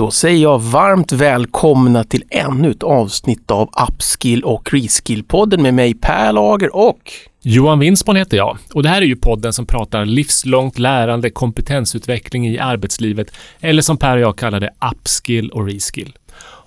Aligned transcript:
Då 0.00 0.10
säger 0.10 0.42
jag 0.42 0.58
varmt 0.58 1.12
välkomna 1.12 2.04
till 2.04 2.24
ännu 2.30 2.70
ett 2.70 2.82
avsnitt 2.82 3.50
av 3.50 3.70
Upskill 3.88 4.44
och 4.44 4.72
Reskill-podden 4.72 5.62
med 5.62 5.74
mig 5.74 5.94
Per 5.94 6.32
Lager 6.32 6.76
och 6.76 7.12
Johan 7.42 7.78
Winsborn 7.78 8.16
heter 8.16 8.36
jag 8.36 8.58
och 8.74 8.82
det 8.82 8.88
här 8.88 9.02
är 9.02 9.06
ju 9.06 9.16
podden 9.16 9.52
som 9.52 9.66
pratar 9.66 10.04
livslångt 10.04 10.78
lärande, 10.78 11.30
kompetensutveckling 11.30 12.48
i 12.48 12.58
arbetslivet 12.58 13.32
eller 13.60 13.82
som 13.82 13.96
Per 13.96 14.16
och 14.16 14.22
jag 14.22 14.38
kallar 14.38 14.60
det 14.60 14.70
upskill 14.92 15.50
och 15.50 15.66
reskill. 15.66 16.16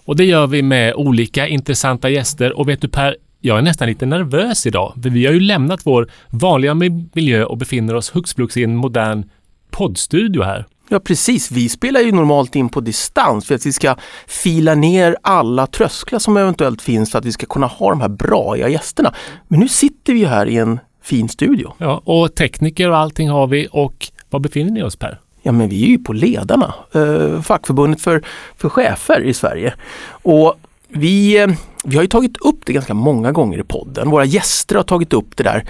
Och 0.05 0.15
det 0.15 0.25
gör 0.25 0.47
vi 0.47 0.61
med 0.61 0.93
olika 0.93 1.47
intressanta 1.47 2.09
gäster 2.09 2.59
och 2.59 2.69
vet 2.69 2.81
du 2.81 2.87
Per, 2.87 3.15
jag 3.39 3.57
är 3.57 3.61
nästan 3.61 3.87
lite 3.87 4.05
nervös 4.05 4.67
idag 4.67 4.93
för 5.03 5.09
vi 5.09 5.25
har 5.25 5.33
ju 5.33 5.39
lämnat 5.39 5.85
vår 5.85 6.11
vanliga 6.29 6.73
miljö 7.13 7.43
och 7.43 7.57
befinner 7.57 7.95
oss 7.95 8.15
hux 8.15 8.33
flux 8.33 8.57
i 8.57 8.63
en 8.63 8.75
modern 8.75 9.29
poddstudio 9.71 10.43
här. 10.43 10.65
Ja 10.91 10.99
precis, 10.99 11.51
vi 11.51 11.69
spelar 11.69 11.99
ju 11.99 12.11
normalt 12.11 12.55
in 12.55 12.69
på 12.69 12.81
distans 12.81 13.45
för 13.45 13.55
att 13.55 13.65
vi 13.65 13.73
ska 13.73 13.95
fila 14.27 14.75
ner 14.75 15.17
alla 15.21 15.67
trösklar 15.67 16.19
som 16.19 16.37
eventuellt 16.37 16.81
finns 16.81 17.11
för 17.11 17.19
att 17.19 17.25
vi 17.25 17.31
ska 17.31 17.45
kunna 17.45 17.67
ha 17.67 17.89
de 17.89 18.01
här 18.01 18.09
bra 18.09 18.57
gästerna. 18.57 19.13
Men 19.47 19.59
nu 19.59 19.67
sitter 19.67 20.13
vi 20.13 20.25
här 20.25 20.45
i 20.45 20.57
en 20.57 20.79
fin 21.03 21.29
studio. 21.29 21.73
Ja, 21.77 22.01
och 22.05 22.35
tekniker 22.35 22.89
och 22.89 22.97
allting 22.97 23.29
har 23.29 23.47
vi 23.47 23.67
och 23.71 24.07
var 24.29 24.39
befinner 24.39 24.71
ni 24.71 24.83
oss 24.83 24.95
Per? 24.95 25.19
Ja 25.41 25.51
men 25.51 25.69
vi 25.69 25.83
är 25.83 25.87
ju 25.87 25.97
på 25.97 26.13
Ledarna, 26.13 26.73
eh, 26.91 27.41
fackförbundet 27.41 28.01
för, 28.01 28.23
för 28.57 28.69
chefer 28.69 29.21
i 29.21 29.33
Sverige. 29.33 29.73
Och 30.09 30.55
vi, 30.87 31.41
eh, 31.41 31.47
vi 31.83 31.95
har 31.95 32.03
ju 32.03 32.09
tagit 32.09 32.37
upp 32.37 32.65
det 32.65 32.73
ganska 32.73 32.93
många 32.93 33.31
gånger 33.31 33.59
i 33.59 33.63
podden. 33.63 34.09
Våra 34.09 34.25
gäster 34.25 34.75
har 34.75 34.83
tagit 34.83 35.13
upp 35.13 35.37
det 35.37 35.43
där 35.43 35.65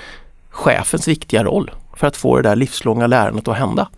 chefens 0.50 1.08
viktiga 1.08 1.44
roll 1.44 1.72
för 1.96 2.08
att 2.08 2.18
få 2.18 2.36
det 2.38 2.50
där 2.50 2.56
livslånga 2.56 3.08
lärandet 3.08 3.48
att 3.48 3.58
hända. 3.58 3.90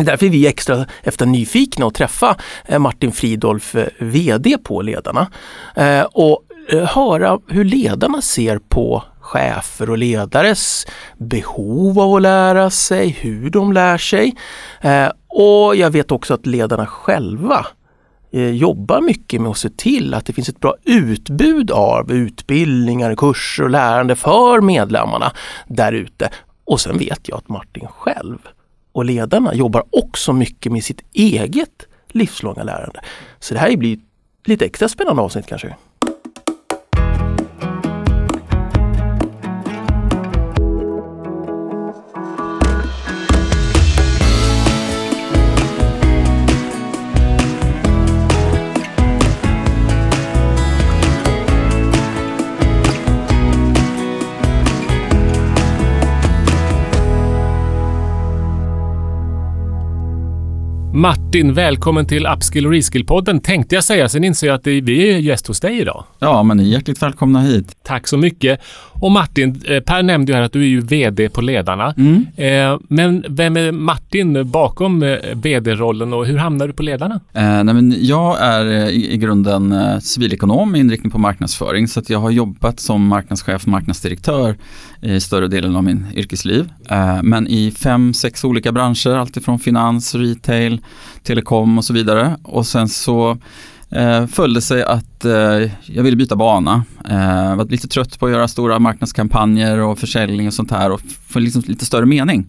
Därför 0.00 0.26
är 0.26 0.30
vi 0.30 0.46
extra 0.46 0.86
efter 1.02 1.26
nyfikna 1.26 1.86
att 1.86 1.94
träffa 1.94 2.36
eh, 2.66 2.78
Martin 2.78 3.12
Fridolf, 3.12 3.74
eh, 3.74 3.86
VD 3.98 4.58
på 4.58 4.82
Ledarna 4.82 5.26
eh, 5.76 6.02
och 6.02 6.42
höra 6.88 7.38
hur 7.48 7.64
ledarna 7.64 8.22
ser 8.22 8.58
på 8.58 9.02
chefer 9.20 9.90
och 9.90 9.98
ledares 9.98 10.86
behov 11.18 12.00
av 12.00 12.14
att 12.14 12.22
lära 12.22 12.70
sig, 12.70 13.08
hur 13.08 13.50
de 13.50 13.72
lär 13.72 13.98
sig. 13.98 14.36
Och 15.28 15.76
jag 15.76 15.90
vet 15.90 16.12
också 16.12 16.34
att 16.34 16.46
ledarna 16.46 16.86
själva 16.86 17.66
jobbar 18.52 19.00
mycket 19.00 19.40
med 19.40 19.50
att 19.50 19.58
se 19.58 19.70
till 19.70 20.14
att 20.14 20.26
det 20.26 20.32
finns 20.32 20.48
ett 20.48 20.60
bra 20.60 20.74
utbud 20.84 21.70
av 21.70 22.12
utbildningar, 22.12 23.14
kurser 23.14 23.64
och 23.64 23.70
lärande 23.70 24.16
för 24.16 24.60
medlemmarna 24.60 25.32
där 25.68 25.92
ute. 25.92 26.30
Och 26.64 26.80
sen 26.80 26.98
vet 26.98 27.28
jag 27.28 27.38
att 27.38 27.48
Martin 27.48 27.86
själv 27.88 28.38
och 28.94 29.04
ledarna 29.04 29.54
jobbar 29.54 29.84
också 29.90 30.32
mycket 30.32 30.72
med 30.72 30.84
sitt 30.84 31.00
eget 31.12 31.86
livslånga 32.08 32.62
lärande. 32.62 33.00
Så 33.38 33.54
det 33.54 33.60
här 33.60 33.76
blir 33.76 33.98
lite 34.44 34.64
extra 34.64 34.88
spännande 34.88 35.22
avsnitt 35.22 35.46
kanske. 35.46 35.76
Martin, 61.04 61.54
välkommen 61.54 62.06
till 62.06 62.26
Upskill 62.26 62.66
och 62.66 62.72
Reskill-podden 62.72 63.40
tänkte 63.40 63.74
jag 63.74 63.84
säga. 63.84 64.08
Sen 64.08 64.24
inser 64.24 64.46
jag 64.46 64.54
att 64.54 64.66
vi 64.66 65.12
är 65.12 65.18
gäst 65.18 65.46
hos 65.46 65.60
dig 65.60 65.80
idag. 65.80 66.04
Ja, 66.18 66.42
men 66.42 66.56
ni 66.56 66.62
är 66.62 66.66
hjärtligt 66.66 67.02
välkomna 67.02 67.40
hit. 67.40 67.76
Tack 67.82 68.08
så 68.08 68.16
mycket. 68.16 68.60
Och 68.92 69.10
Martin, 69.10 69.62
eh, 69.68 69.80
Per 69.80 70.02
nämnde 70.02 70.32
ju 70.32 70.36
här 70.36 70.44
att 70.44 70.52
du 70.52 70.60
är 70.60 70.66
ju 70.66 70.80
VD 70.80 71.28
på 71.28 71.40
Ledarna. 71.40 71.94
Mm. 71.96 72.26
Eh, 72.36 72.78
men 72.88 73.24
vem 73.28 73.56
är 73.56 73.72
Martin 73.72 74.50
bakom 74.50 75.02
eh, 75.02 75.16
VD-rollen 75.34 76.12
och 76.12 76.26
hur 76.26 76.38
hamnar 76.38 76.66
du 76.66 76.72
på 76.72 76.82
Ledarna? 76.82 77.20
Eh, 77.32 77.42
nej, 77.42 77.74
men 77.74 77.94
jag 77.98 78.40
är 78.40 78.90
i, 78.90 79.16
grunden 79.16 79.74
civilekonom 80.00 80.72
med 80.72 80.80
inriktning 80.80 81.10
på 81.10 81.18
marknadsföring 81.18 81.88
så 81.88 82.00
att 82.00 82.10
jag 82.10 82.18
har 82.18 82.30
jobbat 82.30 82.80
som 82.80 83.06
marknadschef 83.06 83.62
och 83.62 83.68
marknadsdirektör 83.68 84.56
i 85.04 85.20
större 85.20 85.48
delen 85.48 85.76
av 85.76 85.84
min 85.84 86.06
yrkesliv. 86.14 86.72
Eh, 86.90 87.22
men 87.22 87.48
i 87.48 87.70
fem, 87.70 88.14
sex 88.14 88.44
olika 88.44 88.72
branscher, 88.72 89.10
alltifrån 89.10 89.58
finans, 89.58 90.14
retail, 90.14 90.80
telekom 91.22 91.78
och 91.78 91.84
så 91.84 91.92
vidare. 91.92 92.36
Och 92.42 92.66
sen 92.66 92.88
så 92.88 93.38
eh, 93.90 94.26
följde 94.26 94.60
sig 94.60 94.82
att 94.82 95.24
eh, 95.24 95.70
jag 95.84 96.02
ville 96.02 96.16
byta 96.16 96.36
bana. 96.36 96.84
Jag 97.08 97.56
var 97.56 97.64
lite 97.64 97.88
trött 97.88 98.18
på 98.18 98.26
att 98.26 98.32
göra 98.32 98.48
stora 98.48 98.78
marknadskampanjer 98.78 99.78
och 99.78 99.98
försäljning 99.98 100.46
och 100.46 100.54
sånt 100.54 100.70
här 100.70 100.92
och 100.92 101.00
få 101.28 101.38
liksom 101.38 101.62
lite 101.66 101.84
större 101.84 102.06
mening. 102.06 102.46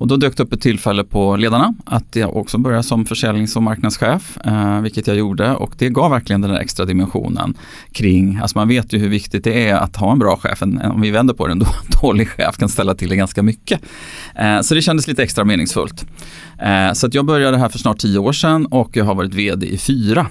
Och 0.00 0.06
då 0.06 0.16
dök 0.16 0.36
det 0.36 0.42
upp 0.42 0.52
ett 0.52 0.60
tillfälle 0.60 1.04
på 1.04 1.36
Ledarna 1.36 1.74
att 1.84 2.16
jag 2.16 2.36
också 2.36 2.58
började 2.58 2.82
som 2.82 3.06
försäljnings 3.06 3.56
och 3.56 3.62
marknadschef, 3.62 4.38
eh, 4.44 4.80
vilket 4.80 5.06
jag 5.06 5.16
gjorde 5.16 5.54
och 5.54 5.74
det 5.78 5.88
gav 5.88 6.10
verkligen 6.10 6.40
den 6.40 6.50
där 6.50 6.58
extra 6.58 6.86
dimensionen 6.86 7.54
kring, 7.92 8.38
alltså 8.42 8.58
man 8.58 8.68
vet 8.68 8.92
ju 8.92 8.98
hur 8.98 9.08
viktigt 9.08 9.44
det 9.44 9.68
är 9.68 9.74
att 9.74 9.96
ha 9.96 10.12
en 10.12 10.18
bra 10.18 10.36
chef, 10.36 10.62
en, 10.62 10.80
om 10.82 11.00
vi 11.00 11.10
vänder 11.10 11.34
på 11.34 11.46
det, 11.46 11.52
en 11.52 11.62
dålig 12.02 12.28
chef 12.28 12.56
kan 12.56 12.68
ställa 12.68 12.94
till 12.94 13.08
det 13.08 13.16
ganska 13.16 13.42
mycket. 13.42 13.80
Eh, 14.34 14.60
så 14.60 14.74
det 14.74 14.82
kändes 14.82 15.06
lite 15.06 15.22
extra 15.22 15.44
meningsfullt. 15.44 16.06
Eh, 16.58 16.92
så 16.92 17.06
att 17.06 17.14
jag 17.14 17.24
började 17.24 17.58
här 17.58 17.68
för 17.68 17.78
snart 17.78 17.98
tio 17.98 18.18
år 18.18 18.32
sedan 18.32 18.66
och 18.66 18.96
jag 18.96 19.04
har 19.04 19.14
varit 19.14 19.34
vd 19.34 19.66
i 19.66 19.78
fyra. 19.78 20.26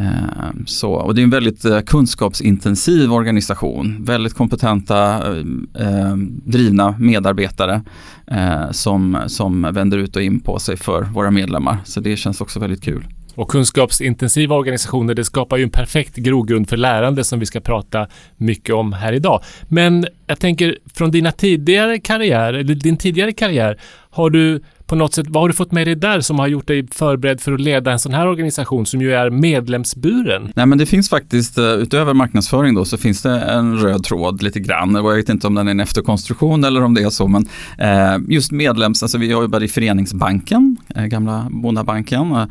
Ehm, 0.00 0.66
så, 0.66 0.92
och 0.92 1.14
det 1.14 1.20
är 1.20 1.22
en 1.22 1.30
väldigt 1.30 1.64
eh, 1.64 1.80
kunskapsintensiv 1.80 3.12
organisation. 3.12 4.04
Väldigt 4.04 4.34
kompetenta, 4.34 5.14
eh, 5.14 5.44
ehm, 5.86 6.40
drivna 6.44 6.94
medarbetare 6.98 7.82
eh, 8.26 8.70
som, 8.70 9.18
som 9.26 9.62
vänder 9.72 9.98
ut 9.98 10.16
och 10.16 10.22
in 10.22 10.40
på 10.40 10.58
sig 10.58 10.76
för 10.76 11.02
våra 11.02 11.30
medlemmar. 11.30 11.78
Så 11.84 12.00
det 12.00 12.16
känns 12.16 12.40
också 12.40 12.60
väldigt 12.60 12.82
kul. 12.82 13.04
Och 13.34 13.50
kunskapsintensiva 13.50 14.56
organisationer, 14.56 15.14
det 15.14 15.24
skapar 15.24 15.56
ju 15.56 15.62
en 15.62 15.70
perfekt 15.70 16.16
grogrund 16.16 16.68
för 16.68 16.76
lärande 16.76 17.24
som 17.24 17.38
vi 17.38 17.46
ska 17.46 17.60
prata 17.60 18.06
mycket 18.36 18.74
om 18.74 18.92
här 18.92 19.12
idag. 19.12 19.42
Men 19.68 20.06
jag 20.26 20.38
tänker 20.38 20.78
från 20.94 21.10
dina 21.10 21.32
tidigare 21.32 21.98
karriär, 21.98 22.52
din 22.62 22.96
tidigare 22.96 23.32
karriär, 23.32 23.78
har 24.10 24.30
du 24.30 24.60
på 24.86 24.94
något 24.94 25.14
sätt, 25.14 25.26
vad 25.28 25.42
har 25.42 25.48
du 25.48 25.54
fått 25.54 25.72
med 25.72 25.86
dig 25.86 25.94
där 25.94 26.20
som 26.20 26.38
har 26.38 26.46
gjort 26.46 26.66
dig 26.66 26.86
förberedd 26.90 27.40
för 27.40 27.52
att 27.52 27.60
leda 27.60 27.92
en 27.92 27.98
sån 27.98 28.14
här 28.14 28.26
organisation 28.26 28.86
som 28.86 29.00
ju 29.00 29.12
är 29.12 29.30
medlemsburen? 29.30 30.52
Nej 30.56 30.66
men 30.66 30.78
det 30.78 30.86
finns 30.86 31.08
faktiskt, 31.08 31.58
eh, 31.58 31.64
utöver 31.64 32.14
marknadsföring 32.14 32.74
då, 32.74 32.84
så 32.84 32.96
finns 32.96 33.22
det 33.22 33.40
en 33.40 33.78
röd 33.78 34.04
tråd 34.04 34.42
lite 34.42 34.60
grann. 34.60 34.94
Jag 34.94 35.16
vet 35.16 35.28
inte 35.28 35.46
om 35.46 35.54
den 35.54 35.66
är 35.66 35.70
en 35.70 35.80
efterkonstruktion 35.80 36.64
eller 36.64 36.82
om 36.82 36.94
det 36.94 37.02
är 37.02 37.10
så, 37.10 37.28
men 37.28 37.48
eh, 37.78 38.18
just 38.28 38.52
medlems, 38.52 39.02
alltså 39.02 39.18
vi 39.18 39.30
jobbar 39.30 39.62
i 39.62 39.68
Föreningsbanken, 39.68 40.76
eh, 40.94 41.04
gamla 41.04 41.46
Bondabanken, 41.50 42.32
eh, 42.32 42.46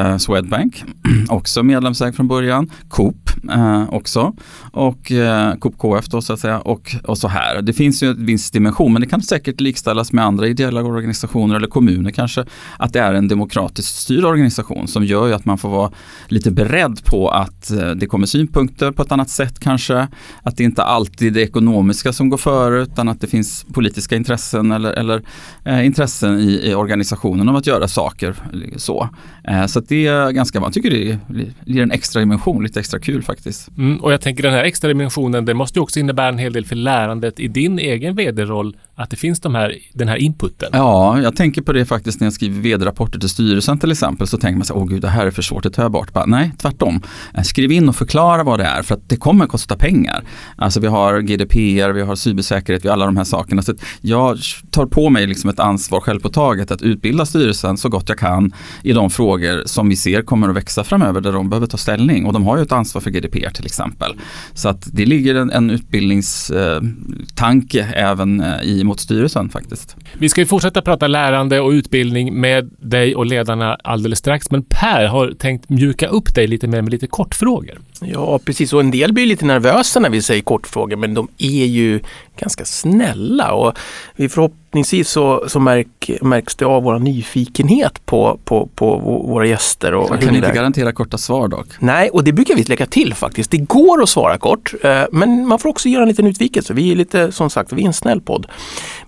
eh 0.00 0.16
Swedbank, 0.16 0.84
också 1.28 1.62
medlemsägd 1.62 2.16
från 2.16 2.28
början, 2.28 2.70
Coop 2.88 3.30
eh, 3.52 3.94
också 3.94 4.34
och 4.72 5.12
eh, 5.12 5.54
Coop 5.54 5.78
KF 5.78 6.08
då 6.08 6.22
så 6.22 6.32
att 6.32 6.40
säga 6.40 6.58
och, 6.58 6.96
och 7.04 7.18
så 7.18 7.28
här. 7.28 7.62
Det 7.62 7.72
finns 7.72 8.02
ju 8.02 8.10
en 8.10 8.26
viss 8.26 8.50
dimension, 8.50 8.92
men 8.92 9.02
det 9.02 9.08
kan 9.08 9.22
säkert 9.22 9.60
likställas 9.60 10.12
med 10.12 10.24
andra 10.24 10.46
ideella 10.46 10.82
organisationer 10.82 11.57
eller 11.58 11.68
kommuner 11.68 12.10
kanske, 12.10 12.44
att 12.78 12.92
det 12.92 13.00
är 13.00 13.14
en 13.14 13.28
demokratiskt 13.28 13.96
styrd 13.96 14.24
organisation 14.24 14.88
som 14.88 15.04
gör 15.04 15.26
ju 15.26 15.34
att 15.34 15.44
man 15.44 15.58
får 15.58 15.68
vara 15.68 15.90
lite 16.28 16.50
beredd 16.50 17.04
på 17.04 17.28
att 17.28 17.70
eh, 17.70 17.90
det 17.90 18.06
kommer 18.06 18.26
synpunkter 18.26 18.92
på 18.92 19.02
ett 19.02 19.12
annat 19.12 19.30
sätt 19.30 19.60
kanske. 19.60 20.08
Att 20.42 20.56
det 20.56 20.64
inte 20.64 20.82
alltid 20.82 21.28
är 21.28 21.34
det 21.34 21.42
ekonomiska 21.42 22.12
som 22.12 22.28
går 22.28 22.38
före 22.38 22.82
utan 22.82 23.08
att 23.08 23.20
det 23.20 23.26
finns 23.26 23.66
politiska 23.72 24.16
intressen 24.16 24.72
eller, 24.72 24.92
eller 24.92 25.22
eh, 25.64 25.86
intressen 25.86 26.38
i, 26.38 26.70
i, 26.70 26.74
organisationen 26.74 27.48
om 27.48 27.56
att 27.56 27.66
göra 27.66 27.88
saker 27.88 28.34
så. 28.76 29.08
Eh, 29.44 29.66
så 29.66 29.80
det 29.80 30.06
är 30.06 30.30
ganska, 30.30 30.60
man 30.60 30.72
tycker 30.72 30.90
det 30.90 31.18
ger 31.64 31.82
en 31.82 31.90
extra 31.90 32.20
dimension, 32.20 32.62
lite 32.62 32.80
extra 32.80 33.00
kul 33.00 33.22
faktiskt. 33.22 33.68
Mm, 33.78 33.96
och 33.96 34.12
jag 34.12 34.20
tänker 34.20 34.42
den 34.42 34.52
här 34.52 34.64
extra 34.64 34.88
dimensionen, 34.88 35.44
det 35.44 35.54
måste 35.54 35.78
ju 35.78 35.82
också 35.82 36.00
innebära 36.00 36.28
en 36.28 36.38
hel 36.38 36.52
del 36.52 36.64
för 36.64 36.76
lärandet 36.76 37.40
i 37.40 37.48
din 37.48 37.78
egen 37.78 38.14
vd-roll, 38.14 38.76
att 38.94 39.10
det 39.10 39.16
finns 39.16 39.40
de 39.40 39.54
här, 39.54 39.74
den 39.92 40.08
här 40.08 40.16
inputen. 40.16 40.68
Ja, 40.72 41.20
jag 41.22 41.36
tänker 41.36 41.47
tänker 41.48 41.62
på 41.62 41.72
det 41.72 41.84
faktiskt 41.84 42.20
när 42.20 42.26
jag 42.26 42.32
skriver 42.32 42.60
vd-rapporter 42.60 43.18
till 43.18 43.28
styrelsen 43.28 43.78
till 43.78 43.92
exempel 43.92 44.26
så 44.26 44.38
tänker 44.38 44.58
man 44.58 44.64
så 44.64 44.74
åh 44.74 44.86
gud 44.86 45.02
det 45.02 45.08
här 45.08 45.26
är 45.26 45.30
för 45.30 45.42
svårt, 45.42 45.62
det 45.62 45.70
tar 45.70 45.82
jag 45.82 45.92
bort. 45.92 46.12
Bara, 46.12 46.26
nej, 46.26 46.52
tvärtom. 46.58 47.02
Eh, 47.34 47.42
skriv 47.42 47.72
in 47.72 47.88
och 47.88 47.96
förklara 47.96 48.42
vad 48.42 48.58
det 48.58 48.64
är 48.64 48.82
för 48.82 48.94
att 48.94 49.08
det 49.08 49.16
kommer 49.16 49.46
kosta 49.46 49.76
pengar. 49.76 50.24
Alltså 50.56 50.80
vi 50.80 50.86
har 50.86 51.20
GDPR, 51.20 51.92
vi 51.92 52.02
har 52.02 52.16
cybersäkerhet, 52.16 52.84
vi 52.84 52.88
har 52.88 52.92
alla 52.92 53.06
de 53.06 53.16
här 53.16 53.24
sakerna. 53.24 53.62
Så 53.62 53.74
jag 54.00 54.38
tar 54.70 54.86
på 54.86 55.10
mig 55.10 55.26
liksom 55.26 55.50
ett 55.50 55.60
ansvar 55.60 56.00
självpåtaget 56.00 56.70
att 56.70 56.82
utbilda 56.82 57.26
styrelsen 57.26 57.76
så 57.76 57.88
gott 57.88 58.08
jag 58.08 58.18
kan 58.18 58.52
i 58.82 58.92
de 58.92 59.10
frågor 59.10 59.62
som 59.66 59.88
vi 59.88 59.96
ser 59.96 60.22
kommer 60.22 60.48
att 60.48 60.56
växa 60.56 60.84
framöver 60.84 61.20
där 61.20 61.32
de 61.32 61.50
behöver 61.50 61.66
ta 61.66 61.76
ställning. 61.76 62.26
Och 62.26 62.32
de 62.32 62.46
har 62.46 62.56
ju 62.56 62.62
ett 62.62 62.72
ansvar 62.72 63.00
för 63.00 63.10
GDPR 63.10 63.50
till 63.50 63.66
exempel. 63.66 64.14
Så 64.54 64.68
att 64.68 64.88
det 64.92 65.06
ligger 65.06 65.34
en, 65.34 65.50
en 65.50 65.70
utbildningstanke 65.70 67.80
eh, 67.80 68.04
även 68.04 68.40
eh, 68.40 68.62
i 68.62 68.84
mot 68.84 69.00
styrelsen 69.00 69.48
faktiskt. 69.48 69.96
Vi 70.18 70.28
ska 70.28 70.40
ju 70.40 70.46
fortsätta 70.46 70.82
prata 70.82 71.08
lärande 71.38 71.60
och 71.60 71.70
utbildning 71.70 72.40
med 72.40 72.70
dig 72.78 73.16
och 73.16 73.26
ledarna 73.26 73.74
alldeles 73.84 74.18
strax. 74.18 74.50
Men 74.50 74.62
Per 74.62 75.06
har 75.06 75.32
tänkt 75.38 75.68
mjuka 75.68 76.08
upp 76.08 76.34
dig 76.34 76.46
lite 76.46 76.66
mer 76.66 76.82
med 76.82 76.90
lite 76.90 77.06
kortfrågor. 77.06 77.78
Ja, 78.00 78.38
precis. 78.38 78.72
Och 78.72 78.80
en 78.80 78.90
del 78.90 79.12
blir 79.12 79.26
lite 79.26 79.46
nervösa 79.46 80.00
när 80.00 80.10
vi 80.10 80.22
säger 80.22 80.42
kortfrågor, 80.42 80.96
men 80.96 81.14
de 81.14 81.28
är 81.38 81.66
ju 81.66 82.00
ganska 82.40 82.64
snälla. 82.64 83.52
Och 83.52 83.78
vi 84.16 84.28
får 84.28 84.50
förhoppningsvis 84.68 85.08
så, 85.08 85.44
så 85.48 85.60
märk, 85.60 86.10
märks 86.22 86.56
det 86.56 86.64
av 86.64 86.82
vår 86.82 86.98
nyfikenhet 86.98 88.06
på, 88.06 88.40
på, 88.44 88.68
på 88.74 88.98
våra 88.98 89.46
gäster. 89.46 89.94
Och 89.94 90.10
Jag 90.10 90.20
kan 90.20 90.36
inte 90.36 90.52
garantera 90.52 90.92
korta 90.92 91.18
svar 91.18 91.48
dock. 91.48 91.66
Nej, 91.78 92.10
och 92.10 92.24
det 92.24 92.32
brukar 92.32 92.54
vi 92.54 92.62
lägga 92.62 92.86
till 92.86 93.14
faktiskt. 93.14 93.50
Det 93.50 93.58
går 93.58 94.02
att 94.02 94.08
svara 94.08 94.38
kort, 94.38 94.74
eh, 94.82 95.02
men 95.12 95.46
man 95.46 95.58
får 95.58 95.68
också 95.68 95.88
göra 95.88 96.02
en 96.02 96.08
liten 96.08 96.26
utvikelse. 96.26 96.74
Vi 96.74 96.92
är 96.92 96.96
lite, 96.96 97.32
som 97.32 97.50
sagt, 97.50 97.72
vi 97.72 97.82
är 97.82 97.86
en 97.86 97.92
snäll 97.92 98.20
podd. 98.20 98.46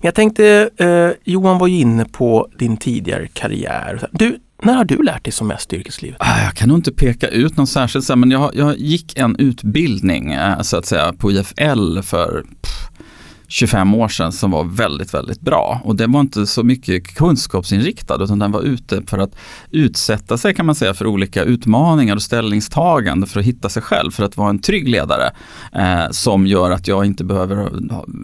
Men 0.00 0.08
jag 0.08 0.14
tänkte, 0.14 0.70
eh, 0.76 1.10
Johan 1.24 1.58
var 1.58 1.66
ju 1.66 1.78
inne 1.78 2.04
på 2.04 2.48
din 2.58 2.76
tidigare 2.76 3.26
karriär. 3.32 4.08
Du, 4.12 4.38
när 4.62 4.74
har 4.74 4.84
du 4.84 5.02
lärt 5.02 5.24
dig 5.24 5.32
som 5.32 5.46
mest 5.46 5.72
i 5.72 5.76
yrkeslivet? 5.76 6.16
Ah, 6.20 6.44
jag 6.44 6.54
kan 6.54 6.68
nog 6.68 6.78
inte 6.78 6.92
peka 6.92 7.28
ut 7.28 7.56
någon 7.56 7.66
särskild, 7.66 8.18
men 8.18 8.30
jag, 8.30 8.50
jag 8.54 8.78
gick 8.78 9.18
en 9.18 9.36
utbildning 9.36 10.32
eh, 10.32 10.60
så 10.60 10.76
att 10.76 10.86
säga 10.86 11.12
på 11.12 11.32
IFL 11.32 12.00
för 12.02 12.44
25 13.52 13.94
år 13.94 14.08
sedan 14.08 14.32
som 14.32 14.50
var 14.50 14.64
väldigt, 14.64 15.14
väldigt 15.14 15.41
bra. 15.41 15.81
Och 15.85 15.97
den 15.97 16.12
var 16.12 16.20
inte 16.20 16.47
så 16.47 16.62
mycket 16.62 17.14
kunskapsinriktad 17.14 18.25
utan 18.25 18.38
den 18.38 18.52
var 18.52 18.62
ute 18.62 19.02
för 19.06 19.19
att 19.19 19.37
utsätta 19.70 20.38
sig 20.38 20.55
kan 20.55 20.67
man 20.67 20.75
säga 20.75 20.94
för 20.94 21.06
olika 21.06 21.44
utmaningar 21.44 22.17
och 22.17 22.23
ställningstagande 22.23 23.26
för 23.26 23.41
att 23.41 23.47
hitta 23.47 23.69
sig 23.69 23.82
själv, 23.82 24.11
för 24.11 24.25
att 24.25 24.37
vara 24.37 24.50
en 24.50 24.58
trygg 24.58 24.88
ledare 24.88 25.31
eh, 25.73 26.11
som 26.11 26.47
gör 26.47 26.70
att 26.70 26.88
jag 26.88 27.05
inte 27.05 27.25
behöver 27.25 27.56
eh, 27.56 27.69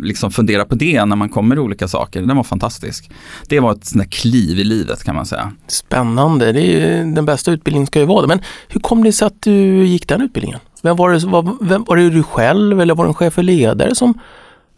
liksom 0.02 0.30
fundera 0.30 0.64
på 0.64 0.74
det 0.74 1.04
när 1.04 1.16
man 1.16 1.28
kommer 1.28 1.56
i 1.56 1.58
olika 1.58 1.88
saker. 1.88 2.22
Den 2.22 2.36
var 2.36 2.44
fantastisk. 2.44 3.10
Det 3.48 3.60
var 3.60 3.72
ett 3.72 3.84
sånt 3.84 4.10
kliv 4.10 4.58
i 4.58 4.64
livet 4.64 5.04
kan 5.04 5.14
man 5.14 5.26
säga. 5.26 5.52
Spännande, 5.66 6.52
det 6.52 6.60
är 6.60 7.02
ju, 7.04 7.14
den 7.14 7.24
bästa 7.24 7.52
utbildningen 7.52 7.86
ska 7.86 7.98
ju 7.98 8.06
vara 8.06 8.22
det. 8.22 8.28
Men 8.28 8.40
hur 8.68 8.80
kom 8.80 9.04
det 9.04 9.12
sig 9.12 9.26
att 9.26 9.42
du 9.42 9.84
gick 9.84 10.08
den 10.08 10.22
utbildningen? 10.22 10.60
Vem 10.82 10.96
var, 10.96 11.10
det, 11.10 11.26
var, 11.26 11.56
vem, 11.60 11.84
var 11.84 11.96
det 11.96 12.10
du 12.10 12.22
själv 12.22 12.80
eller 12.80 12.94
var 12.94 13.04
det 13.04 13.10
en 13.10 13.14
chef 13.14 13.38
eller 13.38 13.52
ledare 13.52 13.94
som 13.94 14.20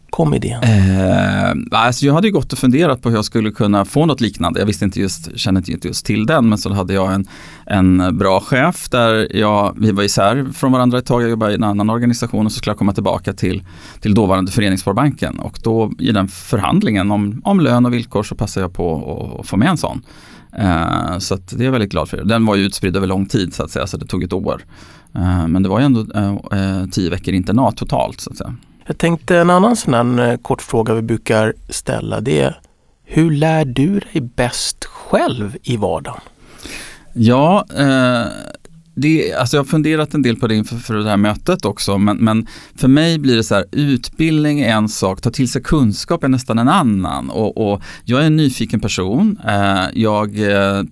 kom 0.09 0.33
idén? 0.33 0.63
Eh, 0.63 1.79
alltså 1.79 2.05
jag 2.05 2.13
hade 2.13 2.27
ju 2.27 2.33
gått 2.33 2.53
och 2.53 2.59
funderat 2.59 3.01
på 3.01 3.09
hur 3.09 3.15
jag 3.15 3.25
skulle 3.25 3.51
kunna 3.51 3.85
få 3.85 4.05
något 4.05 4.21
liknande. 4.21 4.59
Jag 4.59 4.67
visste 4.67 4.85
inte 4.85 4.99
just, 4.99 5.37
kände 5.37 5.71
inte 5.71 5.87
just 5.87 6.05
till 6.05 6.25
den 6.25 6.49
men 6.49 6.57
så 6.57 6.73
hade 6.73 6.93
jag 6.93 7.13
en, 7.13 7.27
en 7.65 8.17
bra 8.17 8.39
chef 8.39 8.89
där 8.89 9.35
jag, 9.37 9.75
vi 9.77 9.91
var 9.91 10.03
isär 10.03 10.47
från 10.53 10.71
varandra 10.71 10.97
ett 10.97 11.05
tag. 11.05 11.23
Jag 11.23 11.29
jobbade 11.29 11.51
i 11.51 11.55
en 11.55 11.63
annan 11.63 11.89
organisation 11.89 12.45
och 12.45 12.51
så 12.51 12.57
skulle 12.57 12.71
jag 12.71 12.77
komma 12.77 12.93
tillbaka 12.93 13.33
till, 13.33 13.63
till 13.99 14.13
dåvarande 14.13 14.51
Föreningssparbanken 14.51 15.39
och 15.39 15.59
då 15.63 15.91
i 15.99 16.11
den 16.11 16.27
förhandlingen 16.27 17.11
om, 17.11 17.41
om 17.43 17.59
lön 17.59 17.85
och 17.85 17.93
villkor 17.93 18.23
så 18.23 18.35
passade 18.35 18.63
jag 18.63 18.73
på 18.73 19.37
att 19.39 19.47
få 19.47 19.57
med 19.57 19.69
en 19.69 19.77
sån. 19.77 20.01
Eh, 20.57 21.17
så 21.17 21.35
det 21.35 21.61
är 21.61 21.65
jag 21.65 21.71
väldigt 21.71 21.91
glad 21.91 22.09
för. 22.09 22.23
Den 22.23 22.45
var 22.45 22.55
ju 22.55 22.63
utspridd 22.63 22.97
över 22.97 23.07
lång 23.07 23.25
tid 23.25 23.53
så 23.53 23.63
att 23.63 23.71
säga, 23.71 23.87
så 23.87 23.97
det 23.97 24.05
tog 24.05 24.23
ett 24.23 24.33
år. 24.33 24.61
Eh, 25.15 25.47
men 25.47 25.63
det 25.63 25.69
var 25.69 25.79
ju 25.79 25.85
ändå 25.85 26.05
eh, 26.15 26.33
eh, 26.59 26.85
tio 26.91 27.09
veckor 27.09 27.33
internat 27.33 27.77
totalt 27.77 28.19
så 28.19 28.29
att 28.29 28.37
säga. 28.37 28.55
Jag 28.89 28.97
tänkte 28.97 29.37
en 29.37 29.49
annan 29.49 29.75
sån 29.75 29.93
här 29.93 30.31
eh, 30.31 30.37
kort 30.37 30.61
fråga 30.61 30.93
vi 30.93 31.01
brukar 31.01 31.53
ställa 31.69 32.21
det 32.21 32.39
är 32.39 32.59
hur 33.03 33.31
lär 33.31 33.65
du 33.65 33.99
dig 33.99 34.21
bäst 34.21 34.85
själv 34.85 35.57
i 35.63 35.77
vardagen? 35.77 36.21
Ja, 37.13 37.65
eh, 37.77 38.25
det, 39.01 39.33
alltså 39.33 39.57
jag 39.57 39.63
har 39.63 39.67
funderat 39.67 40.13
en 40.13 40.21
del 40.21 40.35
på 40.35 40.47
det 40.47 40.55
inför 40.55 40.75
för 40.75 40.93
det 40.93 41.09
här 41.09 41.17
mötet 41.17 41.65
också, 41.65 41.97
men, 41.97 42.17
men, 42.17 42.47
för 42.75 42.87
mig 42.87 43.19
blir 43.19 43.35
det 43.35 43.43
så 43.43 43.55
här, 43.55 43.65
utbildning 43.71 44.59
är 44.59 44.75
en 44.75 44.89
sak, 44.89 45.21
ta 45.21 45.29
till 45.29 45.49
sig 45.49 45.61
kunskap 45.61 46.23
är 46.23 46.27
nästan 46.27 46.59
en 46.59 46.67
annan. 46.67 47.29
Och, 47.29 47.71
och 47.71 47.81
jag 48.03 48.21
är 48.21 48.25
en 48.25 48.35
nyfiken 48.35 48.79
person. 48.79 49.39
Eh, 49.47 49.85
jag 49.93 50.39
eh, 50.39 50.83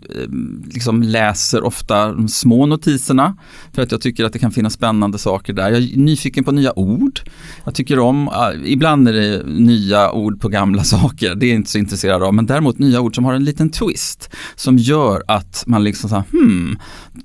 liksom 0.71 1.03
läser 1.03 1.63
ofta 1.63 2.11
de 2.11 2.27
små 2.27 2.65
notiserna 2.65 3.37
för 3.73 3.81
att 3.81 3.91
jag 3.91 4.01
tycker 4.01 4.25
att 4.25 4.33
det 4.33 4.39
kan 4.39 4.51
finnas 4.51 4.73
spännande 4.73 5.17
saker 5.17 5.53
där. 5.53 5.69
Jag 5.69 5.83
är 5.83 5.97
nyfiken 5.97 6.43
på 6.43 6.51
nya 6.51 6.79
ord. 6.79 7.19
Jag 7.65 7.75
tycker 7.75 7.99
om, 7.99 8.27
eh, 8.27 8.71
ibland 8.71 9.07
är 9.07 9.13
det 9.13 9.43
nya 9.45 10.11
ord 10.11 10.41
på 10.41 10.49
gamla 10.49 10.83
saker, 10.97 11.35
det 11.35 11.45
är 11.45 11.49
jag 11.49 11.55
inte 11.55 11.71
så 11.71 11.77
intresserad 11.77 12.23
av, 12.23 12.33
men 12.33 12.45
däremot 12.45 12.79
nya 12.79 13.01
ord 13.01 13.15
som 13.15 13.25
har 13.25 13.33
en 13.33 13.45
liten 13.45 13.69
twist 13.69 14.29
som 14.55 14.77
gör 14.77 15.23
att 15.27 15.63
man 15.67 15.83
liksom 15.83 16.09
så 16.09 16.15
här, 16.15 16.23
hmm, 16.31 16.77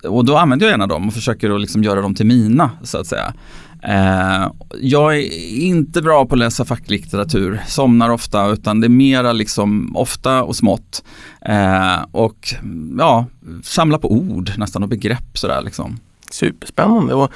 och 0.04 0.24
då 0.24 0.36
använder 0.36 0.66
jag 0.66 0.71
gärna 0.72 0.86
dem 0.86 1.08
och 1.08 1.14
försöker 1.14 1.50
att 1.50 1.60
liksom 1.60 1.82
göra 1.82 2.00
dem 2.00 2.14
till 2.14 2.26
mina 2.26 2.70
så 2.82 2.98
att 2.98 3.06
säga. 3.06 3.34
Eh, 3.82 4.50
jag 4.80 5.16
är 5.16 5.48
inte 5.62 6.02
bra 6.02 6.26
på 6.26 6.34
att 6.34 6.38
läsa 6.38 6.64
facklitteratur, 6.64 7.60
somnar 7.66 8.10
ofta 8.10 8.50
utan 8.50 8.80
det 8.80 8.86
är 8.86 8.88
mera 8.88 9.32
liksom 9.32 9.96
ofta 9.96 10.42
och 10.42 10.56
smått. 10.56 11.04
Eh, 11.40 12.04
och 12.12 12.54
ja, 12.98 13.26
samla 13.62 13.98
på 13.98 14.12
ord 14.12 14.50
nästan 14.56 14.82
och 14.82 14.88
begrepp 14.88 15.38
sådär 15.38 15.62
liksom. 15.62 15.98
Superspännande. 16.30 17.14
Och 17.14 17.32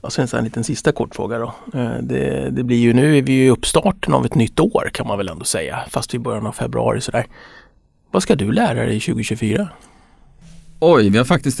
och 0.00 0.12
sen 0.12 0.28
så 0.28 0.36
en 0.36 0.44
liten 0.44 0.64
sista 0.64 0.92
kort 0.92 1.14
fråga 1.14 1.38
då. 1.38 1.54
Eh, 1.74 1.96
det, 2.02 2.50
det, 2.50 2.62
blir 2.62 2.76
ju 2.76 2.92
nu 2.92 3.18
är 3.18 3.22
vi 3.22 3.44
i 3.44 3.50
uppstarten 3.50 4.14
av 4.14 4.26
ett 4.26 4.34
nytt 4.34 4.60
år 4.60 4.90
kan 4.92 5.06
man 5.06 5.18
väl 5.18 5.28
ändå 5.28 5.44
säga, 5.44 5.80
fast 5.90 6.14
i 6.14 6.18
början 6.18 6.46
av 6.46 6.52
februari 6.52 7.00
sådär. 7.00 7.26
Vad 8.10 8.22
ska 8.22 8.34
du 8.34 8.52
lära 8.52 8.86
dig 8.86 9.00
2024? 9.00 9.68
Oj, 10.84 11.10
vi 11.10 11.18
har 11.18 11.24
faktiskt 11.24 11.60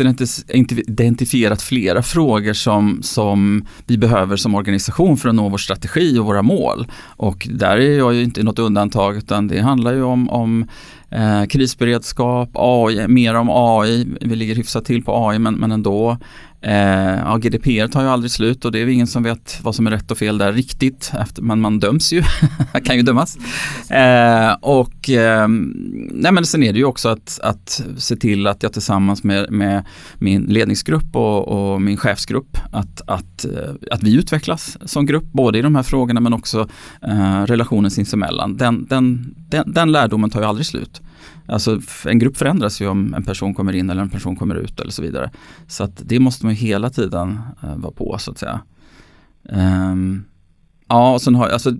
identifierat 0.86 1.62
flera 1.62 2.02
frågor 2.02 2.52
som, 2.52 3.02
som 3.02 3.66
vi 3.86 3.98
behöver 3.98 4.36
som 4.36 4.54
organisation 4.54 5.16
för 5.16 5.28
att 5.28 5.34
nå 5.34 5.48
vår 5.48 5.58
strategi 5.58 6.18
och 6.18 6.26
våra 6.26 6.42
mål. 6.42 6.86
Och 7.16 7.48
där 7.50 7.76
är 7.76 7.98
jag 7.98 8.14
ju 8.14 8.22
inte 8.22 8.42
något 8.42 8.58
undantag 8.58 9.16
utan 9.16 9.48
det 9.48 9.60
handlar 9.60 9.92
ju 9.92 10.02
om, 10.02 10.30
om 10.30 10.66
eh, 11.10 11.44
krisberedskap, 11.44 12.50
AI, 12.54 13.08
mer 13.08 13.34
om 13.34 13.48
AI. 13.50 14.06
Vi 14.20 14.36
ligger 14.36 14.54
hyfsat 14.54 14.84
till 14.84 15.04
på 15.04 15.28
AI 15.28 15.38
men, 15.38 15.54
men 15.54 15.72
ändå. 15.72 16.18
Eh, 16.62 17.18
ja, 17.18 17.36
GDPR 17.36 17.88
tar 17.88 18.02
ju 18.02 18.08
aldrig 18.08 18.30
slut 18.30 18.64
och 18.64 18.72
det 18.72 18.78
är 18.78 18.86
ingen 18.86 19.06
som 19.06 19.22
vet 19.22 19.58
vad 19.62 19.74
som 19.74 19.86
är 19.86 19.90
rätt 19.90 20.10
och 20.10 20.18
fel 20.18 20.38
där 20.38 20.52
riktigt. 20.52 21.12
Efter, 21.20 21.42
men 21.42 21.60
man 21.60 21.78
döms 21.78 22.12
ju, 22.12 22.22
kan 22.84 22.96
ju 22.96 23.02
dömas. 23.02 23.36
Eh, 23.90 24.52
och 24.60 25.10
eh, 25.10 25.48
nej, 26.10 26.32
men 26.32 26.46
sen 26.46 26.62
är 26.62 26.72
det 26.72 26.78
ju 26.78 26.84
också 26.84 27.08
att, 27.08 27.40
att 27.42 27.82
se 27.96 28.16
till 28.16 28.46
att 28.46 28.62
jag 28.62 28.72
tillsammans 28.72 29.24
med, 29.24 29.50
med 29.50 29.84
min 30.18 30.42
ledningsgrupp 30.42 31.16
och, 31.16 31.48
och, 31.48 31.82
min 31.82 31.96
chefsgrupp 31.96 32.58
att, 32.72 33.02
att, 33.06 33.44
eh, 33.44 33.74
att 33.90 34.02
vi 34.02 34.14
utvecklas 34.14 34.78
som 34.84 35.06
grupp 35.06 35.32
både 35.32 35.58
i 35.58 35.62
de 35.62 35.76
här 35.76 35.82
frågorna 35.82 36.20
men 36.20 36.32
också 36.32 36.68
eh, 37.02 37.42
relationen 37.42 37.90
sinsemellan. 37.90 38.56
Den, 38.56 38.86
den, 38.86 39.34
den, 39.36 39.72
den 39.72 39.92
lärdomen 39.92 40.30
tar 40.30 40.40
ju 40.40 40.46
aldrig 40.46 40.66
slut. 40.66 41.00
Alltså 41.46 41.80
en 42.06 42.18
grupp 42.18 42.36
förändras 42.36 42.80
ju 42.80 42.88
om 42.88 43.14
en 43.14 43.24
person 43.24 43.54
kommer 43.54 43.72
in 43.72 43.90
eller 43.90 44.02
en 44.02 44.10
person 44.10 44.36
kommer 44.36 44.54
ut 44.54 44.80
eller 44.80 44.90
så 44.90 45.02
vidare. 45.02 45.30
Så 45.66 45.84
att 45.84 46.02
det 46.04 46.18
måste 46.18 46.46
man 46.46 46.54
hela 46.54 46.90
tiden 46.90 47.38
eh, 47.62 47.76
vara 47.76 47.92
på 47.92 48.16
så 48.18 48.30
att 48.30 48.38
säga. 48.38 48.60
Um, 49.42 50.24
ja, 50.88 51.12
och 51.12 51.22
sen 51.22 51.34
har 51.34 51.44
jag, 51.44 51.52
alltså, 51.52 51.72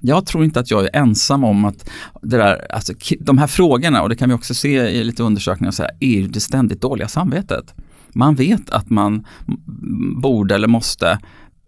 jag 0.00 0.26
tror 0.26 0.44
inte 0.44 0.60
att 0.60 0.70
jag 0.70 0.84
är 0.84 0.96
ensam 0.96 1.44
om 1.44 1.64
att 1.64 1.90
det 2.22 2.36
där, 2.36 2.72
alltså, 2.72 2.92
de 3.20 3.38
här 3.38 3.46
frågorna 3.46 4.02
och 4.02 4.08
det 4.08 4.16
kan 4.16 4.28
vi 4.28 4.34
också 4.34 4.54
se 4.54 4.78
i 4.78 5.04
lite 5.04 5.22
undersökningar, 5.22 5.70
så 5.70 5.82
här, 5.82 5.92
är 6.00 6.20
ju 6.20 6.28
det 6.28 6.40
ständigt 6.40 6.80
dåliga 6.80 7.08
samvetet. 7.08 7.74
Man 8.14 8.34
vet 8.34 8.70
att 8.70 8.90
man 8.90 9.26
borde 10.16 10.54
eller 10.54 10.68
måste 10.68 11.18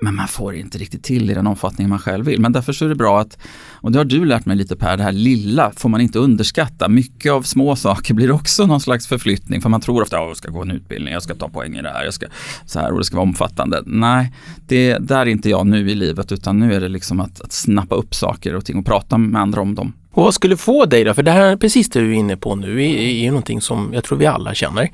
men 0.04 0.14
man 0.14 0.28
får 0.28 0.54
inte 0.54 0.78
riktigt 0.78 1.02
till 1.02 1.30
i 1.30 1.34
den 1.34 1.46
omfattning 1.46 1.88
man 1.88 1.98
själv 1.98 2.26
vill. 2.26 2.40
Men 2.40 2.52
därför 2.52 2.72
så 2.72 2.84
är 2.84 2.88
det 2.88 2.94
bra 2.94 3.20
att, 3.20 3.38
och 3.72 3.92
det 3.92 3.98
har 3.98 4.04
du 4.04 4.24
lärt 4.24 4.46
mig 4.46 4.56
lite 4.56 4.76
Per, 4.76 4.96
det 4.96 5.02
här 5.02 5.12
lilla 5.12 5.72
får 5.76 5.88
man 5.88 6.00
inte 6.00 6.18
underskatta. 6.18 6.88
Mycket 6.88 7.32
av 7.32 7.42
små 7.42 7.76
saker 7.76 8.14
blir 8.14 8.30
också 8.30 8.66
någon 8.66 8.80
slags 8.80 9.06
förflyttning 9.06 9.60
för 9.60 9.68
man 9.68 9.80
tror 9.80 10.02
ofta 10.02 10.18
att 10.18 10.28
jag 10.28 10.36
ska 10.36 10.50
gå 10.50 10.62
en 10.62 10.70
utbildning, 10.70 11.12
jag 11.12 11.22
ska 11.22 11.34
ta 11.34 11.48
poäng 11.48 11.76
i 11.76 11.82
det 11.82 11.88
här, 11.88 12.04
jag 12.04 12.14
ska 12.14 12.26
så 12.66 12.80
här 12.80 12.92
och 12.92 12.98
det 12.98 13.04
ska 13.04 13.16
vara 13.16 13.26
omfattande. 13.26 13.82
Nej, 13.86 14.32
det, 14.66 14.98
där 14.98 15.20
är 15.20 15.26
inte 15.26 15.50
jag 15.50 15.66
nu 15.66 15.90
i 15.90 15.94
livet 15.94 16.32
utan 16.32 16.58
nu 16.58 16.74
är 16.74 16.80
det 16.80 16.88
liksom 16.88 17.20
att, 17.20 17.40
att 17.40 17.52
snappa 17.52 17.94
upp 17.94 18.14
saker 18.14 18.54
och 18.54 18.64
ting 18.64 18.78
och 18.78 18.86
prata 18.86 19.18
med 19.18 19.42
andra 19.42 19.60
om 19.60 19.74
dem. 19.74 19.92
Och 20.10 20.22
vad 20.22 20.34
skulle 20.34 20.56
få 20.56 20.84
dig 20.84 21.04
då? 21.04 21.14
För 21.14 21.22
det 21.22 21.30
här 21.30 21.56
precis 21.56 21.88
det 21.88 22.00
du 22.00 22.10
är 22.10 22.18
inne 22.18 22.36
på 22.36 22.56
nu 22.56 22.84
är, 22.84 22.98
är 22.98 23.28
någonting 23.28 23.60
som 23.60 23.90
jag 23.94 24.04
tror 24.04 24.18
vi 24.18 24.26
alla 24.26 24.54
känner. 24.54 24.90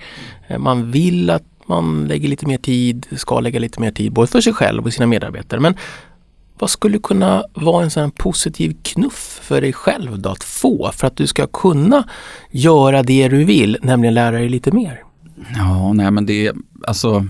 Man 0.59 0.91
vill 0.91 1.31
att 1.31 1.43
man 1.71 2.05
lägger 2.09 2.29
lite 2.29 2.47
mer 2.47 2.59
tid, 2.59 3.07
ska 3.17 3.41
lägga 3.41 3.59
lite 3.59 3.81
mer 3.81 3.91
tid 3.91 4.13
både 4.13 4.27
för 4.27 4.41
sig 4.41 4.53
själv 4.53 4.85
och 4.87 4.93
sina 4.93 5.07
medarbetare. 5.07 5.61
Men 5.61 5.75
vad 6.59 6.71
skulle 6.71 6.99
kunna 6.99 7.45
vara 7.55 7.85
en 7.85 7.91
sån 7.91 8.11
positiv 8.11 8.77
knuff 8.83 9.41
för 9.43 9.61
dig 9.61 9.73
själv 9.73 10.19
då 10.19 10.31
att 10.31 10.45
få 10.45 10.91
för 10.93 11.07
att 11.07 11.17
du 11.17 11.27
ska 11.27 11.47
kunna 11.47 12.05
göra 12.51 13.03
det 13.03 13.29
du 13.29 13.45
vill, 13.45 13.79
nämligen 13.83 14.15
lära 14.15 14.39
dig 14.39 14.49
lite 14.49 14.73
mer? 14.73 15.03
Ja, 15.57 15.93
nej 15.93 16.11
men 16.11 16.27
det, 16.27 16.53
alltså 16.87 17.27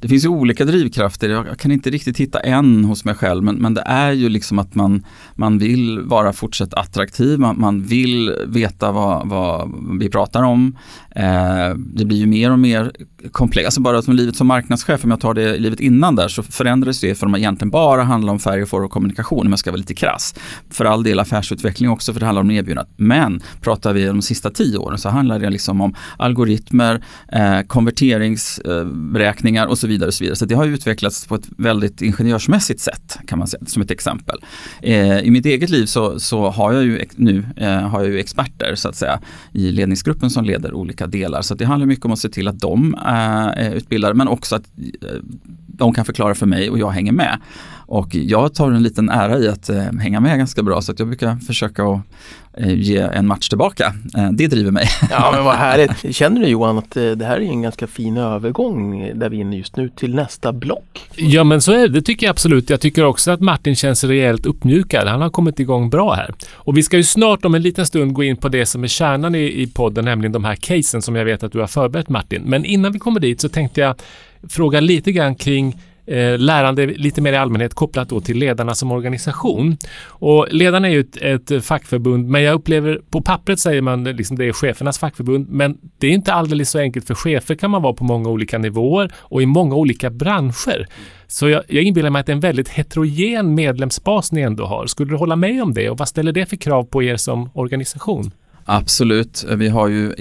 det 0.00 0.08
finns 0.08 0.24
ju 0.24 0.28
olika 0.28 0.64
drivkrafter. 0.64 1.28
Jag 1.28 1.58
kan 1.58 1.72
inte 1.72 1.90
riktigt 1.90 2.18
hitta 2.18 2.40
en 2.40 2.84
hos 2.84 3.04
mig 3.04 3.14
själv 3.14 3.44
men, 3.44 3.56
men 3.56 3.74
det 3.74 3.82
är 3.86 4.12
ju 4.12 4.28
liksom 4.28 4.58
att 4.58 4.74
man, 4.74 5.04
man 5.34 5.58
vill 5.58 6.00
vara 6.00 6.32
fortsatt 6.32 6.74
attraktiv, 6.74 7.38
man, 7.38 7.60
man 7.60 7.82
vill 7.82 8.34
veta 8.46 8.92
vad, 8.92 9.28
vad 9.28 9.72
vi 10.00 10.08
pratar 10.08 10.42
om. 10.42 10.76
Eh, 11.18 11.74
det 11.76 12.04
blir 12.04 12.16
ju 12.16 12.26
mer 12.26 12.50
och 12.50 12.58
mer 12.58 12.92
komplext. 13.32 13.66
alltså 13.66 13.80
bara 13.80 14.02
som 14.02 14.14
livet 14.14 14.36
som 14.36 14.46
marknadschef, 14.46 15.04
om 15.04 15.10
jag 15.10 15.20
tar 15.20 15.34
det 15.34 15.58
livet 15.58 15.80
innan 15.80 16.16
där 16.16 16.28
så 16.28 16.42
förändrades 16.42 17.00
det 17.00 17.14
från 17.14 17.34
att 17.34 17.38
egentligen 17.38 17.70
bara 17.70 18.02
handla 18.02 18.32
om 18.32 18.38
färg, 18.38 18.66
form 18.66 18.84
och 18.84 18.90
kommunikation 18.90 19.46
om 19.46 19.52
jag 19.52 19.58
ska 19.58 19.70
vara 19.70 19.78
lite 19.78 19.94
krass. 19.94 20.34
För 20.70 20.84
all 20.84 21.02
del 21.02 21.20
affärsutveckling 21.20 21.90
också 21.90 22.12
för 22.12 22.20
det 22.20 22.26
handlar 22.26 22.42
om 22.42 22.50
erbjudandet. 22.50 22.94
Men 22.96 23.40
pratar 23.60 23.92
vi 23.92 24.08
om 24.08 24.16
de 24.16 24.22
sista 24.22 24.50
tio 24.50 24.78
åren 24.78 24.98
så 24.98 25.08
handlar 25.08 25.38
det 25.38 25.50
liksom 25.50 25.80
om 25.80 25.94
algoritmer, 26.16 27.04
eh, 27.32 27.60
konverteringsberäkningar 27.60 29.64
eh, 29.64 29.70
och 29.70 29.78
så 29.78 29.86
vidare. 29.86 30.08
Och 30.08 30.14
så 30.14 30.24
vidare. 30.24 30.36
Så 30.36 30.44
det 30.44 30.54
har 30.54 30.66
utvecklats 30.66 31.26
på 31.26 31.34
ett 31.34 31.48
väldigt 31.56 32.02
ingenjörsmässigt 32.02 32.80
sätt 32.80 33.18
kan 33.26 33.38
man 33.38 33.48
säga 33.48 33.62
som 33.66 33.82
ett 33.82 33.90
exempel. 33.90 34.38
Eh, 34.82 35.18
I 35.18 35.30
mitt 35.30 35.46
eget 35.46 35.70
liv 35.70 35.86
så, 35.86 36.20
så 36.20 36.50
har 36.50 36.72
jag 36.72 36.84
ju 36.84 37.04
nu 37.16 37.44
eh, 37.56 37.68
har 37.68 38.00
jag 38.00 38.08
ju 38.08 38.18
experter 38.18 38.74
så 38.74 38.88
att 38.88 38.96
säga 38.96 39.20
i 39.52 39.72
ledningsgruppen 39.72 40.30
som 40.30 40.44
leder 40.44 40.74
olika 40.74 41.07
delar. 41.08 41.42
Så 41.42 41.54
det 41.54 41.64
handlar 41.64 41.86
mycket 41.86 42.04
om 42.04 42.12
att 42.12 42.18
se 42.18 42.28
till 42.28 42.48
att 42.48 42.60
de 42.60 42.94
eh, 42.94 43.64
är 43.64 43.74
utbildade 43.74 44.14
men 44.14 44.28
också 44.28 44.56
att 44.56 44.62
eh, 44.78 45.08
de 45.66 45.94
kan 45.94 46.04
förklara 46.04 46.34
för 46.34 46.46
mig 46.46 46.70
och 46.70 46.78
jag 46.78 46.90
hänger 46.90 47.12
med. 47.12 47.38
Och 47.88 48.14
jag 48.14 48.54
tar 48.54 48.70
en 48.70 48.82
liten 48.82 49.10
ära 49.10 49.38
i 49.38 49.48
att 49.48 49.68
eh, 49.68 49.82
hänga 49.82 50.20
med 50.20 50.38
ganska 50.38 50.62
bra 50.62 50.82
så 50.82 50.92
att 50.92 50.98
jag 50.98 51.08
brukar 51.08 51.36
försöka 51.36 51.84
att 51.84 52.00
eh, 52.56 52.74
ge 52.74 52.98
en 52.98 53.26
match 53.26 53.48
tillbaka. 53.48 53.94
Eh, 54.16 54.30
det 54.32 54.46
driver 54.46 54.70
mig. 54.70 54.88
Ja 55.10 55.30
men 55.34 55.44
vad 55.44 55.54
härligt. 55.54 56.14
Känner 56.16 56.40
du 56.40 56.46
Johan 56.46 56.78
att 56.78 56.96
eh, 56.96 57.10
det 57.10 57.24
här 57.24 57.36
är 57.36 57.40
en 57.40 57.62
ganska 57.62 57.86
fin 57.86 58.16
övergång 58.16 59.12
där 59.14 59.28
vi 59.28 59.36
är 59.36 59.40
inne 59.40 59.56
just 59.56 59.76
nu 59.76 59.88
till 59.88 60.14
nästa 60.14 60.52
block? 60.52 61.00
Ja 61.16 61.44
men 61.44 61.60
så 61.60 61.72
är 61.72 61.78
det, 61.78 61.88
det 61.88 62.02
tycker 62.02 62.26
jag 62.26 62.30
absolut. 62.30 62.70
Jag 62.70 62.80
tycker 62.80 63.04
också 63.04 63.30
att 63.30 63.40
Martin 63.40 63.76
känns 63.76 64.04
rejält 64.04 64.46
uppmjukad. 64.46 65.08
Han 65.08 65.20
har 65.20 65.30
kommit 65.30 65.60
igång 65.60 65.90
bra 65.90 66.12
här. 66.12 66.34
Och 66.52 66.76
vi 66.76 66.82
ska 66.82 66.96
ju 66.96 67.04
snart 67.04 67.44
om 67.44 67.54
en 67.54 67.62
liten 67.62 67.86
stund 67.86 68.12
gå 68.12 68.24
in 68.24 68.36
på 68.36 68.48
det 68.48 68.66
som 68.66 68.84
är 68.84 68.88
kärnan 68.88 69.34
i, 69.34 69.62
i 69.62 69.66
podden, 69.66 70.04
nämligen 70.04 70.32
de 70.32 70.44
här 70.44 70.54
casen 70.54 71.02
som 71.02 71.16
jag 71.16 71.24
vet 71.24 71.42
att 71.42 71.52
du 71.52 71.60
har 71.60 71.66
förberett 71.66 72.08
Martin. 72.08 72.42
Men 72.46 72.64
innan 72.64 72.92
vi 72.92 72.98
kommer 72.98 73.20
dit 73.20 73.40
så 73.40 73.48
tänkte 73.48 73.80
jag 73.80 73.94
fråga 74.48 74.80
lite 74.80 75.12
grann 75.12 75.34
kring 75.34 75.76
Eh, 76.10 76.38
lärande 76.38 76.86
lite 76.86 77.20
mer 77.20 77.32
i 77.32 77.36
allmänhet 77.36 77.74
kopplat 77.74 78.08
då 78.08 78.20
till 78.20 78.38
ledarna 78.38 78.74
som 78.74 78.92
organisation. 78.92 79.76
Och 80.06 80.46
ledarna 80.50 80.88
är 80.88 80.92
ju 80.92 81.00
ett, 81.00 81.50
ett 81.50 81.64
fackförbund, 81.64 82.28
men 82.28 82.42
jag 82.42 82.54
upplever 82.54 83.00
på 83.10 83.20
pappret 83.20 83.60
säger 83.60 83.82
man 83.82 84.04
liksom 84.04 84.38
det 84.38 84.44
är 84.44 84.52
chefernas 84.52 84.98
fackförbund, 84.98 85.48
men 85.48 85.78
det 85.98 86.06
är 86.06 86.10
inte 86.10 86.32
alldeles 86.32 86.70
så 86.70 86.78
enkelt 86.78 87.06
för 87.06 87.14
chefer 87.14 87.54
kan 87.54 87.70
man 87.70 87.82
vara 87.82 87.92
på 87.92 88.04
många 88.04 88.28
olika 88.28 88.58
nivåer 88.58 89.12
och 89.16 89.42
i 89.42 89.46
många 89.46 89.74
olika 89.74 90.10
branscher. 90.10 90.86
Så 91.26 91.48
jag, 91.48 91.62
jag 91.68 91.82
inbillar 91.82 92.10
mig 92.10 92.20
att 92.20 92.26
det 92.26 92.32
är 92.32 92.34
en 92.34 92.40
väldigt 92.40 92.68
heterogen 92.68 93.54
medlemsbas 93.54 94.32
ni 94.32 94.40
ändå 94.40 94.66
har. 94.66 94.86
Skulle 94.86 95.10
du 95.10 95.16
hålla 95.16 95.36
med 95.36 95.62
om 95.62 95.74
det 95.74 95.90
och 95.90 95.98
vad 95.98 96.08
ställer 96.08 96.32
det 96.32 96.46
för 96.46 96.56
krav 96.56 96.84
på 96.84 97.02
er 97.02 97.16
som 97.16 97.50
organisation? 97.54 98.30
Absolut, 98.70 99.44
vi 99.48 99.68
har 99.68 99.88
ju 99.88 100.12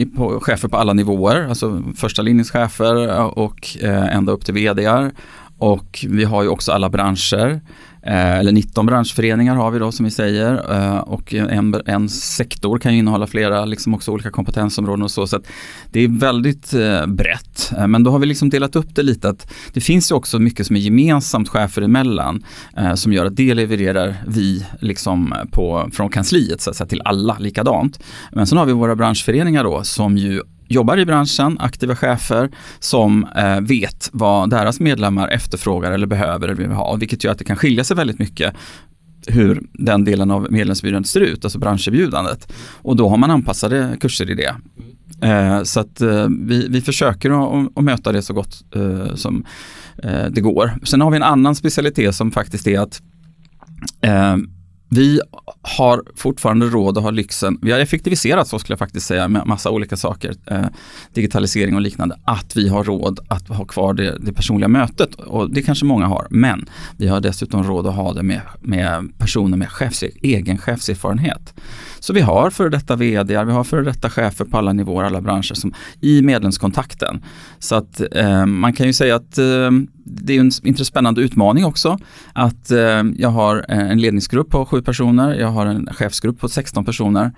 chefer 0.41 0.67
på 0.67 0.77
alla 0.77 0.94
nivåer, 0.94 1.48
alltså 1.48 1.84
första 1.96 2.22
linjens 2.22 2.51
chefer 2.51 3.24
och 3.39 3.77
eh, 3.82 4.15
ända 4.15 4.32
upp 4.32 4.46
till 4.46 4.53
vdar. 4.53 5.12
Och 5.58 6.06
vi 6.10 6.24
har 6.24 6.44
ju 6.44 6.50
också 6.50 6.72
alla 6.72 6.90
branscher, 6.90 7.62
eh, 8.04 8.38
eller 8.40 8.52
19 8.52 8.86
branschföreningar 8.86 9.56
har 9.56 9.72
vi 9.72 9.80
då 9.80 9.92
som 9.92 10.06
vi 10.06 10.12
säger. 10.12 10.74
Eh, 10.76 10.98
och 10.98 11.34
en, 11.34 11.82
en 11.86 12.10
sektor 12.10 12.78
kan 12.78 12.94
ju 12.94 13.00
innehålla 13.00 13.28
flera, 13.28 13.66
liksom 13.66 13.94
också 13.94 14.12
olika 14.12 14.32
kompetensområden 14.32 15.04
och 15.04 15.12
så. 15.12 15.28
Så 15.28 15.40
det 15.92 16.00
är 16.00 16.20
väldigt 16.20 16.74
eh, 16.74 17.06
brett. 17.06 17.74
Eh, 17.78 17.88
men 17.88 18.04
då 18.04 18.12
har 18.12 18.20
vi 18.20 18.26
liksom 18.26 18.50
delat 18.50 18.76
upp 18.76 18.96
det 18.96 19.04
lite 19.04 19.30
att 19.30 19.54
det 19.74 19.82
finns 19.82 20.12
ju 20.12 20.16
också 20.16 20.40
mycket 20.40 20.68
som 20.68 20.76
är 20.76 20.80
gemensamt 20.80 21.50
chefer 21.50 21.82
emellan 21.82 22.44
eh, 22.78 22.94
som 22.94 23.14
gör 23.14 23.26
att 23.26 23.36
det 23.36 23.54
levererar 23.54 24.16
vi 24.28 24.66
liksom 24.80 25.34
på, 25.52 25.90
från 25.94 26.10
kansliet 26.10 26.62
så 26.62 26.70
att 26.70 26.76
säga, 26.76 26.88
till 26.88 27.02
alla 27.06 27.38
likadant. 27.40 28.00
Men 28.32 28.48
sen 28.48 28.58
har 28.58 28.66
vi 28.66 28.74
våra 28.74 28.96
branschföreningar 28.96 29.64
då 29.64 29.84
som 29.84 30.18
ju 30.18 30.42
jobbar 30.67 30.97
i 30.97 31.05
branschen, 31.05 31.57
aktiva 31.59 31.95
chefer 31.95 32.50
som 32.79 33.27
eh, 33.36 33.62
vet 33.62 34.09
vad 34.13 34.50
deras 34.50 34.79
medlemmar 34.79 35.27
efterfrågar 35.27 35.91
eller 35.91 36.07
behöver 36.07 36.47
eller 36.47 36.57
vill 36.57 36.71
ha, 36.71 36.95
vilket 36.95 37.24
gör 37.24 37.31
att 37.31 37.39
det 37.39 37.45
kan 37.45 37.57
skilja 37.57 37.83
sig 37.83 37.97
väldigt 37.97 38.19
mycket 38.19 38.53
hur 39.27 39.63
den 39.74 40.03
delen 40.03 40.31
av 40.31 40.47
medlemserbjudandet 40.51 41.09
ser 41.09 41.21
ut, 41.21 41.43
alltså 41.43 41.59
branscherbjudandet. 41.59 42.53
Och 42.81 42.95
då 42.95 43.09
har 43.09 43.17
man 43.17 43.31
anpassade 43.31 43.97
kurser 44.01 44.29
i 44.29 44.36
det. 44.36 44.55
Eh, 45.27 45.63
så 45.63 45.79
att 45.79 46.01
eh, 46.01 46.27
vi, 46.39 46.67
vi 46.69 46.81
försöker 46.81 47.29
att, 47.29 47.77
att 47.77 47.83
möta 47.83 48.12
det 48.12 48.21
så 48.21 48.33
gott 48.33 48.75
eh, 48.75 49.15
som 49.15 49.45
eh, 50.03 50.25
det 50.25 50.41
går. 50.41 50.79
Sen 50.83 51.01
har 51.01 51.12
vi 51.12 51.17
en 51.17 51.24
annan 51.24 51.55
specialitet 51.55 52.15
som 52.15 52.31
faktiskt 52.31 52.67
är 52.67 52.79
att 52.79 53.01
eh, 54.01 54.38
vi 54.89 55.22
har 55.62 56.03
fortfarande 56.15 56.65
råd 56.65 56.98
att 56.98 57.03
ha 57.03 57.12
lyxen, 57.12 57.60
vi 57.62 57.72
har 57.72 57.79
effektiviserat 57.79 58.48
så 58.48 58.60
skulle 58.60 58.72
jag 58.72 58.79
faktiskt 58.79 59.06
säga 59.06 59.27
med 59.27 59.48
massa 59.48 59.72
olika 59.72 59.98
saker, 59.98 60.36
eh, 60.46 60.65
digitalisering 61.13 61.75
och 61.75 61.82
liknande, 61.82 62.20
att 62.24 62.56
vi 62.56 62.70
har 62.70 62.84
råd 62.84 63.20
att 63.27 63.48
ha 63.48 63.65
kvar 63.65 63.94
det, 63.94 64.17
det, 64.20 64.34
personliga 64.34 64.67
mötet. 64.67 65.15
Och 65.15 65.51
det 65.51 65.62
kanske 65.62 65.86
många 65.86 66.06
har, 66.06 66.27
men 66.29 66.70
vi 66.98 67.08
har 67.08 67.22
dessutom 67.22 67.63
råd 67.63 67.88
att 67.88 67.96
ha 67.96 68.13
det 68.13 68.24
med, 68.24 68.41
med 68.62 69.17
personer 69.17 69.58
med 69.58 69.70
chefs, 69.70 70.03
egen 70.22 70.58
chefserfarenhet. 70.58 71.53
Så 72.00 72.13
vi 72.13 72.22
har 72.22 72.50
före 72.50 72.70
detta 72.70 72.96
vd, 72.96 73.44
vi 73.44 73.51
har 73.51 73.63
före 73.63 73.84
detta 73.84 74.10
chefer 74.10 74.46
på 74.46 74.58
alla 74.58 74.74
nivåer, 74.74 75.04
alla 75.04 75.22
branscher 75.22 75.54
som, 75.54 75.74
i 76.01 76.22
medlemskontakten. 76.22 77.24
Så 77.60 77.75
att 77.75 78.01
eh, 78.12 78.46
man 78.46 78.74
kan 78.74 78.88
ju 78.88 78.94
säga 78.94 79.16
att 79.16 79.38
eh, 79.38 79.72
det 80.04 80.36
är 80.36 80.39
en 80.39 80.51
intressant 80.63 80.88
spännande 80.88 81.22
utmaning 81.22 81.66
också. 81.66 82.00
Att 82.34 82.72
eh, 82.72 83.04
jag 83.18 83.30
har 83.30 83.66
eh, 83.70 83.92
en 83.92 84.01
ledningsgrupp 84.01 84.50
på 84.50 84.66
sju 84.66 84.82
personer, 84.82 85.36
jag 85.36 85.48
har 85.48 85.66
en 85.66 85.89
chefsgrupp 85.94 86.39
på 86.39 86.50
16 86.50 86.86
personer. 86.86 87.32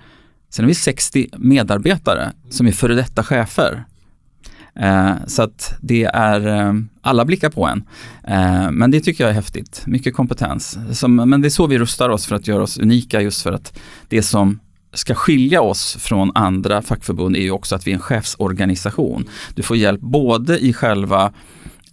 Sen 0.50 0.64
har 0.64 0.68
vi 0.68 0.74
60 0.74 1.28
medarbetare 1.36 2.32
som 2.50 2.66
är 2.66 2.72
före 2.72 2.94
detta 2.94 3.22
chefer. 3.22 3.84
Eh, 4.76 5.12
så 5.26 5.42
att 5.42 5.74
det 5.80 6.04
är, 6.04 6.46
eh, 6.46 6.74
alla 7.02 7.24
blickar 7.24 7.50
på 7.50 7.66
en. 7.66 7.84
Eh, 8.24 8.70
men 8.70 8.90
det 8.90 9.00
tycker 9.00 9.24
jag 9.24 9.30
är 9.30 9.34
häftigt, 9.34 9.82
mycket 9.86 10.14
kompetens. 10.14 10.78
Som, 10.92 11.16
men 11.16 11.40
det 11.40 11.48
är 11.48 11.50
så 11.50 11.66
vi 11.66 11.78
rustar 11.78 12.08
oss 12.08 12.26
för 12.26 12.36
att 12.36 12.48
göra 12.48 12.62
oss 12.62 12.78
unika 12.78 13.20
just 13.20 13.42
för 13.42 13.52
att 13.52 13.78
det 14.08 14.22
som 14.22 14.60
ska 14.92 15.14
skilja 15.14 15.60
oss 15.60 15.96
från 16.00 16.30
andra 16.34 16.82
fackförbund 16.82 17.36
är 17.36 17.40
ju 17.40 17.50
också 17.50 17.74
att 17.74 17.86
vi 17.86 17.90
är 17.90 17.94
en 17.94 18.00
chefsorganisation. 18.00 19.28
Du 19.54 19.62
får 19.62 19.76
hjälp 19.76 20.00
både 20.00 20.58
i 20.58 20.72
själva 20.72 21.32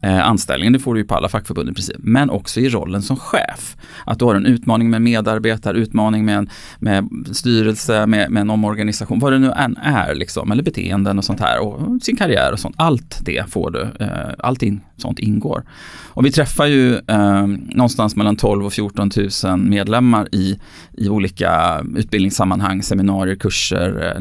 Eh, 0.01 0.27
anställningen, 0.27 0.73
det 0.73 0.79
får 0.79 0.93
du 0.93 0.99
ju 0.99 1.07
på 1.07 1.15
alla 1.15 1.29
fackförbund 1.29 1.69
i 1.69 1.73
princip, 1.73 1.95
men 1.99 2.29
också 2.29 2.59
i 2.59 2.69
rollen 2.69 3.01
som 3.01 3.17
chef. 3.17 3.75
Att 4.05 4.19
du 4.19 4.25
har 4.25 4.35
en 4.35 4.45
utmaning 4.45 4.89
med 4.89 5.01
medarbetare, 5.01 5.77
utmaning 5.77 6.25
med 6.25 6.37
en 6.37 6.49
med 6.79 7.09
styrelse, 7.31 8.05
med, 8.05 8.31
med 8.31 8.41
en 8.41 8.49
omorganisation, 8.49 9.19
vad 9.19 9.33
det 9.33 9.39
nu 9.39 9.51
än 9.51 9.77
är, 9.77 10.15
liksom, 10.15 10.51
eller 10.51 10.63
beteenden 10.63 11.17
och 11.17 11.25
sånt 11.25 11.39
här 11.39 11.59
och 11.59 12.01
sin 12.01 12.15
karriär 12.15 12.51
och 12.51 12.59
sånt. 12.59 12.75
Allt 12.77 13.19
det 13.25 13.49
får 13.49 13.71
du, 13.71 14.05
eh, 14.05 14.33
allting 14.39 14.81
sånt 14.97 15.19
ingår. 15.19 15.63
Och 16.07 16.25
vi 16.25 16.31
träffar 16.31 16.65
ju 16.65 16.95
eh, 16.95 17.47
någonstans 17.47 18.15
mellan 18.15 18.35
12 18.35 18.65
och 18.65 18.73
14 18.73 19.11
000 19.43 19.57
medlemmar 19.57 20.27
i, 20.31 20.59
i 20.97 21.09
olika 21.09 21.81
utbildningssammanhang, 21.95 22.83
seminarier, 22.83 23.35
kurser, 23.35 24.17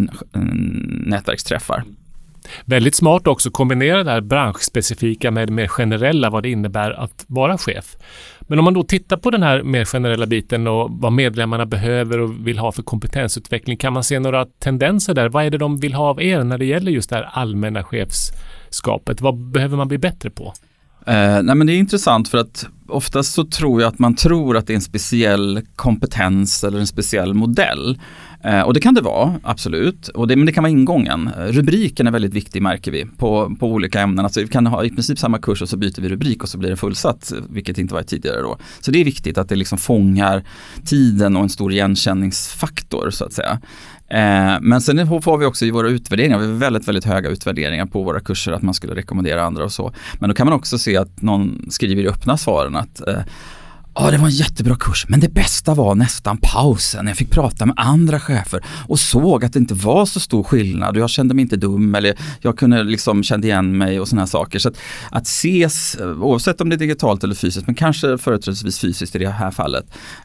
nätverksträffar. 1.06 1.84
Väldigt 2.64 2.94
smart 2.94 3.26
också 3.26 3.48
att 3.48 3.52
kombinera 3.52 4.04
det 4.04 4.10
här 4.10 4.20
branschspecifika 4.20 5.30
med 5.30 5.48
det 5.48 5.52
mer 5.52 5.66
generella, 5.66 6.30
vad 6.30 6.42
det 6.42 6.50
innebär 6.50 6.90
att 6.90 7.24
vara 7.28 7.58
chef. 7.58 7.96
Men 8.40 8.58
om 8.58 8.64
man 8.64 8.74
då 8.74 8.82
tittar 8.82 9.16
på 9.16 9.30
den 9.30 9.42
här 9.42 9.62
mer 9.62 9.84
generella 9.84 10.26
biten 10.26 10.66
och 10.66 10.90
vad 10.90 11.12
medlemmarna 11.12 11.66
behöver 11.66 12.18
och 12.18 12.46
vill 12.46 12.58
ha 12.58 12.72
för 12.72 12.82
kompetensutveckling, 12.82 13.76
kan 13.76 13.92
man 13.92 14.04
se 14.04 14.18
några 14.18 14.46
tendenser 14.46 15.14
där? 15.14 15.28
Vad 15.28 15.44
är 15.44 15.50
det 15.50 15.58
de 15.58 15.76
vill 15.76 15.94
ha 15.94 16.08
av 16.08 16.22
er 16.22 16.44
när 16.44 16.58
det 16.58 16.64
gäller 16.64 16.92
just 16.92 17.10
det 17.10 17.16
här 17.16 17.30
allmänna 17.32 17.84
chefskapet? 17.84 19.20
Vad 19.20 19.36
behöver 19.36 19.76
man 19.76 19.88
bli 19.88 19.98
bättre 19.98 20.30
på? 20.30 20.52
Eh, 21.06 21.42
nej 21.42 21.54
men 21.54 21.66
det 21.66 21.72
är 21.72 21.78
intressant 21.78 22.28
för 22.28 22.38
att 22.38 22.66
oftast 22.88 23.34
så 23.34 23.44
tror 23.44 23.80
jag 23.80 23.88
att 23.88 23.98
man 23.98 24.14
tror 24.14 24.56
att 24.56 24.66
det 24.66 24.72
är 24.72 24.74
en 24.74 24.80
speciell 24.80 25.60
kompetens 25.76 26.64
eller 26.64 26.78
en 26.78 26.86
speciell 26.86 27.34
modell. 27.34 27.98
Eh, 28.44 28.60
och 28.60 28.74
det 28.74 28.80
kan 28.80 28.94
det 28.94 29.00
vara, 29.00 29.34
absolut. 29.42 30.08
Och 30.08 30.28
det, 30.28 30.36
men 30.36 30.46
det 30.46 30.52
kan 30.52 30.64
vara 30.64 30.70
ingången. 30.70 31.30
Eh, 31.38 31.44
rubriken 31.44 32.06
är 32.06 32.10
väldigt 32.10 32.34
viktig 32.34 32.62
märker 32.62 32.90
vi 32.90 33.06
på, 33.18 33.56
på 33.60 33.68
olika 33.68 34.00
ämnen. 34.00 34.24
Alltså 34.24 34.40
vi 34.40 34.48
kan 34.48 34.66
ha 34.66 34.84
i 34.84 34.90
princip 34.90 35.18
samma 35.18 35.38
kurs 35.38 35.62
och 35.62 35.68
så 35.68 35.76
byter 35.76 36.00
vi 36.00 36.08
rubrik 36.08 36.42
och 36.42 36.48
så 36.48 36.58
blir 36.58 36.70
det 36.70 36.76
fullsatt, 36.76 37.32
vilket 37.50 37.78
inte 37.78 37.94
var 37.94 38.02
tidigare 38.02 38.40
då. 38.40 38.58
Så 38.80 38.90
det 38.90 39.00
är 39.00 39.04
viktigt 39.04 39.38
att 39.38 39.48
det 39.48 39.56
liksom 39.56 39.78
fångar 39.78 40.44
tiden 40.84 41.36
och 41.36 41.42
en 41.42 41.48
stor 41.48 41.72
igenkänningsfaktor 41.72 43.10
så 43.10 43.24
att 43.24 43.32
säga. 43.32 43.60
Eh, 44.08 44.56
men 44.60 44.80
sen 44.80 45.22
får 45.22 45.38
vi 45.38 45.46
också 45.46 45.64
i 45.64 45.70
våra 45.70 45.88
utvärderingar, 45.88 46.38
vi 46.38 46.46
har 46.46 46.52
väldigt, 46.52 46.88
väldigt 46.88 47.04
höga 47.04 47.28
utvärderingar 47.28 47.86
på 47.86 48.02
våra 48.02 48.20
kurser 48.20 48.52
att 48.52 48.62
man 48.62 48.74
skulle 48.74 48.94
rekommendera 48.94 49.42
andra 49.42 49.64
och 49.64 49.72
så. 49.72 49.92
Men 50.18 50.28
då 50.28 50.34
kan 50.34 50.46
man 50.46 50.54
också 50.54 50.78
se 50.78 50.96
att 50.96 51.22
någon 51.22 51.66
skriver 51.70 52.02
i 52.02 52.08
öppna 52.08 52.36
svaren 52.36 52.76
att 52.76 53.08
eh, 53.08 53.20
Ja, 53.98 54.10
det 54.10 54.18
var 54.18 54.26
en 54.26 54.30
jättebra 54.30 54.76
kurs, 54.76 55.06
men 55.08 55.20
det 55.20 55.28
bästa 55.28 55.74
var 55.74 55.94
nästan 55.94 56.38
pausen. 56.42 57.04
när 57.04 57.10
Jag 57.10 57.18
fick 57.18 57.30
prata 57.30 57.66
med 57.66 57.74
andra 57.78 58.20
chefer 58.20 58.64
och 58.88 58.98
såg 58.98 59.44
att 59.44 59.52
det 59.52 59.58
inte 59.58 59.74
var 59.74 60.06
så 60.06 60.20
stor 60.20 60.42
skillnad 60.42 60.96
och 60.96 61.02
jag 61.02 61.10
kände 61.10 61.34
mig 61.34 61.42
inte 61.42 61.56
dum 61.56 61.94
eller 61.94 62.14
jag 62.40 62.58
kunde 62.58 62.84
liksom 62.84 63.22
kände 63.22 63.46
igen 63.46 63.78
mig 63.78 64.00
och 64.00 64.08
sådana 64.08 64.22
här 64.22 64.26
saker. 64.26 64.58
Så 64.58 64.68
att, 64.68 64.76
att 65.10 65.26
ses, 65.26 65.96
oavsett 66.00 66.60
om 66.60 66.68
det 66.68 66.76
är 66.76 66.78
digitalt 66.78 67.24
eller 67.24 67.34
fysiskt, 67.34 67.66
men 67.66 67.74
kanske 67.74 68.18
företrädesvis 68.18 68.78
fysiskt 68.78 69.16
i 69.16 69.18
det 69.18 69.30
här 69.30 69.50
fallet, 69.50 69.84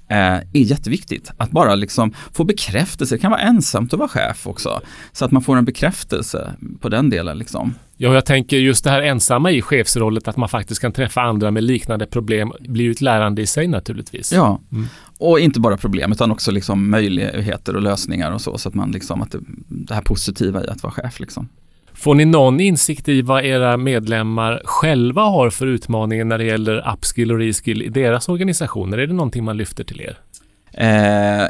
eh, 0.09 0.17
är 0.17 0.45
jätteviktigt. 0.53 1.31
Att 1.37 1.51
bara 1.51 1.75
liksom 1.75 2.13
få 2.33 2.43
bekräftelse. 2.43 3.15
Det 3.15 3.19
kan 3.19 3.31
vara 3.31 3.41
ensamt 3.41 3.93
att 3.93 3.99
vara 3.99 4.09
chef 4.09 4.47
också. 4.47 4.81
Så 5.11 5.25
att 5.25 5.31
man 5.31 5.41
får 5.41 5.57
en 5.57 5.65
bekräftelse 5.65 6.53
på 6.79 6.89
den 6.89 7.09
delen. 7.09 7.37
Liksom. 7.37 7.73
Ja, 8.03 8.13
jag 8.13 8.25
tänker 8.25 8.57
just 8.57 8.83
det 8.83 8.89
här 8.89 9.01
ensamma 9.01 9.51
i 9.51 9.61
chefsrollen, 9.61 10.21
att 10.25 10.37
man 10.37 10.49
faktiskt 10.49 10.81
kan 10.81 10.91
träffa 10.91 11.21
andra 11.21 11.51
med 11.51 11.63
liknande 11.63 12.05
problem, 12.05 12.53
blir 12.59 12.85
ju 12.85 12.91
ett 12.91 13.01
lärande 13.01 13.41
i 13.41 13.47
sig 13.47 13.67
naturligtvis. 13.67 14.33
Ja, 14.33 14.61
mm. 14.71 14.87
och 15.17 15.39
inte 15.39 15.59
bara 15.59 15.77
problem 15.77 16.11
utan 16.11 16.31
också 16.31 16.51
liksom 16.51 16.89
möjligheter 16.89 17.75
och 17.75 17.81
lösningar 17.81 18.31
och 18.31 18.41
så, 18.41 18.57
så 18.57 18.69
att 18.69 18.75
man 18.75 18.91
liksom, 18.91 19.21
att 19.21 19.31
det, 19.31 19.39
det 19.67 19.93
här 19.93 20.01
positiva 20.01 20.63
i 20.63 20.67
att 20.67 20.83
vara 20.83 20.93
chef 20.93 21.19
liksom. 21.19 21.49
Får 21.93 22.15
ni 22.15 22.25
någon 22.25 22.59
insikt 22.59 23.09
i 23.09 23.21
vad 23.21 23.45
era 23.45 23.77
medlemmar 23.77 24.61
själva 24.65 25.21
har 25.21 25.49
för 25.49 25.67
utmaningar 25.67 26.25
när 26.25 26.37
det 26.37 26.45
gäller 26.45 26.93
upskill 26.93 27.31
och 27.31 27.37
reskill 27.37 27.81
i 27.81 27.89
deras 27.89 28.29
organisationer? 28.29 28.97
Är 28.97 29.07
det 29.07 29.13
någonting 29.13 29.43
man 29.43 29.57
lyfter 29.57 29.83
till 29.83 30.01
er? 30.01 30.17
Eh, 30.73 31.47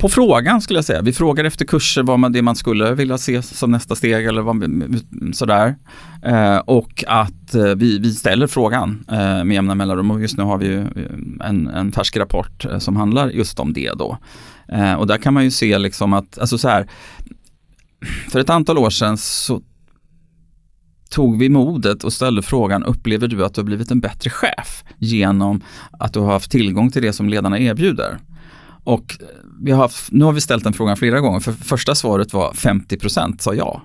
på 0.00 0.08
frågan 0.08 0.60
skulle 0.60 0.78
jag 0.78 0.84
säga. 0.84 1.02
Vi 1.02 1.12
frågar 1.12 1.44
efter 1.44 1.64
kurser, 1.64 2.02
vad 2.02 2.18
man, 2.18 2.32
det 2.32 2.42
man 2.42 2.56
skulle 2.56 2.94
vilja 2.94 3.18
se 3.18 3.42
som 3.42 3.70
nästa 3.70 3.94
steg 3.94 4.26
eller 4.26 4.42
vad, 4.42 4.64
sådär. 5.34 5.76
Eh, 6.22 6.56
och 6.56 7.04
att 7.06 7.54
eh, 7.54 7.64
vi, 7.64 7.98
vi 7.98 8.14
ställer 8.14 8.46
frågan 8.46 9.04
eh, 9.08 9.44
med 9.44 9.52
jämna 9.52 9.74
mellanrum 9.74 10.10
och 10.10 10.20
just 10.20 10.36
nu 10.36 10.42
har 10.42 10.58
vi 10.58 10.74
eh, 10.74 10.86
en, 11.40 11.68
en 11.68 11.92
färsk 11.92 12.16
rapport 12.16 12.64
eh, 12.64 12.78
som 12.78 12.96
handlar 12.96 13.30
just 13.30 13.60
om 13.60 13.72
det 13.72 13.92
då. 13.98 14.18
Eh, 14.68 14.94
och 14.94 15.06
där 15.06 15.18
kan 15.18 15.34
man 15.34 15.44
ju 15.44 15.50
se 15.50 15.78
liksom 15.78 16.12
att, 16.12 16.38
alltså 16.38 16.58
så 16.58 16.68
här, 16.68 16.90
för 18.30 18.40
ett 18.40 18.50
antal 18.50 18.78
år 18.78 18.90
sedan 18.90 19.18
så 19.18 19.62
tog 21.10 21.38
vi 21.38 21.48
modet 21.48 22.04
och 22.04 22.12
ställde 22.12 22.42
frågan, 22.42 22.84
upplever 22.84 23.28
du 23.28 23.44
att 23.44 23.54
du 23.54 23.60
har 23.60 23.66
blivit 23.66 23.90
en 23.90 24.00
bättre 24.00 24.30
chef 24.30 24.84
genom 24.98 25.60
att 25.98 26.12
du 26.12 26.20
har 26.20 26.32
haft 26.32 26.50
tillgång 26.50 26.90
till 26.90 27.02
det 27.02 27.12
som 27.12 27.28
ledarna 27.28 27.58
erbjuder? 27.58 28.18
Och 28.84 29.16
eh, 29.20 29.26
vi 29.60 29.70
har, 29.70 29.90
nu 30.10 30.24
har 30.24 30.32
vi 30.32 30.40
ställt 30.40 30.64
den 30.64 30.72
frågan 30.72 30.96
flera 30.96 31.20
gånger, 31.20 31.40
för 31.40 31.52
första 31.52 31.94
svaret 31.94 32.32
var 32.32 32.52
50% 32.52 33.38
sa 33.38 33.54
ja. 33.54 33.82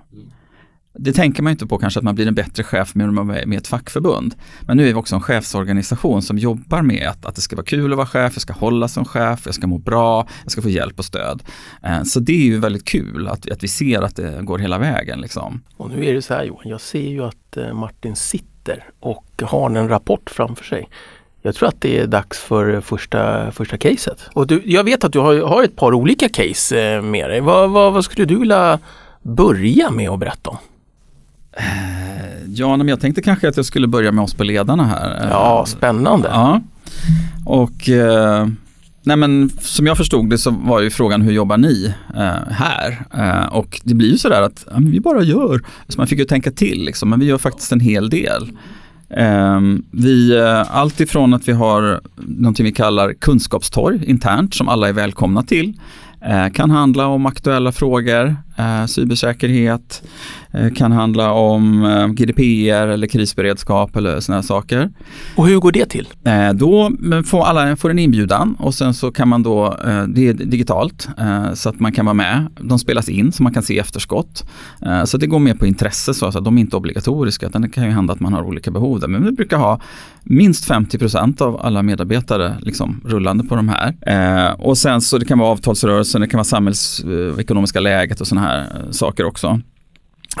Det 1.00 1.12
tänker 1.12 1.42
man 1.42 1.50
inte 1.50 1.66
på 1.66 1.78
kanske 1.78 2.00
att 2.00 2.04
man 2.04 2.14
blir 2.14 2.26
en 2.26 2.34
bättre 2.34 2.64
chef 2.64 2.94
med, 2.94 3.14
med 3.26 3.58
ett 3.58 3.66
fackförbund. 3.66 4.34
Men 4.60 4.76
nu 4.76 4.82
är 4.82 4.86
vi 4.86 4.94
också 4.94 5.14
en 5.14 5.20
chefsorganisation 5.20 6.22
som 6.22 6.38
jobbar 6.38 6.82
med 6.82 7.08
att, 7.08 7.26
att 7.26 7.34
det 7.34 7.40
ska 7.40 7.56
vara 7.56 7.66
kul 7.66 7.92
att 7.92 7.96
vara 7.96 8.06
chef, 8.06 8.32
jag 8.34 8.42
ska 8.42 8.52
hålla 8.52 8.88
som 8.88 9.04
chef, 9.04 9.42
jag 9.44 9.54
ska 9.54 9.66
må 9.66 9.78
bra, 9.78 10.28
jag 10.42 10.52
ska 10.52 10.62
få 10.62 10.68
hjälp 10.68 10.98
och 10.98 11.04
stöd. 11.04 11.42
Eh, 11.82 12.02
så 12.02 12.20
det 12.20 12.32
är 12.32 12.44
ju 12.44 12.58
väldigt 12.58 12.84
kul 12.84 13.28
att, 13.28 13.50
att 13.50 13.62
vi 13.62 13.68
ser 13.68 14.02
att 14.02 14.16
det 14.16 14.42
går 14.42 14.58
hela 14.58 14.78
vägen. 14.78 15.20
Liksom. 15.20 15.62
Och 15.76 15.90
nu 15.90 16.06
är 16.06 16.14
det 16.14 16.22
så 16.22 16.34
här 16.34 16.44
Johan, 16.44 16.68
jag 16.68 16.80
ser 16.80 17.08
ju 17.08 17.24
att 17.24 17.56
eh, 17.56 17.74
Martin 17.74 18.16
sitter 18.16 18.84
och 19.00 19.42
har 19.42 19.70
en 19.70 19.88
rapport 19.88 20.30
framför 20.30 20.64
sig. 20.64 20.88
Jag 21.48 21.54
tror 21.54 21.68
att 21.68 21.80
det 21.80 21.98
är 21.98 22.06
dags 22.06 22.38
för 22.38 22.80
första, 22.80 23.52
första 23.52 23.76
caset. 23.76 24.18
Och 24.32 24.46
du, 24.46 24.62
jag 24.64 24.84
vet 24.84 25.04
att 25.04 25.12
du 25.12 25.18
har, 25.18 25.34
har 25.34 25.62
ett 25.62 25.76
par 25.76 25.94
olika 25.94 26.28
case 26.28 26.94
eh, 26.94 27.02
med 27.02 27.30
dig. 27.30 27.40
Vad, 27.40 27.70
vad, 27.70 27.92
vad 27.92 28.04
skulle 28.04 28.24
du 28.24 28.36
vilja 28.36 28.78
börja 29.22 29.90
med 29.90 30.10
att 30.10 30.18
berätta 30.18 30.50
om? 30.50 30.56
Eh, 31.52 31.64
ja, 32.54 32.76
men 32.76 32.88
jag 32.88 33.00
tänkte 33.00 33.22
kanske 33.22 33.48
att 33.48 33.56
jag 33.56 33.66
skulle 33.66 33.86
börja 33.86 34.12
med 34.12 34.24
oss 34.24 34.34
på 34.34 34.44
ledarna 34.44 34.84
här. 34.84 35.28
Ja, 35.30 35.64
spännande. 35.66 36.28
Ja. 36.32 36.60
Och 37.46 37.88
eh, 37.88 38.48
nej 39.02 39.16
men, 39.16 39.50
som 39.60 39.86
jag 39.86 39.96
förstod 39.96 40.30
det 40.30 40.38
så 40.38 40.50
var 40.50 40.80
ju 40.80 40.90
frågan 40.90 41.22
hur 41.22 41.32
jobbar 41.32 41.56
ni 41.56 41.94
eh, 42.16 42.50
här? 42.50 43.04
Eh, 43.14 43.46
och 43.46 43.80
det 43.84 43.94
blir 43.94 44.10
ju 44.10 44.18
sådär 44.18 44.42
att 44.42 44.66
ja, 44.70 44.76
vi 44.78 45.00
bara 45.00 45.22
gör. 45.22 45.60
Så 45.88 45.98
man 45.98 46.06
fick 46.06 46.18
ju 46.18 46.24
tänka 46.24 46.50
till 46.50 46.84
liksom, 46.84 47.10
men 47.10 47.20
vi 47.20 47.26
gör 47.26 47.38
faktiskt 47.38 47.72
en 47.72 47.80
hel 47.80 48.10
del. 48.10 48.50
Ehm, 49.10 49.84
vi, 49.90 50.36
eh, 50.38 50.76
allt 50.76 51.00
ifrån 51.00 51.34
att 51.34 51.48
vi 51.48 51.52
har 51.52 52.00
någonting 52.16 52.64
vi 52.64 52.72
kallar 52.72 53.12
kunskapstorg 53.12 54.04
internt 54.06 54.54
som 54.54 54.68
alla 54.68 54.88
är 54.88 54.92
välkomna 54.92 55.42
till. 55.42 55.80
Eh, 56.20 56.48
kan 56.48 56.70
handla 56.70 57.06
om 57.06 57.26
aktuella 57.26 57.72
frågor, 57.72 58.36
eh, 58.58 58.86
cybersäkerhet, 58.86 60.02
eh, 60.52 60.72
kan 60.72 60.92
handla 60.92 61.32
om 61.32 61.84
eh, 61.84 62.06
GDPR 62.06 62.88
eller 62.88 63.06
krisberedskap 63.06 63.96
eller 63.96 64.20
sådana 64.20 64.42
saker. 64.42 64.90
Och 65.36 65.46
hur 65.46 65.58
går 65.58 65.72
det 65.72 65.86
till? 65.86 66.08
Eh, 66.24 66.52
då 66.52 66.90
får 67.26 67.44
alla 67.44 67.76
får 67.76 67.90
en 67.90 67.98
inbjudan 67.98 68.56
och 68.58 68.74
sen 68.74 68.94
så 68.94 69.10
kan 69.10 69.28
man 69.28 69.42
då, 69.42 69.66
eh, 69.66 70.02
det 70.02 70.28
är 70.28 70.32
digitalt 70.32 71.08
så 71.54 71.68
att 71.68 71.80
man 71.80 71.92
kan 71.92 72.04
vara 72.06 72.14
med. 72.14 72.46
De 72.60 72.78
spelas 72.78 73.08
in 73.08 73.32
så 73.32 73.42
man 73.42 73.54
kan 73.54 73.62
se 73.62 73.78
efterskott. 73.78 74.44
så 75.04 75.18
det 75.18 75.26
går 75.26 75.38
mer 75.38 75.54
på 75.54 75.66
intresse 75.66 76.14
så 76.14 76.26
att 76.26 76.44
de 76.44 76.58
är 76.58 76.60
inte 76.60 76.76
obligatoriska 76.76 77.46
utan 77.46 77.62
det 77.62 77.68
kan 77.68 77.84
ju 77.84 77.90
hända 77.90 78.12
att 78.12 78.20
man 78.20 78.32
har 78.32 78.42
olika 78.42 78.70
behov 78.70 79.00
där. 79.00 79.08
Men 79.08 79.24
vi 79.24 79.32
brukar 79.32 79.56
ha 79.56 79.80
minst 80.22 80.68
50% 80.68 81.42
av 81.42 81.60
alla 81.60 81.82
medarbetare 81.82 82.56
liksom 82.60 83.00
rullande 83.04 83.44
på 83.44 83.56
de 83.56 83.68
här. 83.68 84.54
och 84.58 84.78
sen 84.78 85.00
så 85.00 85.18
det 85.18 85.24
kan 85.24 85.38
vara 85.38 85.48
avtalsrörelsen, 85.48 86.20
det 86.20 86.26
kan 86.26 86.38
vara 86.38 86.44
samhällsekonomiska 86.44 87.80
läget 87.80 88.20
och 88.20 88.26
sådana 88.26 88.46
här 88.46 88.47
här 88.48 88.60
eh, 88.60 88.90
saker 88.90 89.24
också. 89.24 89.60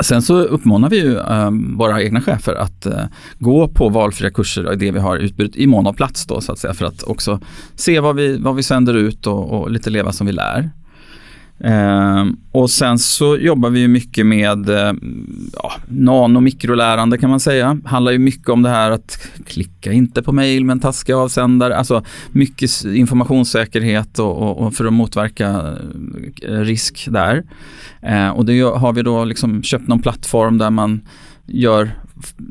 Sen 0.02 0.22
så 0.22 0.40
uppmanar 0.40 0.90
vi 0.90 1.00
ju 1.00 1.18
eh, 1.18 1.50
våra 1.76 2.02
egna 2.02 2.20
chefer 2.20 2.54
att 2.54 2.86
eh, 2.86 3.04
gå 3.38 3.68
på 3.68 3.88
valfria 3.88 4.30
kurser, 4.30 4.66
och 4.66 4.78
det 4.78 4.90
vi 4.90 4.98
har 4.98 5.16
utbudet 5.16 5.56
i 5.56 5.66
mån 5.66 5.86
av 5.86 5.92
plats 5.92 6.26
då 6.26 6.40
så 6.40 6.52
att 6.52 6.58
säga 6.58 6.74
för 6.74 6.84
att 6.84 7.02
också 7.02 7.40
se 7.74 8.00
vad 8.00 8.16
vi, 8.16 8.38
vad 8.38 8.56
vi 8.56 8.62
sänder 8.62 8.94
ut 8.94 9.26
och, 9.26 9.50
och 9.50 9.70
lite 9.70 9.90
leva 9.90 10.12
som 10.12 10.26
vi 10.26 10.32
lär. 10.32 10.70
Ehm, 11.60 12.36
och 12.52 12.70
sen 12.70 12.98
så 12.98 13.36
jobbar 13.36 13.70
vi 13.70 13.88
mycket 13.88 14.26
med 14.26 14.68
eh, 14.68 14.92
ja, 15.52 15.72
nan 15.88 16.44
mikrolärande 16.44 17.18
kan 17.18 17.30
man 17.30 17.40
säga. 17.40 17.78
Handlar 17.84 18.12
ju 18.12 18.18
mycket 18.18 18.48
om 18.48 18.62
det 18.62 18.68
här 18.68 18.90
att 18.90 19.28
klicka 19.46 19.92
inte 19.92 20.22
på 20.22 20.32
mejl 20.32 20.64
med 20.64 20.72
en 20.72 20.80
taskig 20.80 21.12
avsändare. 21.12 21.76
Alltså 21.76 22.02
mycket 22.32 22.84
informationssäkerhet 22.84 24.18
och, 24.18 24.36
och, 24.36 24.66
och 24.66 24.74
för 24.74 24.84
att 24.84 24.92
motverka 24.92 25.76
eh, 26.42 26.52
risk 26.52 27.08
där. 27.10 27.44
Ehm, 28.02 28.32
och 28.32 28.44
det 28.44 28.60
har 28.60 28.92
vi 28.92 29.02
då 29.02 29.24
liksom 29.24 29.62
köpt 29.62 29.88
någon 29.88 30.02
plattform 30.02 30.58
där 30.58 30.70
man 30.70 31.00
gör 31.46 31.90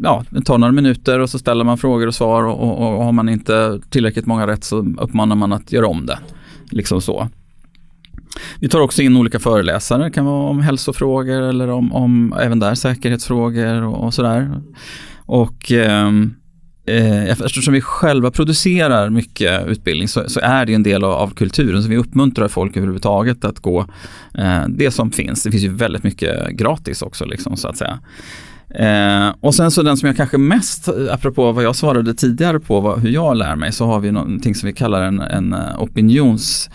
ja, 0.04 0.24
det 0.30 0.42
tar 0.42 0.58
några 0.58 0.72
minuter 0.72 1.20
och 1.20 1.30
så 1.30 1.40
ställer 1.40 1.64
man 1.64 1.78
frågor 1.78 2.08
och 2.08 2.16
svar 2.16 2.44
och, 2.44 2.60
och, 2.60 2.98
och 2.98 3.04
har 3.04 3.12
man 3.12 3.30
inte 3.30 3.80
tillräckligt 3.90 4.26
många 4.26 4.48
rätt 4.48 4.64
så 4.64 4.78
uppmanar 4.78 5.36
man 5.36 5.54
att 5.54 5.72
göra 5.72 5.88
om 5.88 6.06
det. 6.06 6.20
Liksom 6.72 7.02
så. 7.02 7.28
Vi 8.60 8.70
tar 8.70 8.80
också 8.80 9.02
in 9.02 9.18
olika 9.18 9.40
föreläsare, 9.40 10.04
det 10.04 10.12
kan 10.12 10.26
vara 10.26 10.50
om 10.50 10.60
hälsofrågor 10.60 11.42
eller 11.42 11.70
om, 11.70 11.94
om 11.94 12.34
även 12.42 12.60
där 12.60 12.76
säkerhetsfrågor 12.76 13.84
och, 13.84 14.04
och 14.04 14.14
sådär. 14.14 14.62
Och 15.18 15.72
ehm, 15.72 16.36
eh, 16.88 17.24
eftersom 17.24 17.74
vi 17.74 17.82
själva 17.82 18.32
producerar 18.32 19.10
mycket 19.10 19.68
utbildning 19.68 20.08
så, 20.08 20.30
så 20.30 20.40
är 20.40 20.66
det 20.66 20.74
en 20.74 20.84
del 20.84 21.04
av, 21.04 21.12
av, 21.12 21.34
kulturen. 21.34 21.84
Så 21.84 21.90
vi 21.90 21.98
uppmuntrar 21.98 22.48
folk 22.48 22.78
överhuvudtaget 22.78 23.46
att 23.46 23.60
gå 23.60 23.86
eh, 24.34 24.64
det 24.70 24.92
som 24.92 25.12
finns. 25.12 25.44
Det 25.44 25.52
finns 25.52 25.64
ju 25.64 25.74
väldigt 25.74 26.04
mycket 26.04 26.50
gratis 26.50 27.02
också 27.02 27.26
liksom, 27.26 27.58
så 27.58 27.68
att 27.68 27.78
säga. 27.78 28.00
Eh, 28.70 29.30
och 29.40 29.56
sen 29.56 29.72
så 29.72 29.84
den 29.84 29.98
som 29.98 30.08
jag 30.08 30.18
kanske 30.18 30.38
mest, 30.38 30.88
eh, 30.88 30.94
apropå 31.12 31.52
vad 31.52 31.64
jag 31.64 31.76
svarade 31.76 32.14
tidigare 32.14 32.60
på 32.60 32.80
vad, 32.80 33.00
hur 33.00 33.10
jag 33.10 33.38
lär 33.38 33.56
mig, 33.56 33.72
så 33.72 33.86
har 33.86 34.00
vi 34.00 34.12
någonting 34.12 34.56
som 34.56 34.68
vi 34.68 34.74
kallar 34.74 35.02
en, 35.02 35.20
en 35.20 35.56
opinionstråd 35.80 36.72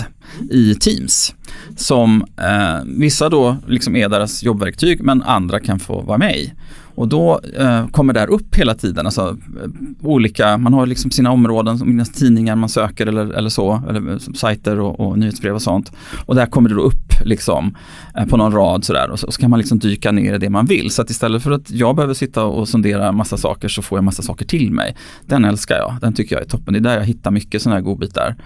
eh, 0.00 0.06
ehm, 0.40 0.50
i 0.50 0.74
Teams. 0.74 1.34
Som 1.76 2.24
eh, 2.36 2.84
vissa 2.84 3.28
då 3.28 3.56
liksom 3.66 3.96
är 3.96 4.08
deras 4.08 4.42
jobbverktyg 4.42 5.02
men 5.02 5.22
andra 5.22 5.60
kan 5.60 5.78
få 5.78 6.00
vara 6.00 6.18
med 6.18 6.36
i. 6.36 6.52
Och 6.94 7.08
då 7.08 7.40
eh, 7.58 7.88
kommer 7.88 8.12
där 8.12 8.30
upp 8.30 8.54
hela 8.54 8.74
tiden, 8.74 9.06
alltså 9.06 9.36
eh, 9.62 9.70
olika, 10.02 10.58
man 10.58 10.74
har 10.74 10.86
liksom 10.86 11.10
sina 11.10 11.30
områden, 11.30 11.78
sina 11.78 12.04
tidningar 12.04 12.56
man 12.56 12.68
söker 12.68 13.06
eller, 13.06 13.32
eller 13.32 13.48
så, 13.48 13.82
eller 13.88 14.12
eh, 14.12 14.18
sajter 14.18 14.80
och, 14.80 15.00
och 15.00 15.18
nyhetsbrev 15.18 15.54
och 15.54 15.62
sånt. 15.62 15.92
Och 16.26 16.34
där 16.34 16.46
kommer 16.46 16.68
det 16.68 16.74
då 16.74 16.80
upp 16.80 17.12
liksom 17.24 17.76
eh, 18.16 18.26
på 18.26 18.36
någon 18.36 18.52
rad 18.52 18.84
sådär 18.84 19.10
och 19.10 19.20
så, 19.20 19.26
och 19.26 19.34
så, 19.34 19.40
kan 19.40 19.50
man 19.50 19.58
liksom 19.58 19.78
dyka 19.78 20.12
ner 20.12 20.34
i 20.34 20.38
det 20.38 20.50
man 20.50 20.66
vill. 20.66 20.90
Så 20.90 21.02
att 21.02 21.10
istället 21.10 21.42
för 21.42 21.50
att 21.50 21.70
jag 21.70 21.96
behöver 21.96 22.14
sitta 22.14 22.44
och 22.44 22.68
sondera 22.68 23.12
massa 23.12 23.36
saker 23.36 23.68
så 23.68 23.82
får 23.82 23.98
jag 23.98 24.04
massa 24.04 24.22
saker 24.22 24.44
till 24.44 24.72
mig. 24.72 24.96
Den 25.26 25.44
älskar 25.44 25.76
jag, 25.76 25.96
den 26.00 26.12
tycker 26.12 26.36
jag 26.36 26.44
är 26.44 26.48
toppen. 26.48 26.72
Det 26.72 26.78
är 26.78 26.80
där 26.80 26.96
jag 26.96 27.04
hittar 27.04 27.30
mycket 27.30 27.62
sådana 27.62 27.76
här 27.76 27.82
godbitar. 27.82 28.36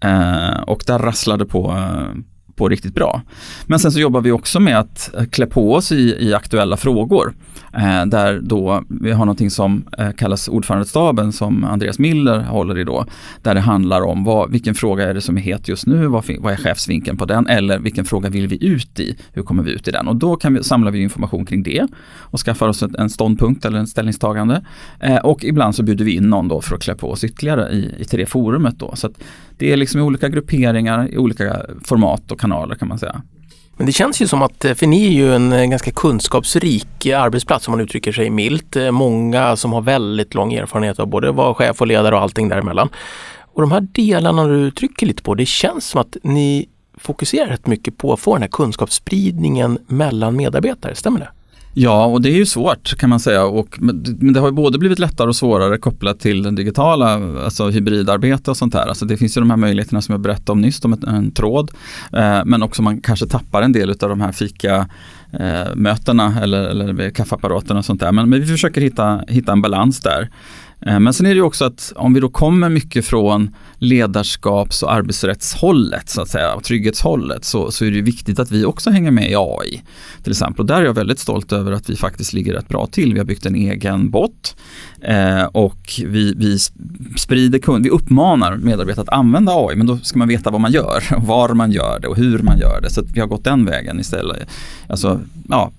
Eh, 0.00 0.60
och 0.60 0.82
där 0.86 0.98
rasslade 0.98 1.44
på 1.44 1.70
eh, 1.70 2.20
på 2.58 2.68
riktigt 2.68 2.94
bra. 2.94 3.22
Men 3.66 3.78
sen 3.78 3.92
så 3.92 4.00
jobbar 4.00 4.20
vi 4.20 4.30
också 4.30 4.60
med 4.60 4.78
att 4.78 5.14
eh, 5.14 5.24
klä 5.24 5.46
på 5.46 5.74
oss 5.74 5.92
i, 5.92 6.16
i 6.28 6.34
aktuella 6.34 6.76
frågor. 6.76 7.34
Eh, 7.72 8.06
där 8.06 8.40
då 8.42 8.82
vi 8.88 9.12
har 9.12 9.24
någonting 9.24 9.50
som 9.50 9.84
eh, 9.98 10.10
kallas 10.10 10.48
ordförandestaben 10.48 11.32
som 11.32 11.64
Andreas 11.64 11.98
Miller 11.98 12.38
håller 12.38 12.78
i 12.78 12.84
då. 12.84 13.04
Där 13.42 13.54
det 13.54 13.60
handlar 13.60 14.02
om 14.02 14.24
vad, 14.24 14.50
vilken 14.50 14.74
fråga 14.74 15.08
är 15.08 15.14
det 15.14 15.20
som 15.20 15.36
är 15.36 15.40
het 15.40 15.68
just 15.68 15.86
nu, 15.86 16.06
vad, 16.06 16.24
vad 16.38 16.52
är 16.52 16.56
chefsvinkeln 16.56 17.16
på 17.16 17.24
den 17.24 17.46
eller 17.46 17.78
vilken 17.78 18.04
fråga 18.04 18.30
vill 18.30 18.48
vi 18.48 18.66
ut 18.66 19.00
i, 19.00 19.16
hur 19.32 19.42
kommer 19.42 19.62
vi 19.62 19.70
ut 19.70 19.88
i 19.88 19.90
den? 19.90 20.08
Och 20.08 20.16
då 20.16 20.36
kan 20.36 20.54
vi, 20.54 20.64
samlar 20.64 20.90
vi 20.90 21.02
information 21.02 21.46
kring 21.46 21.62
det 21.62 21.86
och 22.16 22.40
skaffar 22.40 22.68
oss 22.68 22.82
en 22.98 23.10
ståndpunkt 23.10 23.64
eller 23.64 23.78
en 23.78 23.86
ställningstagande. 23.86 24.64
Eh, 25.00 25.16
och 25.16 25.44
ibland 25.44 25.74
så 25.74 25.82
bjuder 25.82 26.04
vi 26.04 26.16
in 26.16 26.30
någon 26.30 26.48
då 26.48 26.60
för 26.60 26.74
att 26.74 26.82
klä 26.82 26.94
på 26.94 27.10
oss 27.10 27.24
ytterligare 27.24 27.70
i, 27.70 27.94
i 27.98 28.04
till 28.04 28.18
det 28.18 28.26
forumet 28.26 28.78
då. 28.78 28.96
Så 28.96 29.06
att 29.06 29.12
det 29.58 29.72
är 29.72 29.76
liksom 29.76 30.00
i 30.00 30.02
olika 30.02 30.28
grupperingar, 30.28 31.08
i 31.12 31.18
olika 31.18 31.62
format 31.84 32.32
och 32.32 32.40
kanaler 32.40 32.74
kan 32.74 32.88
man 32.88 32.98
säga. 32.98 33.22
Men 33.78 33.86
det 33.86 33.92
känns 33.92 34.22
ju 34.22 34.26
som 34.26 34.42
att, 34.42 34.64
eh, 34.64 34.74
för 34.74 34.86
ni 34.86 35.06
är 35.06 35.10
ju 35.10 35.34
en 35.34 35.52
eh, 35.52 35.64
ganska 35.64 35.90
kunskapsrik 35.90 37.06
eh, 37.06 37.22
arbetsplats 37.22 37.68
om 37.68 37.72
man 37.72 37.80
uttrycker 37.80 38.12
sig 38.12 38.30
milt. 38.30 38.76
Många 38.90 39.56
som 39.56 39.72
har 39.72 39.80
väldigt 39.80 40.34
lång 40.34 40.52
erfarenhet 40.52 40.98
av 40.98 41.06
både 41.06 41.28
att 41.28 41.34
vara 41.34 41.54
chef 41.54 41.80
och 41.80 41.86
ledare 41.86 42.14
och 42.14 42.22
allting 42.22 42.48
däremellan. 42.48 42.88
Och 43.54 43.60
de 43.60 43.72
här 43.72 43.80
delarna 43.92 44.46
du 44.46 44.70
trycker 44.70 45.06
lite 45.06 45.22
på, 45.22 45.34
det 45.34 45.46
känns 45.46 45.86
som 45.86 46.00
att 46.00 46.16
ni 46.22 46.68
fokuserar 46.96 47.46
rätt 47.46 47.66
mycket 47.66 47.98
på 47.98 48.12
att 48.12 48.20
få 48.20 48.34
den 48.34 48.42
här 48.42 48.48
kunskapsspridningen 48.48 49.78
mellan 49.86 50.36
medarbetare, 50.36 50.94
stämmer 50.94 51.20
det? 51.20 51.30
Ja, 51.74 52.04
och 52.04 52.22
det 52.22 52.28
är 52.30 52.36
ju 52.36 52.46
svårt 52.46 52.96
kan 52.96 53.10
man 53.10 53.20
säga. 53.20 53.44
Och, 53.44 53.76
men 53.80 54.32
det 54.32 54.40
har 54.40 54.48
ju 54.48 54.52
både 54.52 54.78
blivit 54.78 54.98
lättare 54.98 55.28
och 55.28 55.36
svårare 55.36 55.78
kopplat 55.78 56.20
till 56.20 56.42
den 56.42 56.54
digitala, 56.54 57.14
alltså 57.44 57.68
hybridarbete 57.68 58.50
och 58.50 58.56
sånt 58.56 58.72
där. 58.72 58.86
Alltså 58.86 59.04
det 59.04 59.16
finns 59.16 59.36
ju 59.36 59.40
de 59.40 59.50
här 59.50 59.56
möjligheterna 59.56 60.02
som 60.02 60.12
jag 60.12 60.20
berättade 60.20 60.52
om 60.52 60.60
nyss, 60.60 60.84
om 60.84 60.92
en, 60.92 61.04
en 61.08 61.30
tråd. 61.30 61.70
Eh, 62.12 62.44
men 62.44 62.62
också 62.62 62.82
man 62.82 63.00
kanske 63.00 63.26
tappar 63.26 63.62
en 63.62 63.72
del 63.72 63.90
av 63.90 63.96
de 64.08 64.20
här 64.20 64.32
fika 64.32 64.88
eh, 65.32 65.74
mötena 65.74 66.40
eller, 66.42 66.62
eller 66.62 67.10
kaffeapparaterna 67.10 67.78
och 67.78 67.84
sånt 67.84 68.00
där. 68.00 68.12
Men, 68.12 68.28
men 68.28 68.40
vi 68.40 68.46
försöker 68.46 68.80
hitta, 68.80 69.22
hitta 69.28 69.52
en 69.52 69.62
balans 69.62 70.00
där. 70.00 70.28
Eh, 70.80 71.00
men 71.00 71.12
sen 71.12 71.26
är 71.26 71.30
det 71.30 71.36
ju 71.36 71.42
också 71.42 71.64
att 71.64 71.92
om 71.96 72.14
vi 72.14 72.20
då 72.20 72.28
kommer 72.28 72.68
mycket 72.68 73.04
från 73.04 73.54
ledarskaps 73.78 74.82
och 74.82 74.92
arbetsrättshållet 74.92 76.08
så 76.08 76.22
att 76.22 76.28
säga 76.28 76.54
och 76.54 76.64
trygghetshållet 76.64 77.44
så, 77.44 77.70
så 77.70 77.84
är 77.84 77.90
det 77.90 78.00
viktigt 78.00 78.38
att 78.38 78.50
vi 78.50 78.64
också 78.64 78.90
hänger 78.90 79.10
med 79.10 79.30
i 79.30 79.34
AI. 79.36 79.82
Till 80.22 80.32
exempel 80.32 80.60
och 80.60 80.66
där 80.66 80.80
är 80.80 80.84
jag 80.84 80.94
väldigt 80.94 81.18
stolt 81.18 81.52
över 81.52 81.72
att 81.72 81.90
vi 81.90 81.96
faktiskt 81.96 82.32
ligger 82.32 82.54
rätt 82.54 82.68
bra 82.68 82.86
till. 82.86 83.12
Vi 83.12 83.18
har 83.18 83.26
byggt 83.26 83.46
en 83.46 83.54
egen 83.54 84.10
bot 84.10 84.56
eh, 85.00 85.44
och 85.44 86.00
vi, 86.06 86.34
vi 86.36 86.58
sprider 87.16 87.58
kund, 87.58 87.84
vi 87.84 87.90
uppmanar 87.90 88.56
medarbetare 88.56 89.02
att 89.02 89.18
använda 89.18 89.52
AI 89.54 89.76
men 89.76 89.86
då 89.86 89.98
ska 89.98 90.18
man 90.18 90.28
veta 90.28 90.50
vad 90.50 90.60
man 90.60 90.72
gör 90.72 91.02
och 91.16 91.22
var 91.22 91.54
man 91.54 91.72
gör 91.72 91.98
det 92.00 92.08
och 92.08 92.16
hur 92.16 92.38
man 92.38 92.58
gör 92.58 92.80
det. 92.80 92.90
Så 92.90 93.02
vi 93.14 93.20
har 93.20 93.26
gått 93.26 93.44
den 93.44 93.64
vägen 93.64 94.00
istället. 94.00 94.48
Alltså, 94.86 95.20
ja, 95.48 95.72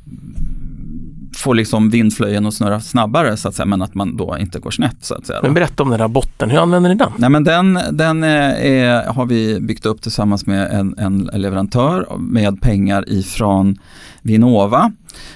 få 1.35 1.53
liksom 1.53 1.89
vindflöjen 1.89 2.45
att 2.45 2.53
snurra 2.53 2.79
snabbare 2.79 3.37
så 3.37 3.47
att 3.47 3.55
säga, 3.55 3.65
men 3.65 3.81
att 3.81 3.95
man 3.95 4.17
då 4.17 4.37
inte 4.39 4.59
går 4.59 4.71
snett. 4.71 4.97
Så 5.01 5.15
att 5.15 5.25
säga. 5.25 5.39
Men 5.43 5.53
berätta 5.53 5.83
om 5.83 5.89
den 5.89 5.99
här 5.99 6.07
botten, 6.07 6.49
hur 6.49 6.59
använder 6.59 6.89
ni 6.89 6.95
den? 6.95 7.11
Nej, 7.17 7.29
men 7.29 7.43
den 7.43 7.79
den 7.91 8.23
är, 8.23 9.13
har 9.13 9.25
vi 9.25 9.59
byggt 9.59 9.85
upp 9.85 10.01
tillsammans 10.01 10.45
med 10.45 10.71
en, 10.71 10.95
en 10.97 11.29
leverantör 11.33 12.17
med 12.17 12.61
pengar 12.61 13.09
ifrån 13.09 13.77
Vinnova. 14.21 14.91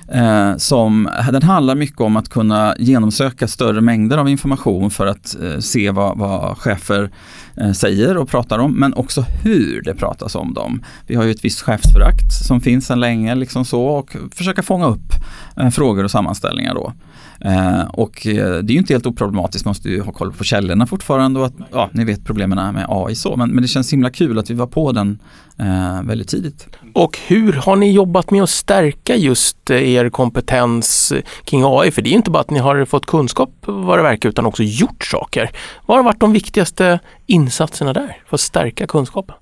Eh, 0.07 0.57
som, 0.57 1.07
eh, 1.07 1.31
den 1.31 1.43
handlar 1.43 1.75
mycket 1.75 2.01
om 2.01 2.15
att 2.15 2.29
kunna 2.29 2.75
genomsöka 2.79 3.47
större 3.47 3.81
mängder 3.81 4.17
av 4.17 4.29
information 4.29 4.91
för 4.91 5.07
att 5.07 5.35
eh, 5.43 5.59
se 5.59 5.91
vad, 5.91 6.17
vad 6.17 6.57
chefer 6.57 7.11
eh, 7.57 7.71
säger 7.71 8.17
och 8.17 8.29
pratar 8.29 8.59
om, 8.59 8.73
men 8.73 8.93
också 8.93 9.25
hur 9.43 9.81
det 9.81 9.95
pratas 9.95 10.35
om 10.35 10.53
dem. 10.53 10.83
Vi 11.07 11.15
har 11.15 11.23
ju 11.23 11.31
ett 11.31 11.45
visst 11.45 11.61
chefsförakt 11.61 12.33
som 12.47 12.61
finns 12.61 12.87
sedan 12.87 12.99
länge 12.99 13.35
liksom 13.35 13.65
så 13.65 13.85
och 13.85 14.15
försöka 14.31 14.63
fånga 14.63 14.85
upp 14.85 15.13
eh, 15.57 15.69
frågor 15.69 16.03
och 16.03 16.11
sammanställningar 16.11 16.73
då. 16.73 16.93
Eh, 17.39 17.81
och 17.81 18.27
eh, 18.27 18.33
det 18.35 18.71
är 18.71 18.73
ju 18.73 18.77
inte 18.77 18.93
helt 18.93 19.05
oproblematiskt, 19.05 19.65
man 19.65 19.69
måste 19.69 19.89
ju 19.89 20.01
ha 20.01 20.11
koll 20.11 20.33
på 20.33 20.43
källorna 20.43 20.87
fortfarande 20.87 21.39
och 21.39 21.45
att, 21.45 21.53
ja, 21.71 21.89
ni 21.93 22.05
vet 22.05 22.25
problemen 22.25 22.73
med 22.73 22.85
AI 22.89 23.15
så, 23.15 23.35
men, 23.35 23.49
men 23.49 23.61
det 23.61 23.67
känns 23.67 23.93
himla 23.93 24.09
kul 24.09 24.39
att 24.39 24.49
vi 24.49 24.53
var 24.53 24.67
på 24.67 24.91
den 24.91 25.19
eh, 25.59 26.03
väldigt 26.03 26.27
tidigt. 26.27 26.67
Och 26.93 27.19
hur 27.27 27.53
har 27.53 27.75
ni 27.75 27.91
jobbat 27.91 28.31
med 28.31 28.43
att 28.43 28.49
stärka 28.49 29.15
just 29.15 29.69
eh, 29.69 29.93
er 29.93 30.09
kompetens 30.09 31.11
eh, 31.11 31.21
kring 31.43 31.61
AI? 31.65 31.91
För 31.91 32.01
det 32.01 32.09
är 32.09 32.11
ju 32.11 32.17
inte 32.17 32.31
bara 32.31 32.41
att 32.41 32.51
ni 32.51 32.59
har 32.59 32.85
fått 32.85 33.05
kunskap 33.05 33.49
vad 33.65 33.99
det 33.99 34.03
verkar 34.03 34.29
utan 34.29 34.45
också 34.45 34.63
gjort 34.63 35.05
saker. 35.05 35.51
Vad 35.85 35.97
har 35.97 36.03
varit 36.03 36.19
de 36.19 36.31
viktigaste 36.31 36.99
insatserna 37.25 37.93
där 37.93 38.17
för 38.27 38.35
att 38.35 38.41
stärka 38.41 38.87
kunskapen? 38.87 39.35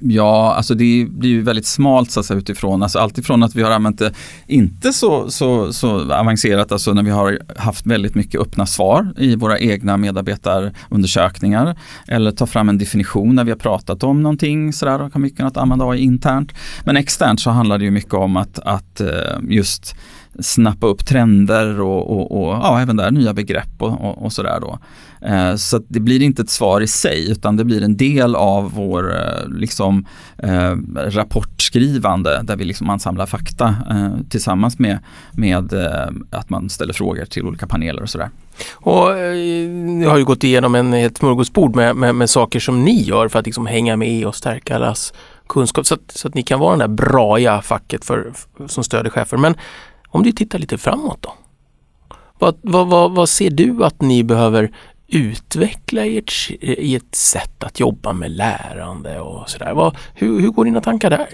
Ja, 0.00 0.54
alltså 0.54 0.74
det 0.74 1.06
blir 1.10 1.30
ju 1.30 1.42
väldigt 1.42 1.66
smalt 1.66 2.10
så 2.10 2.20
att 2.20 2.26
säga, 2.26 2.38
utifrån. 2.38 2.82
Alltså 2.82 2.98
alltifrån 2.98 3.42
att 3.42 3.54
vi 3.54 3.62
har 3.62 3.70
använt 3.70 3.98
det 3.98 4.12
inte 4.46 4.92
så, 4.92 5.30
så, 5.30 5.72
så 5.72 6.12
avancerat, 6.12 6.72
alltså 6.72 6.92
när 6.92 7.02
vi 7.02 7.10
har 7.10 7.38
haft 7.56 7.86
väldigt 7.86 8.14
mycket 8.14 8.40
öppna 8.40 8.66
svar 8.66 9.14
i 9.16 9.36
våra 9.36 9.58
egna 9.58 9.96
medarbetarundersökningar. 9.96 11.78
Eller 12.08 12.30
ta 12.30 12.46
fram 12.46 12.68
en 12.68 12.78
definition 12.78 13.34
när 13.34 13.44
vi 13.44 13.50
har 13.50 13.58
pratat 13.58 14.02
om 14.02 14.22
någonting 14.22 14.72
sådär 14.72 15.02
och 15.02 15.20
mycket 15.20 15.46
att 15.46 15.56
använda 15.56 15.84
AI 15.84 16.00
internt. 16.00 16.52
Men 16.84 16.96
externt 16.96 17.40
så 17.40 17.50
handlar 17.50 17.78
det 17.78 17.84
ju 17.84 17.90
mycket 17.90 18.14
om 18.14 18.36
att, 18.36 18.58
att 18.58 19.00
eh, 19.00 19.08
just 19.48 19.94
snappa 20.38 20.86
upp 20.86 21.06
trender 21.06 21.80
och, 21.80 22.10
och, 22.10 22.42
och 22.42 22.54
ja, 22.54 22.80
även 22.80 22.96
där 22.96 23.10
nya 23.10 23.34
begrepp 23.34 23.82
och, 23.82 24.04
och, 24.04 24.24
och 24.24 24.32
sådär 24.32 24.60
då. 24.60 24.78
Eh, 25.26 25.54
så 25.54 25.80
det 25.88 26.00
blir 26.00 26.22
inte 26.22 26.42
ett 26.42 26.50
svar 26.50 26.80
i 26.80 26.86
sig 26.86 27.30
utan 27.30 27.56
det 27.56 27.64
blir 27.64 27.82
en 27.82 27.96
del 27.96 28.36
av 28.36 28.72
vår 28.74 29.16
eh, 29.16 29.48
liksom, 29.48 30.06
eh, 30.38 30.76
rapportskrivande 30.96 32.42
där 32.42 32.56
vi 32.56 32.64
liksom 32.64 32.90
ansamlar 32.90 33.26
fakta 33.26 33.76
eh, 33.90 34.10
tillsammans 34.30 34.78
med, 34.78 34.98
med 35.32 35.72
eh, 35.72 36.08
att 36.30 36.50
man 36.50 36.70
ställer 36.70 36.92
frågor 36.92 37.24
till 37.24 37.46
olika 37.46 37.66
paneler 37.66 38.02
och 38.02 38.10
sådär. 38.10 38.30
Och 38.72 39.18
eh, 39.18 39.68
ni 39.70 40.04
har 40.04 40.18
ju 40.18 40.24
gått 40.24 40.44
igenom 40.44 40.74
en, 40.74 40.94
ett 40.94 41.16
smörgåsbord 41.16 41.76
med, 41.76 41.96
med, 41.96 42.14
med, 42.14 42.30
saker 42.30 42.60
som 42.60 42.84
ni 42.84 43.02
gör 43.02 43.28
för 43.28 43.38
att 43.38 43.46
liksom 43.46 43.66
hänga 43.66 43.96
med 43.96 44.26
och 44.26 44.36
stärka 44.36 44.76
allas 44.76 45.12
kunskap 45.48 45.86
så 45.86 45.94
att, 45.94 46.10
så 46.10 46.28
att 46.28 46.34
ni 46.34 46.42
kan 46.42 46.60
vara 46.60 46.76
det 46.76 46.82
där 46.82 46.88
braiga 46.88 47.62
facket 47.62 48.04
för, 48.04 48.32
som 48.66 48.84
stöder 48.84 49.10
chefer. 49.10 49.36
Men 49.36 49.54
om 50.08 50.22
du 50.22 50.32
tittar 50.32 50.58
lite 50.58 50.78
framåt 50.78 51.18
då? 51.20 51.34
Vad, 52.38 52.56
vad, 52.62 52.88
vad, 52.88 53.12
vad 53.12 53.28
ser 53.28 53.50
du 53.50 53.84
att 53.84 54.02
ni 54.02 54.24
behöver 54.24 54.70
utveckla 55.08 56.04
i 56.04 56.18
ett, 56.18 56.32
i 56.60 56.94
ett 56.94 57.14
sätt 57.14 57.64
att 57.64 57.80
jobba 57.80 58.12
med 58.12 58.30
lärande 58.30 59.20
och 59.20 59.50
sådär? 59.50 59.92
Hur, 60.14 60.40
hur 60.40 60.48
går 60.48 60.64
dina 60.64 60.80
tankar 60.80 61.10
där? 61.10 61.28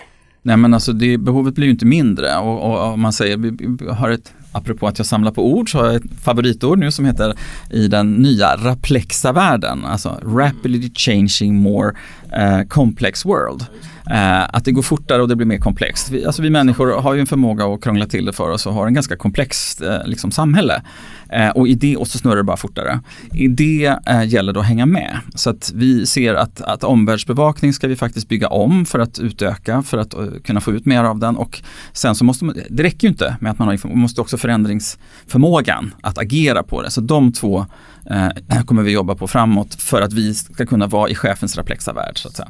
Nej 0.47 0.57
men 0.57 0.75
alltså 0.75 0.93
det, 0.93 1.19
behovet 1.19 1.55
blir 1.55 1.67
ju 1.67 1.71
inte 1.73 1.87
mindre 1.87 2.37
och, 2.37 2.93
om 2.93 3.01
man 3.01 3.13
säger, 3.13 3.37
vi 3.37 3.91
har 3.91 4.11
ett, 4.11 4.33
apropå 4.53 4.87
att 4.87 4.99
jag 4.99 5.07
samlar 5.07 5.31
på 5.31 5.53
ord 5.53 5.71
så 5.71 5.79
har 5.79 5.87
jag 5.87 5.95
ett 5.95 6.21
favoritord 6.25 6.79
nu 6.79 6.93
som 6.93 7.05
heter 7.05 7.35
i 7.71 7.89
den 7.89 8.13
nya 8.13 8.57
raplexa 8.57 9.33
världen, 9.33 9.85
alltså 9.85 10.21
rapidly 10.23 10.91
changing 10.95 11.55
more 11.55 11.97
eh, 12.37 12.63
complex 12.69 13.25
world. 13.25 13.67
Eh, 14.11 14.43
att 14.43 14.65
det 14.65 14.73
går 14.73 14.83
fortare 14.83 15.23
och 15.23 15.29
det 15.29 15.37
blir 15.37 15.47
mer 15.47 15.59
komplext. 15.59 16.11
Vi, 16.11 16.27
alltså 16.27 16.43
vi 16.43 16.51
människor 16.51 17.01
har 17.01 17.15
ju 17.15 17.21
en 17.21 17.27
förmåga 17.27 17.65
att 17.65 17.83
krångla 17.83 18.07
till 18.07 18.25
det 18.25 18.33
för 18.33 18.51
oss 18.51 18.67
och 18.67 18.75
har 18.75 18.87
en 18.87 18.95
ganska 18.95 19.17
komplext 19.17 19.83
eh, 19.83 20.05
liksom, 20.05 20.31
samhälle. 20.31 20.83
Eh, 21.29 21.49
och 21.49 21.69
i 21.69 21.75
det, 21.75 21.97
och 21.97 22.09
så 22.09 22.19
snurrar 22.19 22.37
det 22.37 22.43
bara 22.43 22.57
fortare. 22.57 23.01
I 23.33 23.49
det 23.49 23.97
eh, 24.07 24.25
gäller 24.25 24.53
det 24.53 24.61
att 24.61 24.67
hänga 24.67 24.87
med. 24.87 25.19
Så 25.35 25.51
att 25.51 25.73
vi 25.75 26.07
ser 26.07 26.35
att, 26.35 26.61
att 26.61 26.85
omvärldsbevakning 26.85 27.73
ska 27.73 27.89
vi 27.89 27.97
faktiskt 27.97 28.29
bygga 28.29 28.49
om 28.49 28.87
för 28.87 28.99
att 28.99 29.19
utöka, 29.19 29.83
för 29.83 29.99
att 29.99 30.15
uh, 30.15 30.29
kunna 30.45 30.61
få 30.61 30.73
ut 30.73 30.87
mer 30.87 31.05
av 31.05 31.19
den. 31.19 31.37
Och 31.37 31.63
sen 31.93 32.15
så 32.15 32.25
måste 32.25 32.45
man, 32.45 32.57
det 32.71 32.83
räcker 32.83 33.09
ju 33.09 33.09
inte 33.09 33.37
med 33.41 33.53
att 33.53 33.59
man 33.59 33.69
har 33.69 33.89
man 33.89 33.99
måste 33.99 34.21
också 34.21 34.37
förändringsförmågan 34.37 35.95
att 36.03 36.19
agera 36.19 36.63
på 36.63 36.83
det. 36.83 36.91
Så 36.91 37.01
de 37.01 37.33
två 37.33 37.67
eh, 38.11 38.63
kommer 38.67 38.83
vi 38.83 38.93
jobba 38.93 39.15
på 39.15 39.29
framåt 39.29 39.75
för 39.75 40.03
att 40.03 40.13
vi 40.13 40.35
ska 40.35 40.67
kunna 40.67 40.87
vara 40.87 41.11
i 41.11 41.15
chefens 41.15 41.57
raplexa 41.57 41.93
värld 41.93 42.19
så 42.19 42.29
att 42.29 42.37
säga. 42.37 42.49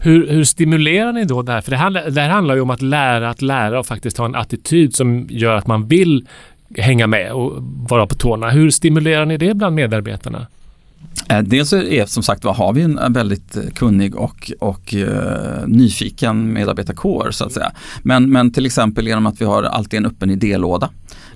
Hur, 0.00 0.28
hur, 0.28 0.44
stimulerar 0.44 1.12
ni 1.12 1.24
då 1.24 1.42
det 1.42 1.52
här? 1.52 1.60
För 1.60 1.70
det, 1.70 1.76
handlar, 1.76 2.10
det 2.10 2.20
här 2.20 2.28
handlar 2.28 2.54
ju 2.54 2.60
om 2.60 2.70
att 2.70 2.82
lära 2.82 3.30
att 3.30 3.42
lära 3.42 3.78
och 3.80 3.86
faktiskt 3.86 4.18
ha 4.18 4.24
en 4.24 4.34
attityd 4.34 4.94
som 4.94 5.26
gör 5.30 5.54
att 5.54 5.66
man 5.66 5.86
vill 5.86 6.26
hänga 6.76 7.06
med 7.06 7.32
och 7.32 7.52
vara 7.88 8.06
på 8.06 8.14
tårna. 8.14 8.50
Hur 8.50 8.70
stimulerar 8.70 9.26
ni 9.26 9.36
det 9.36 9.54
bland 9.54 9.74
medarbetarna? 9.74 10.46
Eh, 11.28 11.42
dels 11.42 11.72
är 11.72 12.06
som 12.06 12.22
sagt 12.22 12.44
vad 12.44 12.56
har 12.56 12.72
vi 12.72 12.82
en 12.82 13.12
väldigt 13.12 13.74
kunnig 13.74 14.16
och, 14.16 14.52
och 14.60 14.94
uh, 14.94 15.66
nyfiken 15.66 16.52
medarbetarkår 16.52 17.30
så 17.30 17.44
att 17.44 17.52
säga. 17.52 17.72
Men, 18.02 18.30
men 18.30 18.52
till 18.52 18.66
exempel 18.66 19.06
genom 19.06 19.26
att 19.26 19.40
vi 19.40 19.44
har 19.44 19.62
alltid 19.62 19.98
en 19.98 20.06
öppen 20.06 20.30
idélåda. 20.30 20.90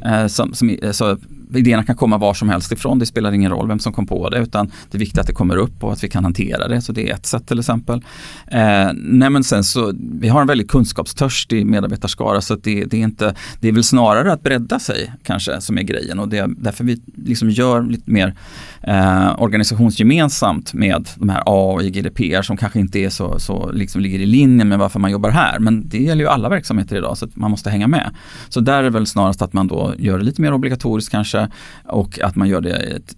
Uh, 0.07 0.26
som, 0.26 0.55
som, 0.55 0.76
så 0.92 1.16
idéerna 1.54 1.84
kan 1.84 1.96
komma 1.96 2.18
var 2.18 2.34
som 2.34 2.48
helst 2.48 2.72
ifrån. 2.72 2.98
Det 2.98 3.06
spelar 3.06 3.32
ingen 3.32 3.50
roll 3.50 3.68
vem 3.68 3.78
som 3.78 3.92
kom 3.92 4.06
på 4.06 4.28
det 4.28 4.38
utan 4.38 4.66
det 4.90 4.96
är 4.96 4.98
viktigt 4.98 5.18
att 5.18 5.26
det 5.26 5.32
kommer 5.32 5.56
upp 5.56 5.84
och 5.84 5.92
att 5.92 6.04
vi 6.04 6.08
kan 6.08 6.24
hantera 6.24 6.68
det. 6.68 6.80
Så 6.80 6.92
det 6.92 7.10
är 7.10 7.14
ett 7.14 7.26
sätt 7.26 7.46
till 7.46 7.58
exempel. 7.58 8.04
Eh, 8.46 8.90
nej 8.94 9.30
men 9.30 9.44
sen 9.44 9.64
så, 9.64 9.92
vi 10.20 10.28
har 10.28 10.40
en 10.40 10.46
väldigt 10.46 10.70
kunskapstörstig 10.70 11.66
medarbetarskara 11.66 12.40
så 12.40 12.54
att 12.54 12.64
det, 12.64 12.84
det, 12.84 12.96
är 12.96 13.04
inte, 13.04 13.34
det 13.60 13.68
är 13.68 13.72
väl 13.72 13.84
snarare 13.84 14.32
att 14.32 14.42
bredda 14.42 14.78
sig 14.78 15.12
kanske 15.22 15.60
som 15.60 15.78
är 15.78 15.82
grejen 15.82 16.18
och 16.18 16.28
det 16.28 16.38
är 16.38 16.48
därför 16.48 16.84
vi 16.84 17.00
liksom 17.16 17.50
gör 17.50 17.82
lite 17.82 18.10
mer 18.10 18.34
eh, 18.82 19.42
organisationsgemensamt 19.42 20.74
med 20.74 21.08
de 21.16 21.28
här 21.28 21.42
A 21.46 21.72
och 21.72 21.82
GDPR 21.82 22.42
som 22.42 22.56
kanske 22.56 22.80
inte 22.80 22.98
är 22.98 23.10
så, 23.10 23.38
så 23.38 23.72
liksom 23.72 24.00
ligger 24.00 24.18
i 24.18 24.26
linje 24.26 24.64
med 24.64 24.78
varför 24.78 25.00
man 25.00 25.10
jobbar 25.10 25.30
här. 25.30 25.58
Men 25.58 25.88
det 25.88 25.98
gäller 25.98 26.24
ju 26.24 26.28
alla 26.28 26.48
verksamheter 26.48 26.96
idag 26.96 27.18
så 27.18 27.24
att 27.24 27.36
man 27.36 27.50
måste 27.50 27.70
hänga 27.70 27.88
med. 27.88 28.10
Så 28.48 28.60
där 28.60 28.78
är 28.78 28.82
det 28.82 28.90
väl 28.90 29.06
snarast 29.06 29.42
att 29.42 29.52
man 29.52 29.68
då 29.68 29.94
gör 29.98 30.18
det 30.18 30.24
lite 30.24 30.42
mer 30.42 30.52
obligatoriskt 30.52 31.10
kanske 31.10 31.41
och 31.85 32.20
att 32.20 32.37
man 32.37 32.48
gör 32.48 32.61
det 32.61 32.76
ett, 32.76 33.16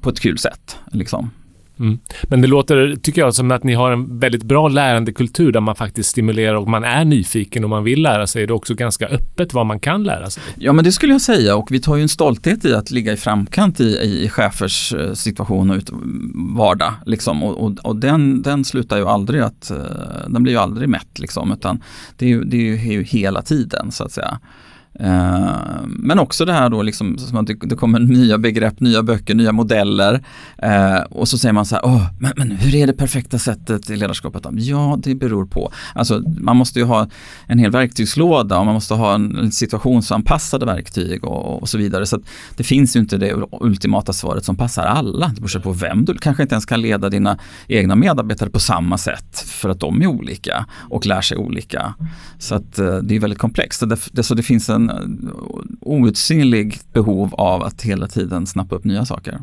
på 0.00 0.10
ett 0.10 0.20
kul 0.20 0.38
sätt. 0.38 0.76
Liksom. 0.92 1.30
Mm. 1.78 1.98
Men 2.22 2.40
det 2.40 2.48
låter, 2.48 2.96
tycker 2.96 3.20
jag, 3.20 3.34
som 3.34 3.50
att 3.50 3.64
ni 3.64 3.74
har 3.74 3.92
en 3.92 4.18
väldigt 4.18 4.42
bra 4.42 4.68
lärandekultur 4.68 5.52
där 5.52 5.60
man 5.60 5.76
faktiskt 5.76 6.08
stimulerar 6.08 6.54
och 6.54 6.68
man 6.68 6.84
är 6.84 7.04
nyfiken 7.04 7.64
och 7.64 7.70
man 7.70 7.84
vill 7.84 8.02
lära 8.02 8.26
sig. 8.26 8.46
Det 8.46 8.50
är 8.50 8.54
också 8.54 8.74
ganska 8.74 9.06
öppet 9.06 9.54
vad 9.54 9.66
man 9.66 9.80
kan 9.80 10.04
lära 10.04 10.30
sig. 10.30 10.42
Ja, 10.56 10.72
men 10.72 10.84
det 10.84 10.92
skulle 10.92 11.12
jag 11.12 11.20
säga 11.20 11.56
och 11.56 11.72
vi 11.72 11.80
tar 11.80 11.96
ju 11.96 12.02
en 12.02 12.08
stolthet 12.08 12.64
i 12.64 12.74
att 12.74 12.90
ligga 12.90 13.12
i 13.12 13.16
framkant 13.16 13.80
i, 13.80 13.84
i 13.84 14.28
chefers 14.28 14.94
eh, 14.94 15.12
situation 15.12 15.70
och 15.70 15.76
ut, 15.76 15.90
vardag. 16.56 16.94
Liksom. 17.06 17.42
Och, 17.42 17.64
och, 17.64 17.72
och, 17.82 17.96
den, 17.96 18.42
den 18.42 18.64
slutar 18.64 18.96
ju 18.96 19.08
aldrig 19.08 19.40
att, 19.40 19.70
eh, 19.70 19.76
den 20.28 20.42
blir 20.42 20.52
ju 20.52 20.58
aldrig 20.58 20.88
mätt 20.88 21.18
liksom, 21.18 21.52
utan 21.52 21.82
det 22.16 22.24
är 22.24 22.28
ju, 22.28 22.44
det 22.44 22.56
är 22.56 22.92
ju 22.92 23.02
hela 23.02 23.42
tiden 23.42 23.92
så 23.92 24.04
att 24.04 24.12
säga. 24.12 24.38
Eh, 25.02 25.56
men 25.86 26.18
också 26.18 26.44
det 26.44 26.52
här 26.52 26.70
då 26.70 26.82
liksom, 26.82 27.18
som 27.18 27.38
att 27.38 27.46
det, 27.46 27.54
det 27.54 27.76
kommer 27.76 27.98
nya 27.98 28.38
begrepp, 28.38 28.80
nya 28.80 29.02
böcker, 29.02 29.34
nya 29.34 29.52
modeller. 29.52 30.24
Eh, 30.58 31.00
och 31.10 31.28
så 31.28 31.38
säger 31.38 31.52
man 31.52 31.66
så 31.66 31.74
här, 31.74 31.84
Åh, 31.84 32.06
men, 32.18 32.32
men 32.36 32.50
hur 32.50 32.74
är 32.74 32.86
det 32.86 32.92
perfekta 32.92 33.38
sättet 33.38 33.90
i 33.90 33.96
ledarskapet? 33.96 34.46
Ja, 34.52 34.98
det 35.02 35.14
beror 35.14 35.46
på. 35.46 35.72
Alltså 35.94 36.22
man 36.38 36.56
måste 36.56 36.78
ju 36.78 36.84
ha 36.84 37.08
en 37.46 37.58
hel 37.58 37.70
verktygslåda 37.70 38.58
och 38.58 38.66
man 38.66 38.74
måste 38.74 38.94
ha 38.94 39.14
en 39.14 39.52
situationsanpassade 39.52 40.66
verktyg 40.66 41.24
och, 41.24 41.62
och 41.62 41.68
så 41.68 41.78
vidare. 41.78 42.06
Så 42.06 42.20
det 42.56 42.64
finns 42.64 42.96
ju 42.96 43.00
inte 43.00 43.16
det 43.16 43.34
ultimata 43.60 44.12
svaret 44.12 44.44
som 44.44 44.56
passar 44.56 44.82
alla. 44.82 45.28
Det 45.34 45.40
beror 45.40 45.60
på 45.60 45.72
vem 45.72 46.04
du 46.04 46.14
kanske 46.14 46.42
inte 46.42 46.54
ens 46.54 46.66
kan 46.66 46.80
leda 46.80 47.08
dina 47.08 47.38
egna 47.68 47.94
medarbetare 47.96 48.50
på 48.50 48.60
samma 48.60 48.98
sätt 48.98 49.38
för 49.46 49.68
att 49.68 49.80
de 49.80 50.02
är 50.02 50.06
olika 50.06 50.66
och 50.90 51.06
lär 51.06 51.20
sig 51.20 51.36
olika. 51.36 51.94
Så 52.38 52.54
att 52.54 52.78
eh, 52.78 52.96
det 52.96 53.16
är 53.16 53.20
väldigt 53.20 53.38
komplext. 53.38 53.80
Så 53.80 53.86
det, 53.86 54.22
så 54.22 54.34
det 54.34 54.42
finns 54.42 54.68
en 54.68 54.91
outsinlig 55.80 56.78
behov 56.92 57.34
av 57.34 57.62
att 57.62 57.82
hela 57.82 58.08
tiden 58.08 58.46
snappa 58.46 58.74
upp 58.74 58.84
nya 58.84 59.04
saker. 59.04 59.38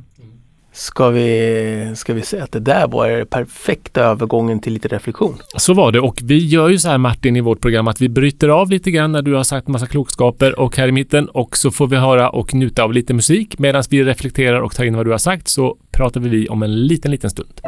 Ska 0.72 1.10
vi, 1.10 1.92
ska 1.96 2.14
vi 2.14 2.22
säga 2.22 2.44
att 2.44 2.52
det 2.52 2.60
där 2.60 2.88
var 2.88 3.10
den 3.10 3.28
perfekta 3.28 4.02
övergången 4.02 4.60
till 4.60 4.74
lite 4.74 4.88
reflektion? 4.88 5.38
Så 5.58 5.74
var 5.74 5.92
det 5.92 6.00
och 6.00 6.20
vi 6.24 6.48
gör 6.48 6.70
ju 6.70 6.80
så 6.80 6.90
här 6.90 6.98
Martin 6.98 7.36
i 7.36 7.42
vårt 7.42 7.62
program 7.62 7.88
att 7.88 8.02
vi 8.02 8.10
bryter 8.10 8.50
av 8.50 8.70
lite 8.70 8.92
grann 8.92 9.12
när 9.12 9.22
du 9.22 9.34
har 9.34 9.44
sagt 9.44 9.68
massa 9.68 9.88
klokskaper 9.88 10.60
och 10.60 10.78
här 10.78 10.88
i 10.88 10.92
mitten 10.92 11.30
och 11.30 11.58
så 11.58 11.72
får 11.72 11.88
vi 11.88 11.96
höra 11.96 12.30
och 12.30 12.54
njuta 12.54 12.84
av 12.84 12.94
lite 12.94 13.14
musik 13.14 13.60
medan 13.60 13.84
vi 13.90 14.04
reflekterar 14.04 14.62
och 14.62 14.76
tar 14.76 14.84
in 14.84 14.98
vad 14.98 15.06
du 15.06 15.12
har 15.12 15.18
sagt 15.18 15.48
så 15.48 15.78
pratar 15.92 16.20
vi 16.20 16.50
om 16.50 16.64
en 16.64 16.88
liten, 16.88 17.12
liten 17.12 17.30
stund. 17.30 17.62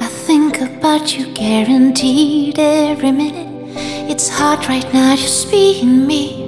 I 0.00 0.26
think 0.26 0.54
about 0.60 1.18
you 1.18 1.34
guaranteed 1.34 2.58
every 2.58 3.12
minute 3.12 3.49
It's 4.10 4.28
hard 4.28 4.66
right 4.68 4.92
now 4.92 5.16
just 5.16 5.50
being 5.50 6.06
me 6.06 6.40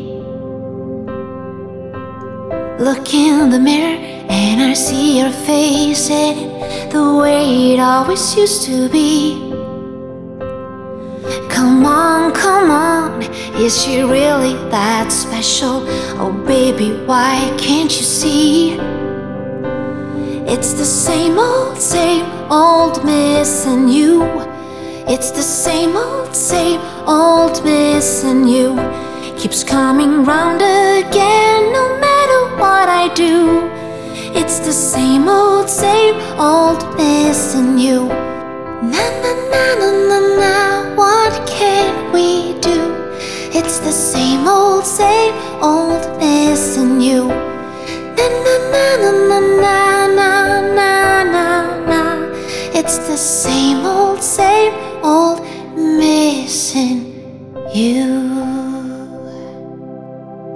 Look 2.83 3.15
in 3.15 3.51
the 3.51 3.61
mirror 3.61 3.97
and 4.29 4.61
I 4.61 4.73
see 4.75 5.21
your 5.21 5.31
face 5.31 6.11
and 6.11 6.91
the 6.91 7.15
way 7.15 7.75
it 7.75 7.79
always 7.79 8.35
used 8.37 8.65
to 8.65 8.89
be. 8.89 9.39
Come 11.49 11.87
on, 11.87 12.33
come 12.35 12.73
on, 12.73 13.23
is 13.55 13.81
she 13.81 14.01
really 14.01 14.55
that 14.73 15.13
special? 15.13 15.85
Oh, 16.19 16.33
baby, 16.45 16.91
why 17.07 17.55
can't 17.57 17.97
you 17.97 18.05
see? 18.05 18.73
It's 20.53 20.73
the 20.73 20.85
same 20.85 21.39
old, 21.39 21.79
same 21.79 22.27
old 22.51 23.05
missing 23.05 23.89
you. 23.89 24.25
It's 25.09 25.31
the 25.31 25.43
same 25.43 25.97
old, 25.97 26.35
same 26.35 26.81
old 27.07 27.65
missing 27.65 28.47
you. 28.47 28.77
Keeps 29.37 29.65
coming 29.65 30.25
round 30.25 30.61
again, 30.63 31.73
no 31.73 31.99
matter 31.99 32.57
what 32.61 32.89
I 32.89 33.13
do. 33.15 33.69
It's 34.35 34.61
the 34.61 34.73
same 34.73 35.29
old, 35.29 35.69
same 35.69 36.15
old 36.39 36.97
missing 36.97 37.79
you. 37.79 38.07
Na 38.93 39.05
na 39.23 39.33
na 39.53 39.65
na 39.81 39.91
na 40.09 40.19
na, 40.41 40.95
what 40.97 41.47
can 41.47 42.13
we 42.13 42.59
do? 42.61 42.81
It's 43.53 43.79
the 43.81 43.93
same 43.93 44.47
old, 44.47 44.85
same 44.87 45.35
old 45.63 46.03
missing 46.19 47.01
you. 47.01 47.27
Na 48.17 48.27
na 48.45 48.55
na 48.73 48.87
na 49.03 49.11
na 49.31 50.07
na 50.19 50.61
na 50.77 51.23
na. 51.35 51.52
It's 52.83 52.99
the 52.99 53.17
same 53.17 53.87
old, 53.87 54.23
same 54.23 54.73
old 55.03 55.41
missing 55.77 57.15
you. 57.75 58.33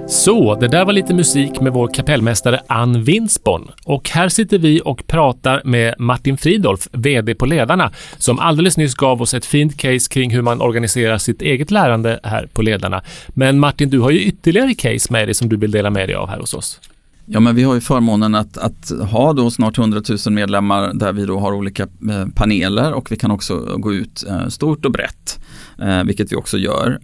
Så, 0.08 0.54
det 0.54 0.68
där 0.68 0.84
var 0.84 0.92
lite 0.92 1.14
musik 1.14 1.60
med 1.60 1.72
vår 1.72 1.88
kapellmästare 1.94 2.60
Ann 2.66 3.02
Winsborn. 3.02 3.70
Och 3.84 4.10
här 4.10 4.28
sitter 4.28 4.58
vi 4.58 4.80
och 4.84 5.06
pratar 5.06 5.62
med 5.64 5.94
Martin 5.98 6.36
Fridolf, 6.36 6.88
VD 6.92 7.34
på 7.34 7.46
Ledarna, 7.46 7.92
som 8.18 8.38
alldeles 8.38 8.76
nyss 8.76 8.94
gav 8.94 9.22
oss 9.22 9.34
ett 9.34 9.46
fint 9.46 9.76
case 9.76 10.10
kring 10.10 10.30
hur 10.30 10.42
man 10.42 10.60
organiserar 10.60 11.18
sitt 11.18 11.42
eget 11.42 11.70
lärande 11.70 12.20
här 12.22 12.48
på 12.52 12.62
Ledarna. 12.62 13.02
Men 13.28 13.58
Martin, 13.58 13.90
du 13.90 14.00
har 14.00 14.10
ju 14.10 14.20
ytterligare 14.20 14.74
case 14.74 15.12
med 15.12 15.28
dig 15.28 15.34
som 15.34 15.48
du 15.48 15.56
vill 15.56 15.70
dela 15.70 15.90
med 15.90 16.08
dig 16.08 16.14
av 16.16 16.28
här 16.28 16.38
hos 16.38 16.54
oss. 16.54 16.80
Ja, 17.28 17.40
men 17.40 17.54
vi 17.54 17.62
har 17.62 17.74
ju 17.74 17.80
förmånen 17.80 18.34
att, 18.34 18.58
att 18.58 18.92
ha 19.10 19.32
då 19.32 19.50
snart 19.50 19.78
100 19.78 20.00
000 20.26 20.34
medlemmar 20.34 20.94
där 20.94 21.12
vi 21.12 21.26
då 21.26 21.38
har 21.38 21.52
olika 21.52 21.82
eh, 21.82 22.26
paneler 22.34 22.92
och 22.92 23.12
vi 23.12 23.16
kan 23.16 23.30
också 23.30 23.76
gå 23.78 23.94
ut 23.94 24.24
eh, 24.28 24.48
stort 24.48 24.84
och 24.84 24.92
brett 24.92 25.40
eh, 25.78 26.04
vilket 26.04 26.32
vi 26.32 26.36
också 26.36 26.58
gör. 26.58 26.98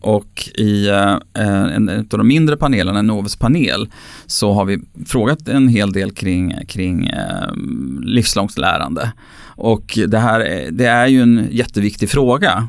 Och 0.00 0.48
i 0.54 0.88
en, 1.34 1.88
av 1.88 2.18
de 2.18 2.28
mindre 2.28 2.56
panelerna, 2.56 2.98
en 2.98 3.06
Novus 3.06 3.36
panel, 3.36 3.88
så 4.26 4.52
har 4.52 4.64
vi 4.64 4.80
frågat 5.06 5.48
en 5.48 5.68
hel 5.68 5.92
del 5.92 6.12
kring, 6.12 6.54
kring 6.68 7.10
livslångt 8.02 8.58
lärande. 8.58 9.12
Och 9.44 9.98
det 10.08 10.18
här 10.18 10.68
det 10.70 10.86
är 10.86 11.06
ju 11.06 11.22
en 11.22 11.48
jätteviktig 11.50 12.10
fråga. 12.10 12.68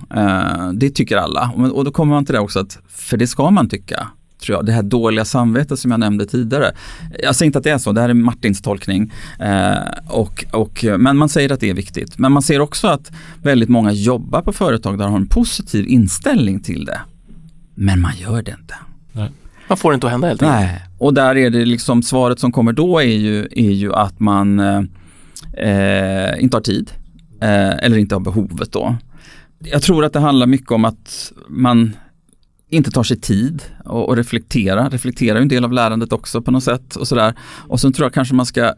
Det 0.73 0.89
tycker 0.89 1.17
alla. 1.17 1.51
Och 1.73 1.85
då 1.85 1.91
kommer 1.91 2.13
man 2.13 2.25
till 2.25 2.33
det 2.33 2.39
också 2.39 2.59
att, 2.59 2.79
för 2.87 3.17
det 3.17 3.27
ska 3.27 3.51
man 3.51 3.69
tycka 3.69 4.07
tror 4.43 4.57
jag. 4.57 4.65
Det 4.65 4.71
här 4.71 4.83
dåliga 4.83 5.25
samvetet 5.25 5.79
som 5.79 5.91
jag 5.91 5.99
nämnde 5.99 6.25
tidigare. 6.25 6.71
Jag 7.23 7.35
säger 7.35 7.47
inte 7.47 7.57
att 7.57 7.63
det 7.63 7.69
är 7.69 7.77
så, 7.77 7.91
det 7.91 8.01
här 8.01 8.09
är 8.09 8.13
Martins 8.13 8.61
tolkning. 8.61 9.13
Eh, 9.39 9.77
och, 10.07 10.45
och, 10.51 10.85
men 10.99 11.17
man 11.17 11.29
säger 11.29 11.51
att 11.51 11.59
det 11.59 11.69
är 11.69 11.73
viktigt. 11.73 12.17
Men 12.17 12.31
man 12.31 12.41
ser 12.41 12.59
också 12.59 12.87
att 12.87 13.11
väldigt 13.43 13.69
många 13.69 13.91
jobbar 13.91 14.41
på 14.41 14.53
företag 14.53 14.97
där 14.97 15.03
de 15.03 15.11
har 15.11 15.19
en 15.19 15.27
positiv 15.27 15.87
inställning 15.87 16.59
till 16.59 16.85
det. 16.85 16.99
Men 17.75 18.01
man 18.01 18.11
gör 18.15 18.41
det 18.41 18.51
inte. 18.51 18.75
Nej. 19.11 19.31
Man 19.67 19.77
får 19.77 19.91
det 19.91 19.95
inte 19.95 20.07
att 20.07 20.11
hända 20.11 20.27
helt 20.27 20.43
enkelt. 20.43 20.71
Nej, 20.71 20.81
och 20.97 21.13
där 21.13 21.37
är 21.37 21.49
det 21.49 21.65
liksom 21.65 22.03
svaret 22.03 22.39
som 22.39 22.51
kommer 22.51 22.73
då 22.73 22.99
är 22.99 23.17
ju, 23.17 23.47
är 23.51 23.71
ju 23.71 23.93
att 23.93 24.19
man 24.19 24.59
eh, 24.59 24.81
eh 25.53 26.43
inte 26.43 26.57
har 26.57 26.61
tid 26.61 26.91
eh, 27.41 27.85
eller 27.85 27.97
inte 27.97 28.15
har 28.15 28.19
behovet 28.19 28.71
då. 28.71 28.95
Jag 29.59 29.81
tror 29.81 30.05
att 30.05 30.13
det 30.13 30.19
handlar 30.19 30.47
mycket 30.47 30.71
om 30.71 30.85
att 30.85 31.31
man 31.47 31.95
inte 32.73 32.91
tar 32.91 33.03
sig 33.03 33.19
tid 33.19 33.63
och, 33.85 34.09
och 34.09 34.15
reflektera. 34.15 34.89
Reflektera 34.89 35.37
är 35.37 35.41
en 35.41 35.47
del 35.47 35.65
av 35.65 35.73
lärandet 35.73 36.13
också 36.13 36.41
på 36.41 36.51
något 36.51 36.63
sätt 36.63 36.95
och 36.95 37.07
sådär. 37.07 37.33
Och 37.67 37.79
sen 37.79 37.93
tror 37.93 38.05
jag 38.05 38.13
kanske 38.13 38.35
man 38.35 38.45
ska 38.45 38.73